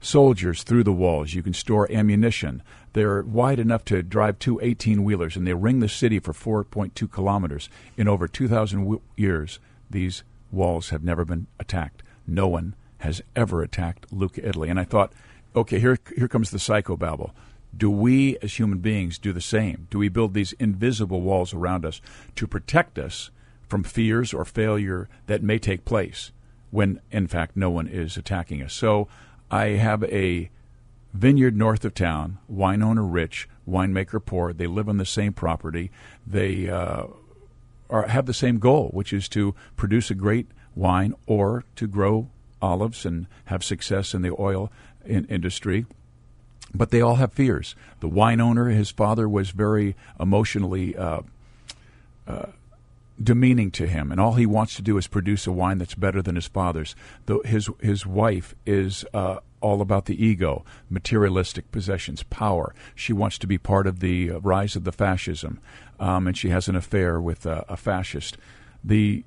soldiers 0.00 0.62
through 0.62 0.84
the 0.84 0.92
walls. 0.92 1.34
You 1.34 1.42
can 1.42 1.54
store 1.54 1.90
ammunition. 1.90 2.62
They're 2.92 3.22
wide 3.22 3.60
enough 3.60 3.84
to 3.86 4.02
drive 4.02 4.38
two 4.38 4.60
18 4.60 5.04
wheelers, 5.04 5.36
and 5.36 5.46
they 5.46 5.54
ring 5.54 5.80
the 5.80 5.88
city 5.88 6.18
for 6.18 6.32
4.2 6.32 7.10
kilometers. 7.10 7.68
In 7.96 8.08
over 8.08 8.26
2,000 8.26 8.80
w- 8.80 9.00
years, 9.16 9.60
these 9.88 10.24
walls 10.50 10.90
have 10.90 11.04
never 11.04 11.24
been 11.24 11.46
attacked. 11.60 12.02
No 12.26 12.48
one 12.48 12.74
has 12.98 13.22
ever 13.36 13.62
attacked 13.62 14.12
Lucca, 14.12 14.46
Italy. 14.46 14.68
And 14.68 14.80
I 14.80 14.84
thought, 14.84 15.12
okay, 15.54 15.78
here, 15.78 15.98
here 16.16 16.28
comes 16.28 16.50
the 16.50 16.58
psychobabble. 16.58 17.30
Do 17.74 17.90
we 17.90 18.36
as 18.42 18.58
human 18.58 18.78
beings 18.78 19.18
do 19.18 19.32
the 19.32 19.40
same? 19.40 19.86
Do 19.90 19.98
we 19.98 20.08
build 20.08 20.34
these 20.34 20.52
invisible 20.54 21.22
walls 21.22 21.54
around 21.54 21.86
us 21.86 22.00
to 22.36 22.46
protect 22.46 22.98
us 22.98 23.30
from 23.66 23.82
fears 23.82 24.34
or 24.34 24.44
failure 24.44 25.08
that 25.26 25.42
may 25.42 25.58
take 25.58 25.84
place? 25.84 26.32
When 26.72 27.00
in 27.12 27.28
fact 27.28 27.56
no 27.56 27.70
one 27.70 27.86
is 27.86 28.16
attacking 28.16 28.62
us. 28.62 28.72
So 28.72 29.06
I 29.50 29.66
have 29.76 30.02
a 30.04 30.50
vineyard 31.12 31.54
north 31.54 31.84
of 31.84 31.94
town, 31.94 32.38
wine 32.48 32.82
owner 32.82 33.04
rich, 33.04 33.46
winemaker 33.68 34.24
poor. 34.24 34.52
They 34.52 34.66
live 34.66 34.88
on 34.88 34.96
the 34.96 35.06
same 35.06 35.34
property. 35.34 35.92
They 36.26 36.68
uh, 36.68 37.04
are, 37.90 38.08
have 38.08 38.26
the 38.26 38.34
same 38.34 38.58
goal, 38.58 38.88
which 38.88 39.12
is 39.12 39.28
to 39.28 39.54
produce 39.76 40.10
a 40.10 40.14
great 40.14 40.48
wine 40.74 41.14
or 41.26 41.64
to 41.76 41.86
grow 41.86 42.30
olives 42.62 43.04
and 43.04 43.26
have 43.44 43.62
success 43.62 44.14
in 44.14 44.22
the 44.22 44.34
oil 44.38 44.72
in 45.04 45.26
industry. 45.26 45.84
But 46.74 46.90
they 46.90 47.02
all 47.02 47.16
have 47.16 47.34
fears. 47.34 47.76
The 48.00 48.08
wine 48.08 48.40
owner, 48.40 48.70
his 48.70 48.90
father 48.90 49.28
was 49.28 49.50
very 49.50 49.94
emotionally 50.18 50.96
uh, 50.96 51.20
uh, 52.26 52.46
demeaning 53.22 53.70
to 53.72 53.86
him, 53.86 54.10
and 54.10 54.20
all 54.20 54.34
he 54.34 54.46
wants 54.46 54.74
to 54.76 54.82
do 54.82 54.96
is 54.96 55.06
produce 55.06 55.46
a 55.46 55.52
wine 55.52 55.78
that's 55.78 55.94
better 55.94 56.22
than 56.22 56.34
his 56.34 56.46
father's. 56.46 56.94
Though 57.26 57.42
his 57.44 57.68
his 57.80 58.06
wife 58.06 58.54
is 58.66 59.04
uh, 59.14 59.38
all 59.60 59.80
about 59.80 60.06
the 60.06 60.24
ego, 60.24 60.64
materialistic 60.90 61.70
possessions, 61.70 62.22
power. 62.24 62.74
She 62.94 63.12
wants 63.12 63.38
to 63.38 63.46
be 63.46 63.58
part 63.58 63.86
of 63.86 64.00
the 64.00 64.30
rise 64.32 64.76
of 64.76 64.84
the 64.84 64.92
fascism, 64.92 65.60
um, 66.00 66.26
and 66.26 66.36
she 66.36 66.50
has 66.50 66.68
an 66.68 66.76
affair 66.76 67.20
with 67.20 67.46
uh, 67.46 67.64
a 67.68 67.76
fascist. 67.76 68.36
The 68.84 69.24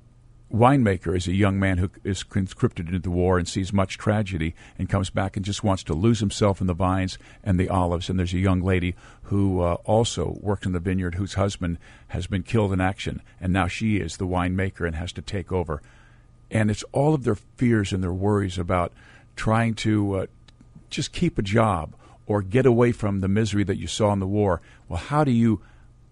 winemaker 0.52 1.16
is 1.16 1.26
a 1.26 1.34
young 1.34 1.58
man 1.58 1.78
who 1.78 1.90
is 2.04 2.22
conscripted 2.22 2.86
into 2.86 3.00
the 3.00 3.10
war 3.10 3.38
and 3.38 3.48
sees 3.48 3.72
much 3.72 3.98
tragedy 3.98 4.54
and 4.78 4.88
comes 4.88 5.10
back 5.10 5.36
and 5.36 5.44
just 5.44 5.64
wants 5.64 5.82
to 5.84 5.94
lose 5.94 6.20
himself 6.20 6.60
in 6.60 6.66
the 6.66 6.74
vines 6.74 7.18
and 7.42 7.58
the 7.58 7.68
olives. 7.68 8.08
And 8.08 8.18
there's 8.18 8.32
a 8.32 8.38
young 8.38 8.62
lady 8.62 8.94
who 9.24 9.60
uh, 9.60 9.74
also 9.84 10.38
works 10.40 10.64
in 10.64 10.72
the 10.72 10.78
vineyard 10.80 11.16
whose 11.16 11.34
husband 11.34 11.78
has 12.08 12.26
been 12.26 12.44
killed 12.44 12.72
in 12.72 12.80
action, 12.80 13.22
and 13.40 13.52
now 13.52 13.66
she 13.66 13.96
is 13.96 14.16
the 14.16 14.26
winemaker 14.26 14.86
and 14.86 14.94
has 14.96 15.12
to 15.12 15.22
take 15.22 15.50
over. 15.50 15.82
And 16.50 16.70
it's 16.70 16.84
all 16.92 17.12
of 17.12 17.24
their 17.24 17.34
fears 17.34 17.92
and 17.92 18.02
their 18.02 18.12
worries 18.12 18.56
about 18.56 18.92
trying 19.34 19.74
to 19.74 20.14
uh, 20.14 20.26
just 20.90 21.12
keep 21.12 21.38
a 21.38 21.42
job 21.42 21.94
or 22.26 22.40
get 22.40 22.66
away 22.66 22.92
from 22.92 23.20
the 23.20 23.28
misery 23.28 23.64
that 23.64 23.78
you 23.78 23.88
saw 23.88 24.12
in 24.12 24.20
the 24.20 24.26
war. 24.26 24.60
Well, 24.88 24.98
how 24.98 25.24
do 25.24 25.32
you 25.32 25.60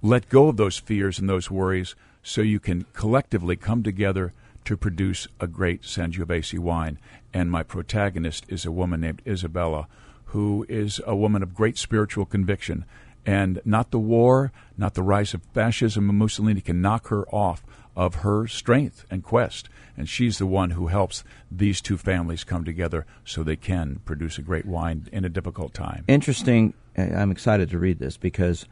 let 0.03 0.29
go 0.29 0.49
of 0.49 0.57
those 0.57 0.77
fears 0.77 1.21
and 1.21 1.29
those 1.29 1.51
worries? 1.51 1.95
So 2.25 2.41
you 2.41 2.59
can 2.59 2.87
collectively 2.95 3.55
come 3.55 3.85
together 3.85 4.33
to 4.65 4.77
produce 4.77 5.29
a 5.39 5.47
great 5.47 5.83
Sangiovese 5.83 6.59
wine. 6.59 6.99
And 7.33 7.51
my 7.51 7.63
protagonist 7.63 8.47
is 8.49 8.65
a 8.65 8.73
woman 8.73 9.03
named 9.03 9.23
Isabella, 9.27 9.87
who 10.27 10.67
is 10.69 11.01
a 11.07 11.15
woman 11.15 11.43
of 11.43 11.55
great 11.55 11.79
spiritual 11.79 12.25
conviction. 12.25 12.87
And 13.27 13.61
not 13.65 13.91
the 13.91 13.99
war, 13.99 14.53
not 14.77 14.95
the 14.95 15.03
rise 15.03 15.35
of 15.35 15.43
fascism 15.53 16.09
and 16.09 16.19
Mussolini 16.19 16.61
can 16.61 16.81
knock 16.81 17.09
her 17.09 17.29
off 17.29 17.63
of 17.97 18.17
her 18.17 18.47
strength 18.47 19.05
and 19.11 19.23
quest. 19.23 19.69
And 19.97 20.09
she's 20.09 20.39
the 20.39 20.47
one 20.47 20.71
who 20.71 20.89
helps 20.89 21.25
these 21.51 21.81
two 21.81 21.97
families 21.97 22.43
come 22.43 22.65
together 22.65 23.07
so 23.25 23.43
they 23.43 23.57
can 23.57 24.01
produce 24.05 24.39
a 24.39 24.43
great 24.43 24.67
wine 24.67 25.09
in 25.13 25.25
a 25.25 25.29
difficult 25.29 25.73
time. 25.75 26.05
Interesting. 26.09 26.75
I'm 26.97 27.31
excited 27.31 27.71
to 27.71 27.79
read 27.79 27.99
this 27.99 28.17
because 28.17 28.67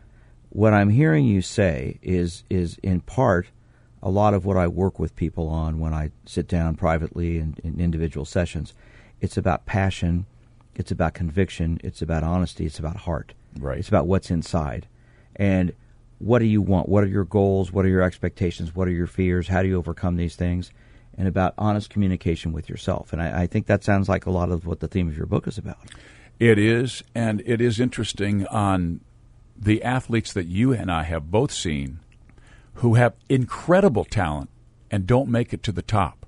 what 0.53 0.75
I'm 0.75 0.91
hearing 0.91 1.25
you 1.25 1.41
say 1.41 1.99
is 2.03 2.45
is 2.51 2.79
in 2.83 3.01
part 3.01 3.47
a 4.03 4.11
lot 4.11 4.35
of 4.35 4.45
what 4.45 4.57
I 4.57 4.67
work 4.67 4.99
with 4.99 5.17
people 5.17 5.49
on 5.49 5.79
when 5.79 5.95
I 5.95 6.11
sit 6.27 6.47
down 6.47 6.77
privately 6.77 7.39
in, 7.39 7.57
in 7.65 7.81
individual 7.81 8.27
sessions. 8.27 8.75
It's 9.21 9.37
about 9.37 9.65
passion, 9.65 10.27
it's 10.75 10.91
about 10.91 11.15
conviction, 11.15 11.81
it's 11.83 12.03
about 12.03 12.23
honesty, 12.23 12.67
it's 12.67 12.79
about 12.79 12.97
heart. 12.97 13.33
Right. 13.59 13.79
It's 13.79 13.89
about 13.89 14.07
what's 14.07 14.31
inside. 14.31 14.87
And 15.37 15.73
what 16.19 16.41
do 16.41 16.45
you 16.47 16.61
want? 16.61 16.89
What 16.89 17.05
are 17.05 17.09
your 17.09 17.25
goals? 17.25 17.73
What 17.73 17.85
are 17.85 17.91
your 17.91 18.03
expectations? 18.03 18.75
What 18.75 18.89
are 18.89 18.93
your 18.93 19.07
fears? 19.07 19.49
How 19.49 19.63
do 19.63 19.69
you 19.69 19.79
overcome 19.79 20.17
these 20.17 20.37
things? 20.37 20.71
And 21.17 21.29
about 21.29 21.55
honest 21.57 21.89
communication 21.89 22.53
with 22.53 22.69
yourself. 22.69 23.13
And 23.13 23.23
I, 23.23 23.43
I 23.43 23.47
think 23.47 23.67
that 23.67 23.85
sounds 23.85 24.09
like 24.09 24.27
a 24.27 24.31
lot 24.31 24.51
of 24.51 24.67
what 24.67 24.81
the 24.81 24.89
theme 24.89 25.09
of 25.09 25.17
your 25.17 25.27
book 25.27 25.47
is 25.47 25.59
about. 25.59 25.79
It 26.39 26.59
is, 26.59 27.03
and 27.15 27.43
it 27.47 27.61
is 27.61 27.79
interesting 27.79 28.47
on 28.47 29.01
the 29.63 29.83
athletes 29.85 30.33
that 30.33 30.47
you 30.47 30.73
and 30.73 30.91
I 30.91 31.05
have 31.05 31.31
both 31.31 31.53
seen 31.53 32.01
who 32.75 32.95
have 32.95 33.15
incredible 33.29 34.05
talent 34.05 34.51
and 34.91 35.07
don't 35.07 35.29
make 35.29 35.53
it 35.53 35.63
to 35.63 35.73
the 35.73 35.83
top. 35.83 36.27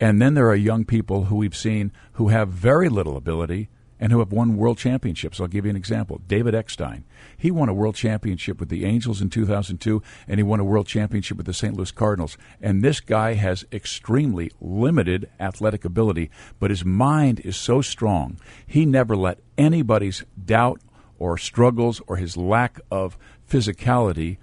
And 0.00 0.22
then 0.22 0.34
there 0.34 0.48
are 0.48 0.54
young 0.54 0.84
people 0.84 1.24
who 1.24 1.36
we've 1.36 1.56
seen 1.56 1.90
who 2.12 2.28
have 2.28 2.50
very 2.50 2.88
little 2.88 3.16
ability 3.16 3.68
and 3.98 4.12
who 4.12 4.20
have 4.20 4.30
won 4.30 4.56
world 4.56 4.78
championships. 4.78 5.40
I'll 5.40 5.48
give 5.48 5.64
you 5.64 5.70
an 5.70 5.76
example. 5.76 6.20
David 6.28 6.54
Eckstein. 6.54 7.04
He 7.36 7.50
won 7.50 7.68
a 7.68 7.74
world 7.74 7.96
championship 7.96 8.60
with 8.60 8.68
the 8.68 8.84
Angels 8.84 9.20
in 9.20 9.28
2002, 9.28 10.00
and 10.28 10.38
he 10.38 10.44
won 10.44 10.60
a 10.60 10.64
world 10.64 10.86
championship 10.86 11.36
with 11.36 11.46
the 11.46 11.52
St. 11.52 11.74
Louis 11.74 11.90
Cardinals. 11.90 12.38
And 12.60 12.84
this 12.84 13.00
guy 13.00 13.34
has 13.34 13.64
extremely 13.72 14.52
limited 14.60 15.28
athletic 15.40 15.84
ability, 15.84 16.30
but 16.60 16.70
his 16.70 16.84
mind 16.84 17.40
is 17.40 17.56
so 17.56 17.80
strong. 17.82 18.38
He 18.64 18.86
never 18.86 19.16
let 19.16 19.40
anybody's 19.56 20.24
doubt 20.42 20.80
or 21.18 21.38
struggles 21.38 22.00
or 22.06 22.16
his 22.16 22.36
lack 22.36 22.80
of 22.90 23.18
physicality 23.48 24.38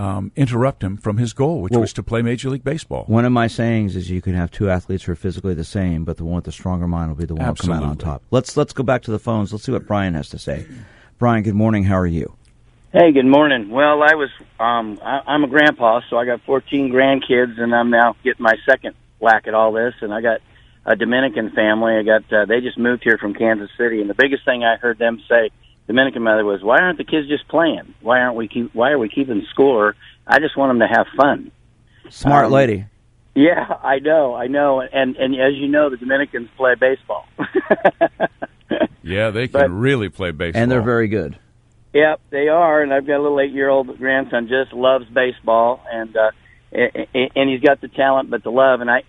um, 0.00 0.32
interrupt 0.34 0.82
him 0.82 0.96
from 0.96 1.18
his 1.18 1.34
goal, 1.34 1.60
which 1.60 1.72
well, 1.72 1.82
was 1.82 1.92
to 1.92 2.02
play 2.02 2.22
Major 2.22 2.48
League 2.48 2.64
Baseball. 2.64 3.04
One 3.06 3.26
of 3.26 3.32
my 3.32 3.48
sayings 3.48 3.96
is 3.96 4.08
you 4.08 4.22
can 4.22 4.34
have 4.34 4.50
two 4.50 4.70
athletes 4.70 5.04
who 5.04 5.12
are 5.12 5.16
physically 5.16 5.52
the 5.52 5.64
same, 5.64 6.04
but 6.04 6.16
the 6.16 6.24
one 6.24 6.36
with 6.36 6.44
the 6.44 6.52
stronger 6.52 6.88
mind 6.88 7.10
will 7.10 7.16
be 7.16 7.26
the 7.26 7.34
one 7.34 7.44
who 7.44 7.54
come 7.54 7.72
out 7.72 7.82
on 7.82 7.98
top. 7.98 8.22
Let's 8.30 8.56
let's 8.56 8.72
go 8.72 8.82
back 8.82 9.02
to 9.02 9.10
the 9.10 9.18
phones. 9.18 9.52
Let's 9.52 9.64
see 9.64 9.72
what 9.72 9.86
Brian 9.86 10.14
has 10.14 10.30
to 10.30 10.38
say. 10.38 10.66
Brian, 11.18 11.42
good 11.42 11.54
morning. 11.54 11.84
How 11.84 11.98
are 11.98 12.06
you? 12.06 12.34
Hey, 12.92 13.12
good 13.12 13.26
morning. 13.26 13.68
Well, 13.68 14.02
I 14.02 14.14
was 14.14 14.30
um, 14.58 14.98
I, 15.04 15.20
I'm 15.26 15.44
a 15.44 15.48
grandpa, 15.48 16.00
so 16.08 16.16
I 16.16 16.24
got 16.24 16.40
14 16.46 16.90
grandkids, 16.90 17.60
and 17.60 17.74
I'm 17.74 17.90
now 17.90 18.16
getting 18.24 18.42
my 18.42 18.56
second 18.64 18.94
whack 19.18 19.46
at 19.46 19.52
all 19.52 19.72
this, 19.72 19.94
and 20.00 20.14
I 20.14 20.22
got 20.22 20.40
a 20.86 20.96
Dominican 20.96 21.50
family. 21.50 21.96
I 21.96 22.02
got 22.04 22.32
uh, 22.32 22.46
they 22.46 22.62
just 22.62 22.78
moved 22.78 23.04
here 23.04 23.18
from 23.18 23.34
Kansas 23.34 23.68
City, 23.76 24.00
and 24.00 24.08
the 24.08 24.14
biggest 24.14 24.46
thing 24.46 24.64
I 24.64 24.76
heard 24.76 24.98
them 24.98 25.22
say 25.28 25.50
Dominican 25.90 26.22
mother 26.22 26.44
was, 26.44 26.62
"Why 26.62 26.78
aren't 26.78 26.98
the 26.98 27.04
kids 27.04 27.26
just 27.26 27.48
playing? 27.48 27.94
Why 28.00 28.20
aren't 28.20 28.36
we 28.36 28.46
keep? 28.46 28.72
Why 28.72 28.90
are 28.90 28.98
we 28.98 29.08
keeping 29.08 29.44
score? 29.50 29.96
I 30.24 30.38
just 30.38 30.56
want 30.56 30.70
them 30.70 30.78
to 30.78 30.86
have 30.86 31.08
fun." 31.16 31.50
Smart 32.10 32.46
um, 32.46 32.52
lady. 32.52 32.84
Yeah, 33.34 33.66
I 33.82 33.98
know, 33.98 34.36
I 34.36 34.46
know, 34.46 34.80
and 34.80 35.16
and 35.16 35.34
as 35.34 35.54
you 35.56 35.66
know, 35.66 35.90
the 35.90 35.96
Dominicans 35.96 36.48
play 36.56 36.76
baseball. 36.76 37.26
yeah, 39.02 39.30
they 39.30 39.48
can 39.48 39.60
but, 39.60 39.70
really 39.70 40.08
play 40.08 40.30
baseball, 40.30 40.62
and 40.62 40.70
they're 40.70 40.80
very 40.80 41.08
good. 41.08 41.36
Yep, 41.92 42.20
they 42.30 42.46
are, 42.46 42.82
and 42.82 42.94
I've 42.94 43.04
got 43.04 43.16
a 43.16 43.22
little 43.22 43.40
eight-year-old 43.40 43.98
grandson 43.98 44.46
just 44.46 44.72
loves 44.72 45.06
baseball, 45.08 45.82
and 45.90 46.16
uh, 46.16 46.30
and 46.70 47.50
he's 47.50 47.62
got 47.62 47.80
the 47.80 47.88
talent, 47.88 48.30
but 48.30 48.44
the 48.44 48.52
love, 48.52 48.80
and 48.80 48.88
I 48.88 49.02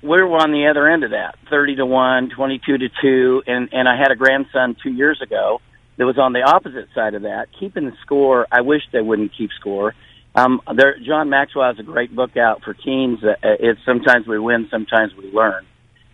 we're 0.00 0.26
on 0.26 0.52
the 0.52 0.68
other 0.68 0.88
end 0.88 1.04
of 1.04 1.10
that, 1.10 1.36
thirty 1.50 1.76
to 1.76 1.84
one, 1.84 2.30
twenty-two 2.30 2.78
to 2.78 2.88
two, 3.02 3.42
and 3.46 3.68
and 3.74 3.86
I 3.86 3.98
had 3.98 4.10
a 4.10 4.16
grandson 4.16 4.74
two 4.82 4.90
years 4.90 5.20
ago 5.20 5.60
that 5.96 6.04
was 6.04 6.18
on 6.18 6.32
the 6.32 6.42
opposite 6.42 6.88
side 6.94 7.14
of 7.14 7.22
that, 7.22 7.48
keeping 7.58 7.86
the 7.86 7.96
score. 8.02 8.46
I 8.50 8.62
wish 8.62 8.82
they 8.92 9.00
wouldn't 9.00 9.32
keep 9.36 9.50
score. 9.58 9.94
Um, 10.34 10.60
there, 10.74 10.98
John 10.98 11.30
Maxwell 11.30 11.68
has 11.68 11.78
a 11.78 11.84
great 11.84 12.14
book 12.14 12.36
out 12.36 12.62
for 12.64 12.74
teens. 12.74 13.22
Uh, 13.22 13.34
it's 13.42 13.80
sometimes 13.84 14.26
we 14.26 14.38
win, 14.38 14.66
sometimes 14.70 15.14
we 15.14 15.30
learn, 15.32 15.64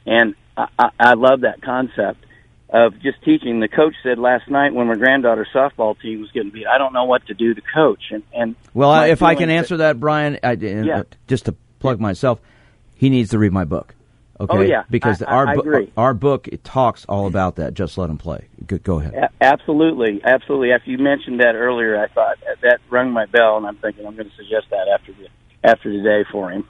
and 0.04 0.34
I, 0.56 0.66
I, 0.78 0.88
I 0.98 1.14
love 1.14 1.42
that 1.42 1.62
concept 1.62 2.26
of 2.68 3.00
just 3.00 3.22
teaching. 3.24 3.60
The 3.60 3.68
coach 3.68 3.94
said 4.02 4.18
last 4.18 4.48
night 4.48 4.74
when 4.74 4.86
my 4.88 4.94
granddaughter's 4.94 5.48
softball 5.54 5.98
team 5.98 6.20
was 6.20 6.30
getting 6.32 6.50
beat, 6.50 6.66
I 6.66 6.78
don't 6.78 6.92
know 6.92 7.04
what 7.04 7.26
to 7.26 7.34
do 7.34 7.54
to 7.54 7.62
coach. 7.74 8.02
And, 8.10 8.22
and 8.32 8.56
well, 8.74 9.04
if 9.04 9.22
I 9.22 9.34
can 9.34 9.50
answer 9.50 9.78
that, 9.78 9.98
Brian, 9.98 10.38
I, 10.42 10.52
yeah. 10.52 11.02
just 11.26 11.46
to 11.46 11.54
plug 11.78 11.98
myself, 11.98 12.40
he 12.94 13.08
needs 13.08 13.30
to 13.30 13.38
read 13.38 13.52
my 13.52 13.64
book. 13.64 13.94
Okay. 14.41 14.57
Oh 14.57 14.61
yeah, 14.62 14.84
because 14.88 15.20
I, 15.20 15.26
our 15.26 15.47
I 15.49 15.55
bu- 15.57 15.86
our 15.99 16.14
book 16.14 16.49
it 16.49 16.64
talks 16.64 17.05
all 17.05 17.26
about 17.26 17.57
that. 17.57 17.74
Just 17.74 17.99
let 17.99 18.09
him 18.09 18.16
play. 18.16 18.49
Go, 18.66 18.78
go 18.78 18.99
ahead. 18.99 19.12
A- 19.12 19.45
absolutely, 19.45 20.22
absolutely. 20.24 20.72
After 20.72 20.91
you 20.91 20.97
mentioned 20.97 21.41
that 21.41 21.55
earlier, 21.55 22.03
I 22.03 22.09
thought 22.09 22.38
that 22.62 22.78
rung 22.88 23.11
my 23.12 23.26
bell, 23.26 23.59
and 23.59 23.66
I'm 23.66 23.76
thinking 23.76 24.07
I'm 24.07 24.16
going 24.16 24.30
to 24.30 24.36
suggest 24.36 24.70
that 24.70 24.88
after 24.88 25.12
the 25.12 25.28
after 25.62 25.93
today 25.93 26.26
for 26.32 26.51
him. 26.51 26.66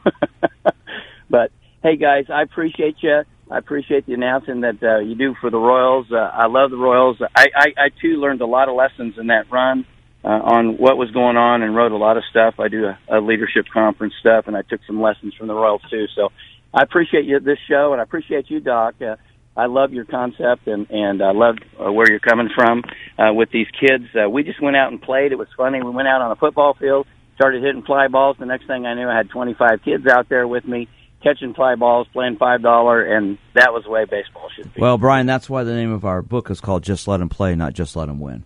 but 1.30 1.52
hey, 1.82 1.96
guys, 1.96 2.24
I 2.28 2.42
appreciate 2.42 2.96
you. 3.02 3.22
I 3.48 3.58
appreciate 3.58 4.06
the 4.06 4.14
announcing 4.14 4.60
that 4.62 4.82
uh, 4.82 4.98
you 4.98 5.14
do 5.14 5.34
for 5.40 5.50
the 5.50 5.58
Royals. 5.58 6.06
Uh, 6.10 6.16
I 6.16 6.46
love 6.46 6.70
the 6.70 6.76
Royals. 6.76 7.18
I, 7.36 7.46
I, 7.54 7.66
I 7.76 7.88
too 8.00 8.20
learned 8.20 8.40
a 8.40 8.46
lot 8.46 8.68
of 8.68 8.76
lessons 8.76 9.14
in 9.18 9.26
that 9.28 9.50
run 9.50 9.86
uh, 10.24 10.28
on 10.28 10.76
what 10.76 10.96
was 10.96 11.10
going 11.10 11.36
on 11.36 11.62
and 11.62 11.74
wrote 11.74 11.92
a 11.92 11.96
lot 11.96 12.16
of 12.16 12.22
stuff. 12.30 12.54
I 12.60 12.68
do 12.68 12.86
a, 12.86 12.98
a 13.08 13.20
leadership 13.20 13.66
conference 13.72 14.14
stuff, 14.20 14.46
and 14.46 14.56
I 14.56 14.62
took 14.62 14.80
some 14.86 15.00
lessons 15.00 15.34
from 15.34 15.48
the 15.48 15.54
Royals 15.54 15.82
too. 15.90 16.06
So 16.14 16.30
I 16.72 16.82
appreciate 16.82 17.24
you 17.24 17.40
this 17.40 17.58
show, 17.68 17.92
and 17.92 18.00
I 18.00 18.04
appreciate 18.04 18.50
you, 18.50 18.60
Doc. 18.60 18.94
Uh, 19.00 19.16
I 19.56 19.66
love 19.66 19.92
your 19.92 20.04
concept, 20.04 20.66
and 20.66 20.88
and 20.90 21.22
I 21.22 21.32
love 21.32 21.56
uh, 21.78 21.92
where 21.92 22.08
you're 22.08 22.20
coming 22.20 22.48
from 22.54 22.82
uh, 23.18 23.32
with 23.32 23.50
these 23.50 23.66
kids. 23.78 24.04
Uh, 24.14 24.30
we 24.30 24.42
just 24.42 24.62
went 24.62 24.76
out 24.76 24.92
and 24.92 25.02
played. 25.02 25.32
It 25.32 25.38
was 25.38 25.48
funny. 25.56 25.82
We 25.82 25.90
went 25.90 26.08
out 26.08 26.22
on 26.22 26.30
a 26.30 26.36
football 26.36 26.74
field, 26.74 27.06
started 27.34 27.62
hitting 27.62 27.82
fly 27.82 28.08
balls. 28.08 28.36
The 28.38 28.46
next 28.46 28.66
thing 28.66 28.86
I 28.86 28.94
knew, 28.94 29.08
I 29.08 29.16
had 29.16 29.28
25 29.30 29.82
kids 29.84 30.06
out 30.06 30.28
there 30.28 30.46
with 30.46 30.64
me 30.64 30.88
catching 31.22 31.54
fly 31.54 31.74
balls, 31.74 32.06
playing 32.12 32.36
five 32.36 32.62
dollar, 32.62 33.02
and 33.02 33.38
that 33.54 33.72
was 33.72 33.84
the 33.84 33.90
way 33.90 34.04
baseball 34.04 34.48
should 34.54 34.72
be. 34.72 34.80
Well, 34.80 34.98
Brian, 34.98 35.26
that's 35.26 35.50
why 35.50 35.64
the 35.64 35.74
name 35.74 35.92
of 35.92 36.04
our 36.04 36.22
book 36.22 36.50
is 36.50 36.60
called 36.60 36.82
"Just 36.82 37.08
Let 37.08 37.18
Them 37.18 37.28
Play, 37.28 37.54
Not 37.54 37.74
Just 37.74 37.96
Let 37.96 38.06
Them 38.06 38.20
Win." 38.20 38.44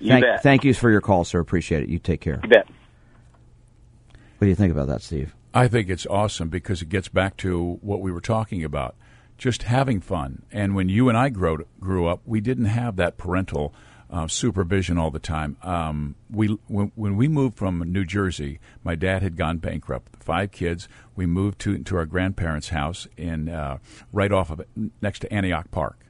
You 0.00 0.10
thank, 0.10 0.24
bet. 0.24 0.42
Thank 0.42 0.64
you 0.64 0.74
for 0.74 0.90
your 0.90 1.00
call, 1.00 1.24
sir. 1.24 1.38
Appreciate 1.40 1.84
it. 1.84 1.88
You 1.88 1.98
take 1.98 2.20
care. 2.20 2.40
You 2.42 2.48
bet. 2.48 2.66
What 2.66 4.46
do 4.46 4.48
you 4.48 4.54
think 4.54 4.72
about 4.72 4.88
that, 4.88 5.02
Steve? 5.02 5.34
I 5.52 5.66
think 5.66 5.88
it's 5.88 6.06
awesome 6.06 6.48
because 6.48 6.80
it 6.80 6.88
gets 6.88 7.08
back 7.08 7.36
to 7.38 7.78
what 7.82 8.00
we 8.00 8.12
were 8.12 8.20
talking 8.20 8.62
about, 8.62 8.94
just 9.36 9.64
having 9.64 10.00
fun. 10.00 10.42
And 10.52 10.74
when 10.76 10.88
you 10.88 11.08
and 11.08 11.18
I 11.18 11.28
grew 11.28 11.66
grew 11.80 12.06
up, 12.06 12.20
we 12.24 12.40
didn't 12.40 12.66
have 12.66 12.96
that 12.96 13.18
parental 13.18 13.74
uh, 14.10 14.28
supervision 14.28 14.96
all 14.96 15.10
the 15.10 15.18
time. 15.18 15.56
Um, 15.62 16.14
we 16.30 16.48
when, 16.68 16.92
when, 16.94 17.16
we 17.16 17.26
moved 17.26 17.56
from 17.56 17.80
New 17.92 18.04
Jersey, 18.04 18.60
my 18.84 18.94
dad 18.94 19.22
had 19.22 19.36
gone 19.36 19.58
bankrupt. 19.58 20.22
Five 20.22 20.52
kids. 20.52 20.88
We 21.16 21.26
moved 21.26 21.58
to 21.60 21.78
to 21.78 21.96
our 21.96 22.06
grandparents' 22.06 22.68
house 22.68 23.08
in 23.16 23.48
uh, 23.48 23.78
right 24.12 24.30
off 24.30 24.50
of 24.50 24.60
it, 24.60 24.68
next 25.02 25.20
to 25.20 25.32
Antioch 25.32 25.70
Park. 25.72 26.06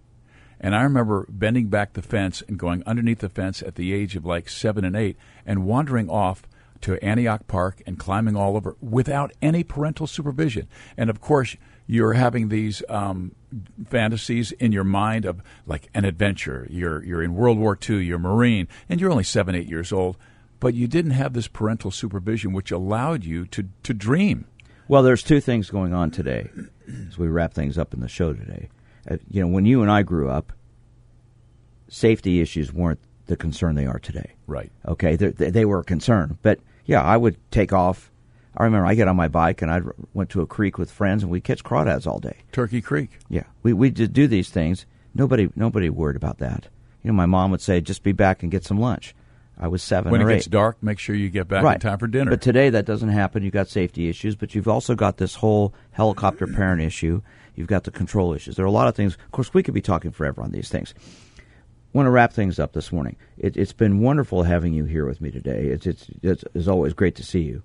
And 0.60 0.74
I 0.74 0.82
remember 0.82 1.26
bending 1.30 1.68
back 1.68 1.94
the 1.94 2.02
fence 2.02 2.42
and 2.46 2.58
going 2.58 2.82
underneath 2.84 3.20
the 3.20 3.30
fence 3.30 3.62
at 3.62 3.76
the 3.76 3.94
age 3.94 4.16
of 4.16 4.26
like 4.26 4.50
seven 4.50 4.84
and 4.84 4.94
eight 4.94 5.16
and 5.46 5.64
wandering 5.64 6.10
off 6.10 6.42
to 6.82 7.02
Antioch 7.04 7.46
Park 7.46 7.82
and 7.86 7.98
climbing 7.98 8.36
all 8.36 8.56
over 8.56 8.76
without 8.80 9.32
any 9.42 9.62
parental 9.62 10.06
supervision. 10.06 10.68
And 10.96 11.10
of 11.10 11.20
course, 11.20 11.56
you're 11.86 12.12
having 12.12 12.48
these 12.48 12.82
um, 12.88 13.34
fantasies 13.88 14.52
in 14.52 14.72
your 14.72 14.84
mind 14.84 15.24
of 15.24 15.42
like 15.66 15.88
an 15.94 16.04
adventure. 16.04 16.66
You're 16.70 17.02
you're 17.04 17.22
in 17.22 17.34
World 17.34 17.58
War 17.58 17.76
II. 17.88 18.04
You're 18.04 18.16
a 18.16 18.20
Marine, 18.20 18.68
and 18.88 19.00
you're 19.00 19.10
only 19.10 19.24
seven, 19.24 19.54
eight 19.54 19.68
years 19.68 19.92
old, 19.92 20.16
but 20.60 20.74
you 20.74 20.86
didn't 20.86 21.12
have 21.12 21.32
this 21.32 21.48
parental 21.48 21.90
supervision, 21.90 22.52
which 22.52 22.70
allowed 22.70 23.24
you 23.24 23.46
to 23.46 23.68
to 23.82 23.92
dream. 23.92 24.46
Well, 24.86 25.02
there's 25.02 25.22
two 25.22 25.40
things 25.40 25.70
going 25.70 25.92
on 25.92 26.10
today 26.10 26.50
as 27.08 27.18
we 27.18 27.28
wrap 27.28 27.54
things 27.54 27.78
up 27.78 27.94
in 27.94 28.00
the 28.00 28.08
show 28.08 28.32
today. 28.32 28.68
Uh, 29.10 29.16
you 29.28 29.40
know, 29.40 29.48
when 29.48 29.66
you 29.66 29.82
and 29.82 29.90
I 29.90 30.02
grew 30.02 30.28
up, 30.28 30.52
safety 31.88 32.40
issues 32.40 32.72
weren't 32.72 33.00
the 33.26 33.36
concern 33.36 33.74
they 33.74 33.86
are 33.86 33.98
today. 33.98 34.32
Right. 34.46 34.70
Okay, 34.86 35.16
they, 35.16 35.50
they 35.50 35.64
were 35.64 35.80
a 35.80 35.84
concern, 35.84 36.38
but 36.42 36.60
yeah, 36.90 37.02
I 37.02 37.16
would 37.16 37.36
take 37.52 37.72
off. 37.72 38.10
I 38.56 38.64
remember 38.64 38.84
I 38.84 38.94
get 38.96 39.06
on 39.06 39.14
my 39.14 39.28
bike 39.28 39.62
and 39.62 39.70
I 39.70 39.80
went 40.12 40.30
to 40.30 40.40
a 40.40 40.46
creek 40.46 40.76
with 40.76 40.90
friends 40.90 41.22
and 41.22 41.30
we 41.30 41.40
catch 41.40 41.62
crawdads 41.62 42.04
all 42.04 42.18
day. 42.18 42.38
Turkey 42.50 42.82
Creek. 42.82 43.10
Yeah, 43.28 43.44
we 43.62 43.72
we 43.72 43.90
did 43.90 44.12
do 44.12 44.26
these 44.26 44.50
things. 44.50 44.86
Nobody 45.14 45.48
nobody 45.54 45.88
worried 45.88 46.16
about 46.16 46.38
that. 46.38 46.66
You 47.04 47.12
know, 47.12 47.14
my 47.14 47.26
mom 47.26 47.52
would 47.52 47.60
say, 47.60 47.80
"Just 47.80 48.02
be 48.02 48.10
back 48.10 48.42
and 48.42 48.50
get 48.50 48.64
some 48.64 48.80
lunch." 48.80 49.14
I 49.56 49.68
was 49.68 49.84
seven. 49.84 50.10
When 50.10 50.20
it 50.20 50.26
gets 50.26 50.46
dark, 50.46 50.82
make 50.82 50.98
sure 50.98 51.14
you 51.14 51.30
get 51.30 51.46
back 51.46 51.62
right. 51.62 51.74
in 51.74 51.80
time 51.80 51.98
for 51.98 52.08
dinner. 52.08 52.32
But 52.32 52.42
today 52.42 52.70
that 52.70 52.86
doesn't 52.86 53.10
happen. 53.10 53.44
You've 53.44 53.52
got 53.52 53.68
safety 53.68 54.08
issues, 54.08 54.34
but 54.34 54.56
you've 54.56 54.68
also 54.68 54.96
got 54.96 55.18
this 55.18 55.36
whole 55.36 55.72
helicopter 55.92 56.48
parent 56.48 56.82
issue. 56.82 57.22
You've 57.54 57.68
got 57.68 57.84
the 57.84 57.92
control 57.92 58.32
issues. 58.34 58.56
There 58.56 58.64
are 58.64 58.68
a 58.68 58.72
lot 58.72 58.88
of 58.88 58.96
things. 58.96 59.14
Of 59.14 59.30
course, 59.30 59.54
we 59.54 59.62
could 59.62 59.74
be 59.74 59.82
talking 59.82 60.10
forever 60.10 60.42
on 60.42 60.50
these 60.50 60.68
things 60.68 60.92
want 61.92 62.06
to 62.06 62.10
wrap 62.10 62.32
things 62.32 62.58
up 62.58 62.72
this 62.72 62.92
morning. 62.92 63.16
It, 63.36 63.56
has 63.56 63.72
been 63.72 64.00
wonderful 64.00 64.44
having 64.44 64.72
you 64.72 64.84
here 64.84 65.06
with 65.06 65.20
me 65.20 65.30
today. 65.30 65.66
It's, 65.66 65.86
it's, 65.86 66.06
it's, 66.22 66.44
it's, 66.54 66.68
always 66.68 66.92
great 66.92 67.16
to 67.16 67.24
see 67.24 67.40
you. 67.40 67.62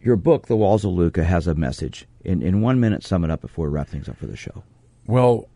Your 0.00 0.16
book, 0.16 0.46
The 0.46 0.56
Walls 0.56 0.84
of 0.84 0.92
Lucca, 0.92 1.24
has 1.24 1.46
a 1.46 1.54
message. 1.54 2.06
In, 2.24 2.42
in 2.42 2.60
one 2.60 2.78
minute, 2.78 3.02
sum 3.02 3.24
it 3.24 3.30
up 3.30 3.40
before 3.40 3.68
we 3.68 3.74
wrap 3.74 3.88
things 3.88 4.08
up 4.08 4.16
for 4.16 4.26
the 4.26 4.36
show. 4.36 4.62
Well, 5.06 5.48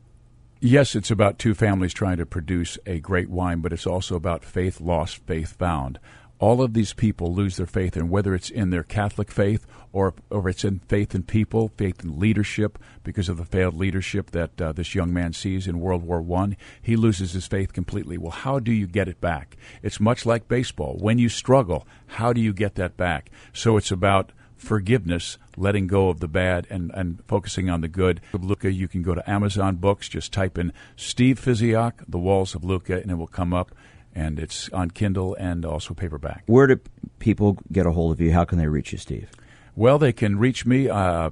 yes, 0.60 0.94
it's 0.94 1.10
about 1.10 1.38
two 1.38 1.54
families 1.54 1.92
trying 1.92 2.16
to 2.16 2.26
produce 2.26 2.78
a 2.86 2.98
great 2.98 3.28
wine, 3.28 3.60
but 3.60 3.72
it's 3.72 3.86
also 3.86 4.16
about 4.16 4.44
faith 4.44 4.80
lost, 4.80 5.18
faith 5.26 5.56
found 5.56 5.98
all 6.38 6.62
of 6.62 6.74
these 6.74 6.92
people 6.92 7.34
lose 7.34 7.56
their 7.56 7.66
faith 7.66 7.96
in 7.96 8.08
whether 8.08 8.34
it's 8.34 8.50
in 8.50 8.70
their 8.70 8.82
Catholic 8.82 9.30
faith 9.30 9.66
or 9.92 10.14
or 10.30 10.48
it's 10.48 10.64
in 10.64 10.80
faith 10.80 11.14
in 11.14 11.22
people, 11.22 11.72
faith 11.76 12.02
in 12.04 12.18
leadership 12.18 12.78
because 13.02 13.28
of 13.28 13.36
the 13.36 13.44
failed 13.44 13.74
leadership 13.74 14.30
that 14.30 14.60
uh, 14.60 14.72
this 14.72 14.94
young 14.94 15.12
man 15.12 15.32
sees 15.32 15.66
in 15.66 15.80
World 15.80 16.02
War 16.02 16.20
One. 16.20 16.56
He 16.80 16.96
loses 16.96 17.32
his 17.32 17.46
faith 17.46 17.72
completely. 17.72 18.18
Well, 18.18 18.30
how 18.30 18.58
do 18.58 18.72
you 18.72 18.86
get 18.86 19.08
it 19.08 19.20
back? 19.20 19.56
It's 19.82 20.00
much 20.00 20.26
like 20.26 20.48
baseball. 20.48 20.96
When 21.00 21.18
you 21.18 21.28
struggle, 21.28 21.86
how 22.06 22.32
do 22.32 22.40
you 22.40 22.52
get 22.52 22.74
that 22.76 22.96
back? 22.96 23.30
So 23.52 23.76
it's 23.76 23.90
about 23.90 24.32
forgiveness, 24.56 25.38
letting 25.56 25.86
go 25.86 26.08
of 26.08 26.20
the 26.20 26.28
bad, 26.28 26.66
and, 26.68 26.90
and 26.92 27.22
focusing 27.26 27.70
on 27.70 27.80
the 27.80 27.88
good. 27.88 28.20
Lucca, 28.32 28.72
you 28.72 28.88
can 28.88 29.02
go 29.02 29.14
to 29.14 29.30
Amazon 29.30 29.76
Books, 29.76 30.08
just 30.08 30.32
type 30.32 30.58
in 30.58 30.72
Steve 30.96 31.40
Physioc, 31.40 32.04
The 32.08 32.18
Walls 32.18 32.54
of 32.54 32.64
Lucca, 32.64 33.00
and 33.00 33.10
it 33.10 33.14
will 33.14 33.28
come 33.28 33.54
up 33.54 33.72
and 34.18 34.40
it's 34.40 34.68
on 34.70 34.90
Kindle 34.90 35.36
and 35.36 35.64
also 35.64 35.94
paperback. 35.94 36.42
Where 36.46 36.66
do 36.66 36.80
people 37.20 37.56
get 37.70 37.86
a 37.86 37.92
hold 37.92 38.12
of 38.12 38.20
you? 38.20 38.32
How 38.32 38.44
can 38.44 38.58
they 38.58 38.66
reach 38.66 38.90
you, 38.90 38.98
Steve? 38.98 39.30
Well, 39.76 39.98
they 39.98 40.12
can 40.12 40.38
reach 40.38 40.66
me 40.66 40.88
uh, 40.88 41.30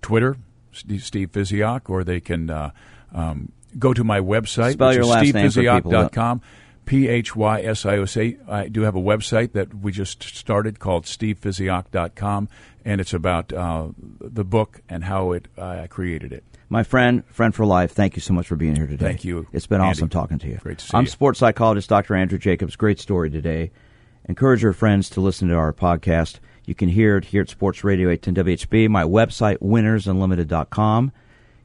Twitter, 0.00 0.36
Steve 0.72 1.32
Physioc, 1.32 1.90
or 1.90 2.04
they 2.04 2.20
can 2.20 2.48
uh, 2.48 2.70
um, 3.12 3.50
go 3.76 3.92
to 3.92 4.04
my 4.04 4.20
website, 4.20 4.74
Spell 4.74 4.94
your 4.94 5.06
last 5.06 5.34
name 5.34 5.50
P 6.84 7.08
H 7.08 7.34
Y 7.34 7.62
S 7.62 7.84
I 7.84 7.96
O 7.96 8.04
C. 8.04 8.36
I 8.48 8.68
do 8.68 8.82
have 8.82 8.94
a 8.94 9.00
website 9.00 9.52
that 9.52 9.74
we 9.74 9.90
just 9.90 10.22
started 10.22 10.78
called 10.78 11.06
stevephysioc.com, 11.06 12.48
and 12.84 13.00
it's 13.00 13.12
about 13.12 13.52
uh, 13.52 13.88
the 14.20 14.44
book 14.44 14.82
and 14.88 15.04
how 15.04 15.32
it 15.32 15.48
uh, 15.58 15.80
I 15.82 15.86
created 15.88 16.32
it. 16.32 16.44
My 16.72 16.84
friend, 16.84 17.24
friend 17.26 17.52
for 17.52 17.66
life, 17.66 17.90
thank 17.90 18.14
you 18.14 18.22
so 18.22 18.32
much 18.32 18.46
for 18.46 18.54
being 18.54 18.76
here 18.76 18.86
today. 18.86 19.04
Thank 19.04 19.24
you. 19.24 19.48
It's 19.52 19.66
been 19.66 19.80
Andy. 19.80 19.90
awesome 19.90 20.08
talking 20.08 20.38
to 20.38 20.46
you. 20.46 20.58
Great 20.62 20.78
to 20.78 20.84
see 20.86 20.96
I'm 20.96 21.02
you. 21.04 21.10
sports 21.10 21.40
psychologist 21.40 21.88
Dr. 21.88 22.14
Andrew 22.14 22.38
Jacobs. 22.38 22.76
Great 22.76 23.00
story 23.00 23.28
today. 23.28 23.72
Encourage 24.28 24.62
your 24.62 24.72
friends 24.72 25.10
to 25.10 25.20
listen 25.20 25.48
to 25.48 25.54
our 25.56 25.72
podcast. 25.72 26.38
You 26.66 26.76
can 26.76 26.88
hear 26.88 27.16
it 27.16 27.24
here 27.24 27.42
at 27.42 27.48
Sports 27.48 27.82
Radio 27.82 28.08
810 28.08 28.44
WHB. 28.44 28.88
My 28.88 29.02
website, 29.02 29.58
winnersunlimited.com. 29.58 31.10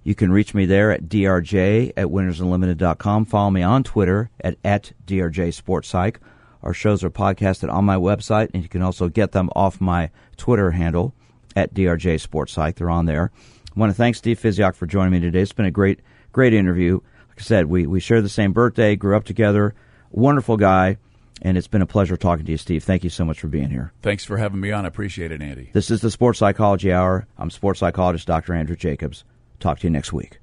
You 0.04 0.16
can 0.16 0.32
reach 0.32 0.56
me 0.56 0.66
there 0.66 0.92
at 0.92 1.04
drj 1.04 1.94
at 1.96 2.08
winnersunlimited.com. 2.08 3.26
Follow 3.26 3.52
me 3.52 3.62
on 3.62 3.84
Twitter 3.84 4.32
at, 4.42 4.58
at 4.64 4.94
drj 5.06 5.54
sports 5.54 5.90
psych. 5.90 6.20
Our 6.64 6.74
shows 6.74 7.04
are 7.04 7.12
podcasted 7.12 7.72
on 7.72 7.86
my 7.86 7.96
website, 7.96 8.50
and 8.56 8.64
you 8.64 8.70
can 8.70 8.82
also 8.82 9.08
get 9.10 9.34
them 9.34 9.52
off 9.56 9.80
my 9.80 10.10
Twitter 10.36 10.72
handle 10.72 11.14
at 11.56 11.76
drj 11.76 12.20
sports 12.20 12.54
psych. 12.54 12.76
They're 12.78 12.90
on 12.90 13.06
there. 13.06 13.32
I 13.76 13.80
want 13.80 13.90
to 13.90 13.96
thank 13.96 14.16
Steve 14.16 14.40
Physioc 14.40 14.76
for 14.76 14.86
joining 14.86 15.12
me 15.12 15.20
today. 15.20 15.42
It's 15.42 15.52
been 15.52 15.66
a 15.66 15.72
great, 15.72 16.00
great 16.32 16.54
interview. 16.54 16.94
Like 17.30 17.40
I 17.40 17.44
said, 17.44 17.66
we, 17.66 17.86
we 17.86 18.00
share 18.00 18.22
the 18.22 18.30
same 18.30 18.54
birthday, 18.54 18.96
grew 18.96 19.18
up 19.18 19.26
together. 19.26 19.76
Wonderful 20.12 20.56
guy, 20.56 20.98
and 21.42 21.58
it's 21.58 21.68
been 21.68 21.82
a 21.82 21.86
pleasure 21.86 22.16
talking 22.16 22.46
to 22.46 22.52
you, 22.52 22.58
Steve. 22.58 22.86
Thank 22.86 23.04
you 23.04 23.10
so 23.10 23.26
much 23.26 23.42
for 23.42 23.48
being 23.48 23.70
here. 23.70 23.92
Thanks 24.02 24.24
for 24.24 24.38
having 24.38 24.62
me 24.62 24.72
on. 24.72 24.86
I 24.86 24.88
appreciate 24.88 25.34
it, 25.34 25.42
Andy. 25.42 25.72
This 25.74 25.92
is 25.92 26.00
the 26.00 26.10
Sports 26.10 26.40
Psychology 26.40 26.94
Hour. 26.94 27.28
I'm 27.38 27.50
sports 27.50 27.82
psychologist 27.82 28.28
Dr. 28.28 28.54
Andrew 28.54 28.78
Jacobs. 28.78 29.26
Talk 29.60 29.80
to 29.80 29.88
you 29.88 29.92
next 29.92 30.14
week. 30.14 30.40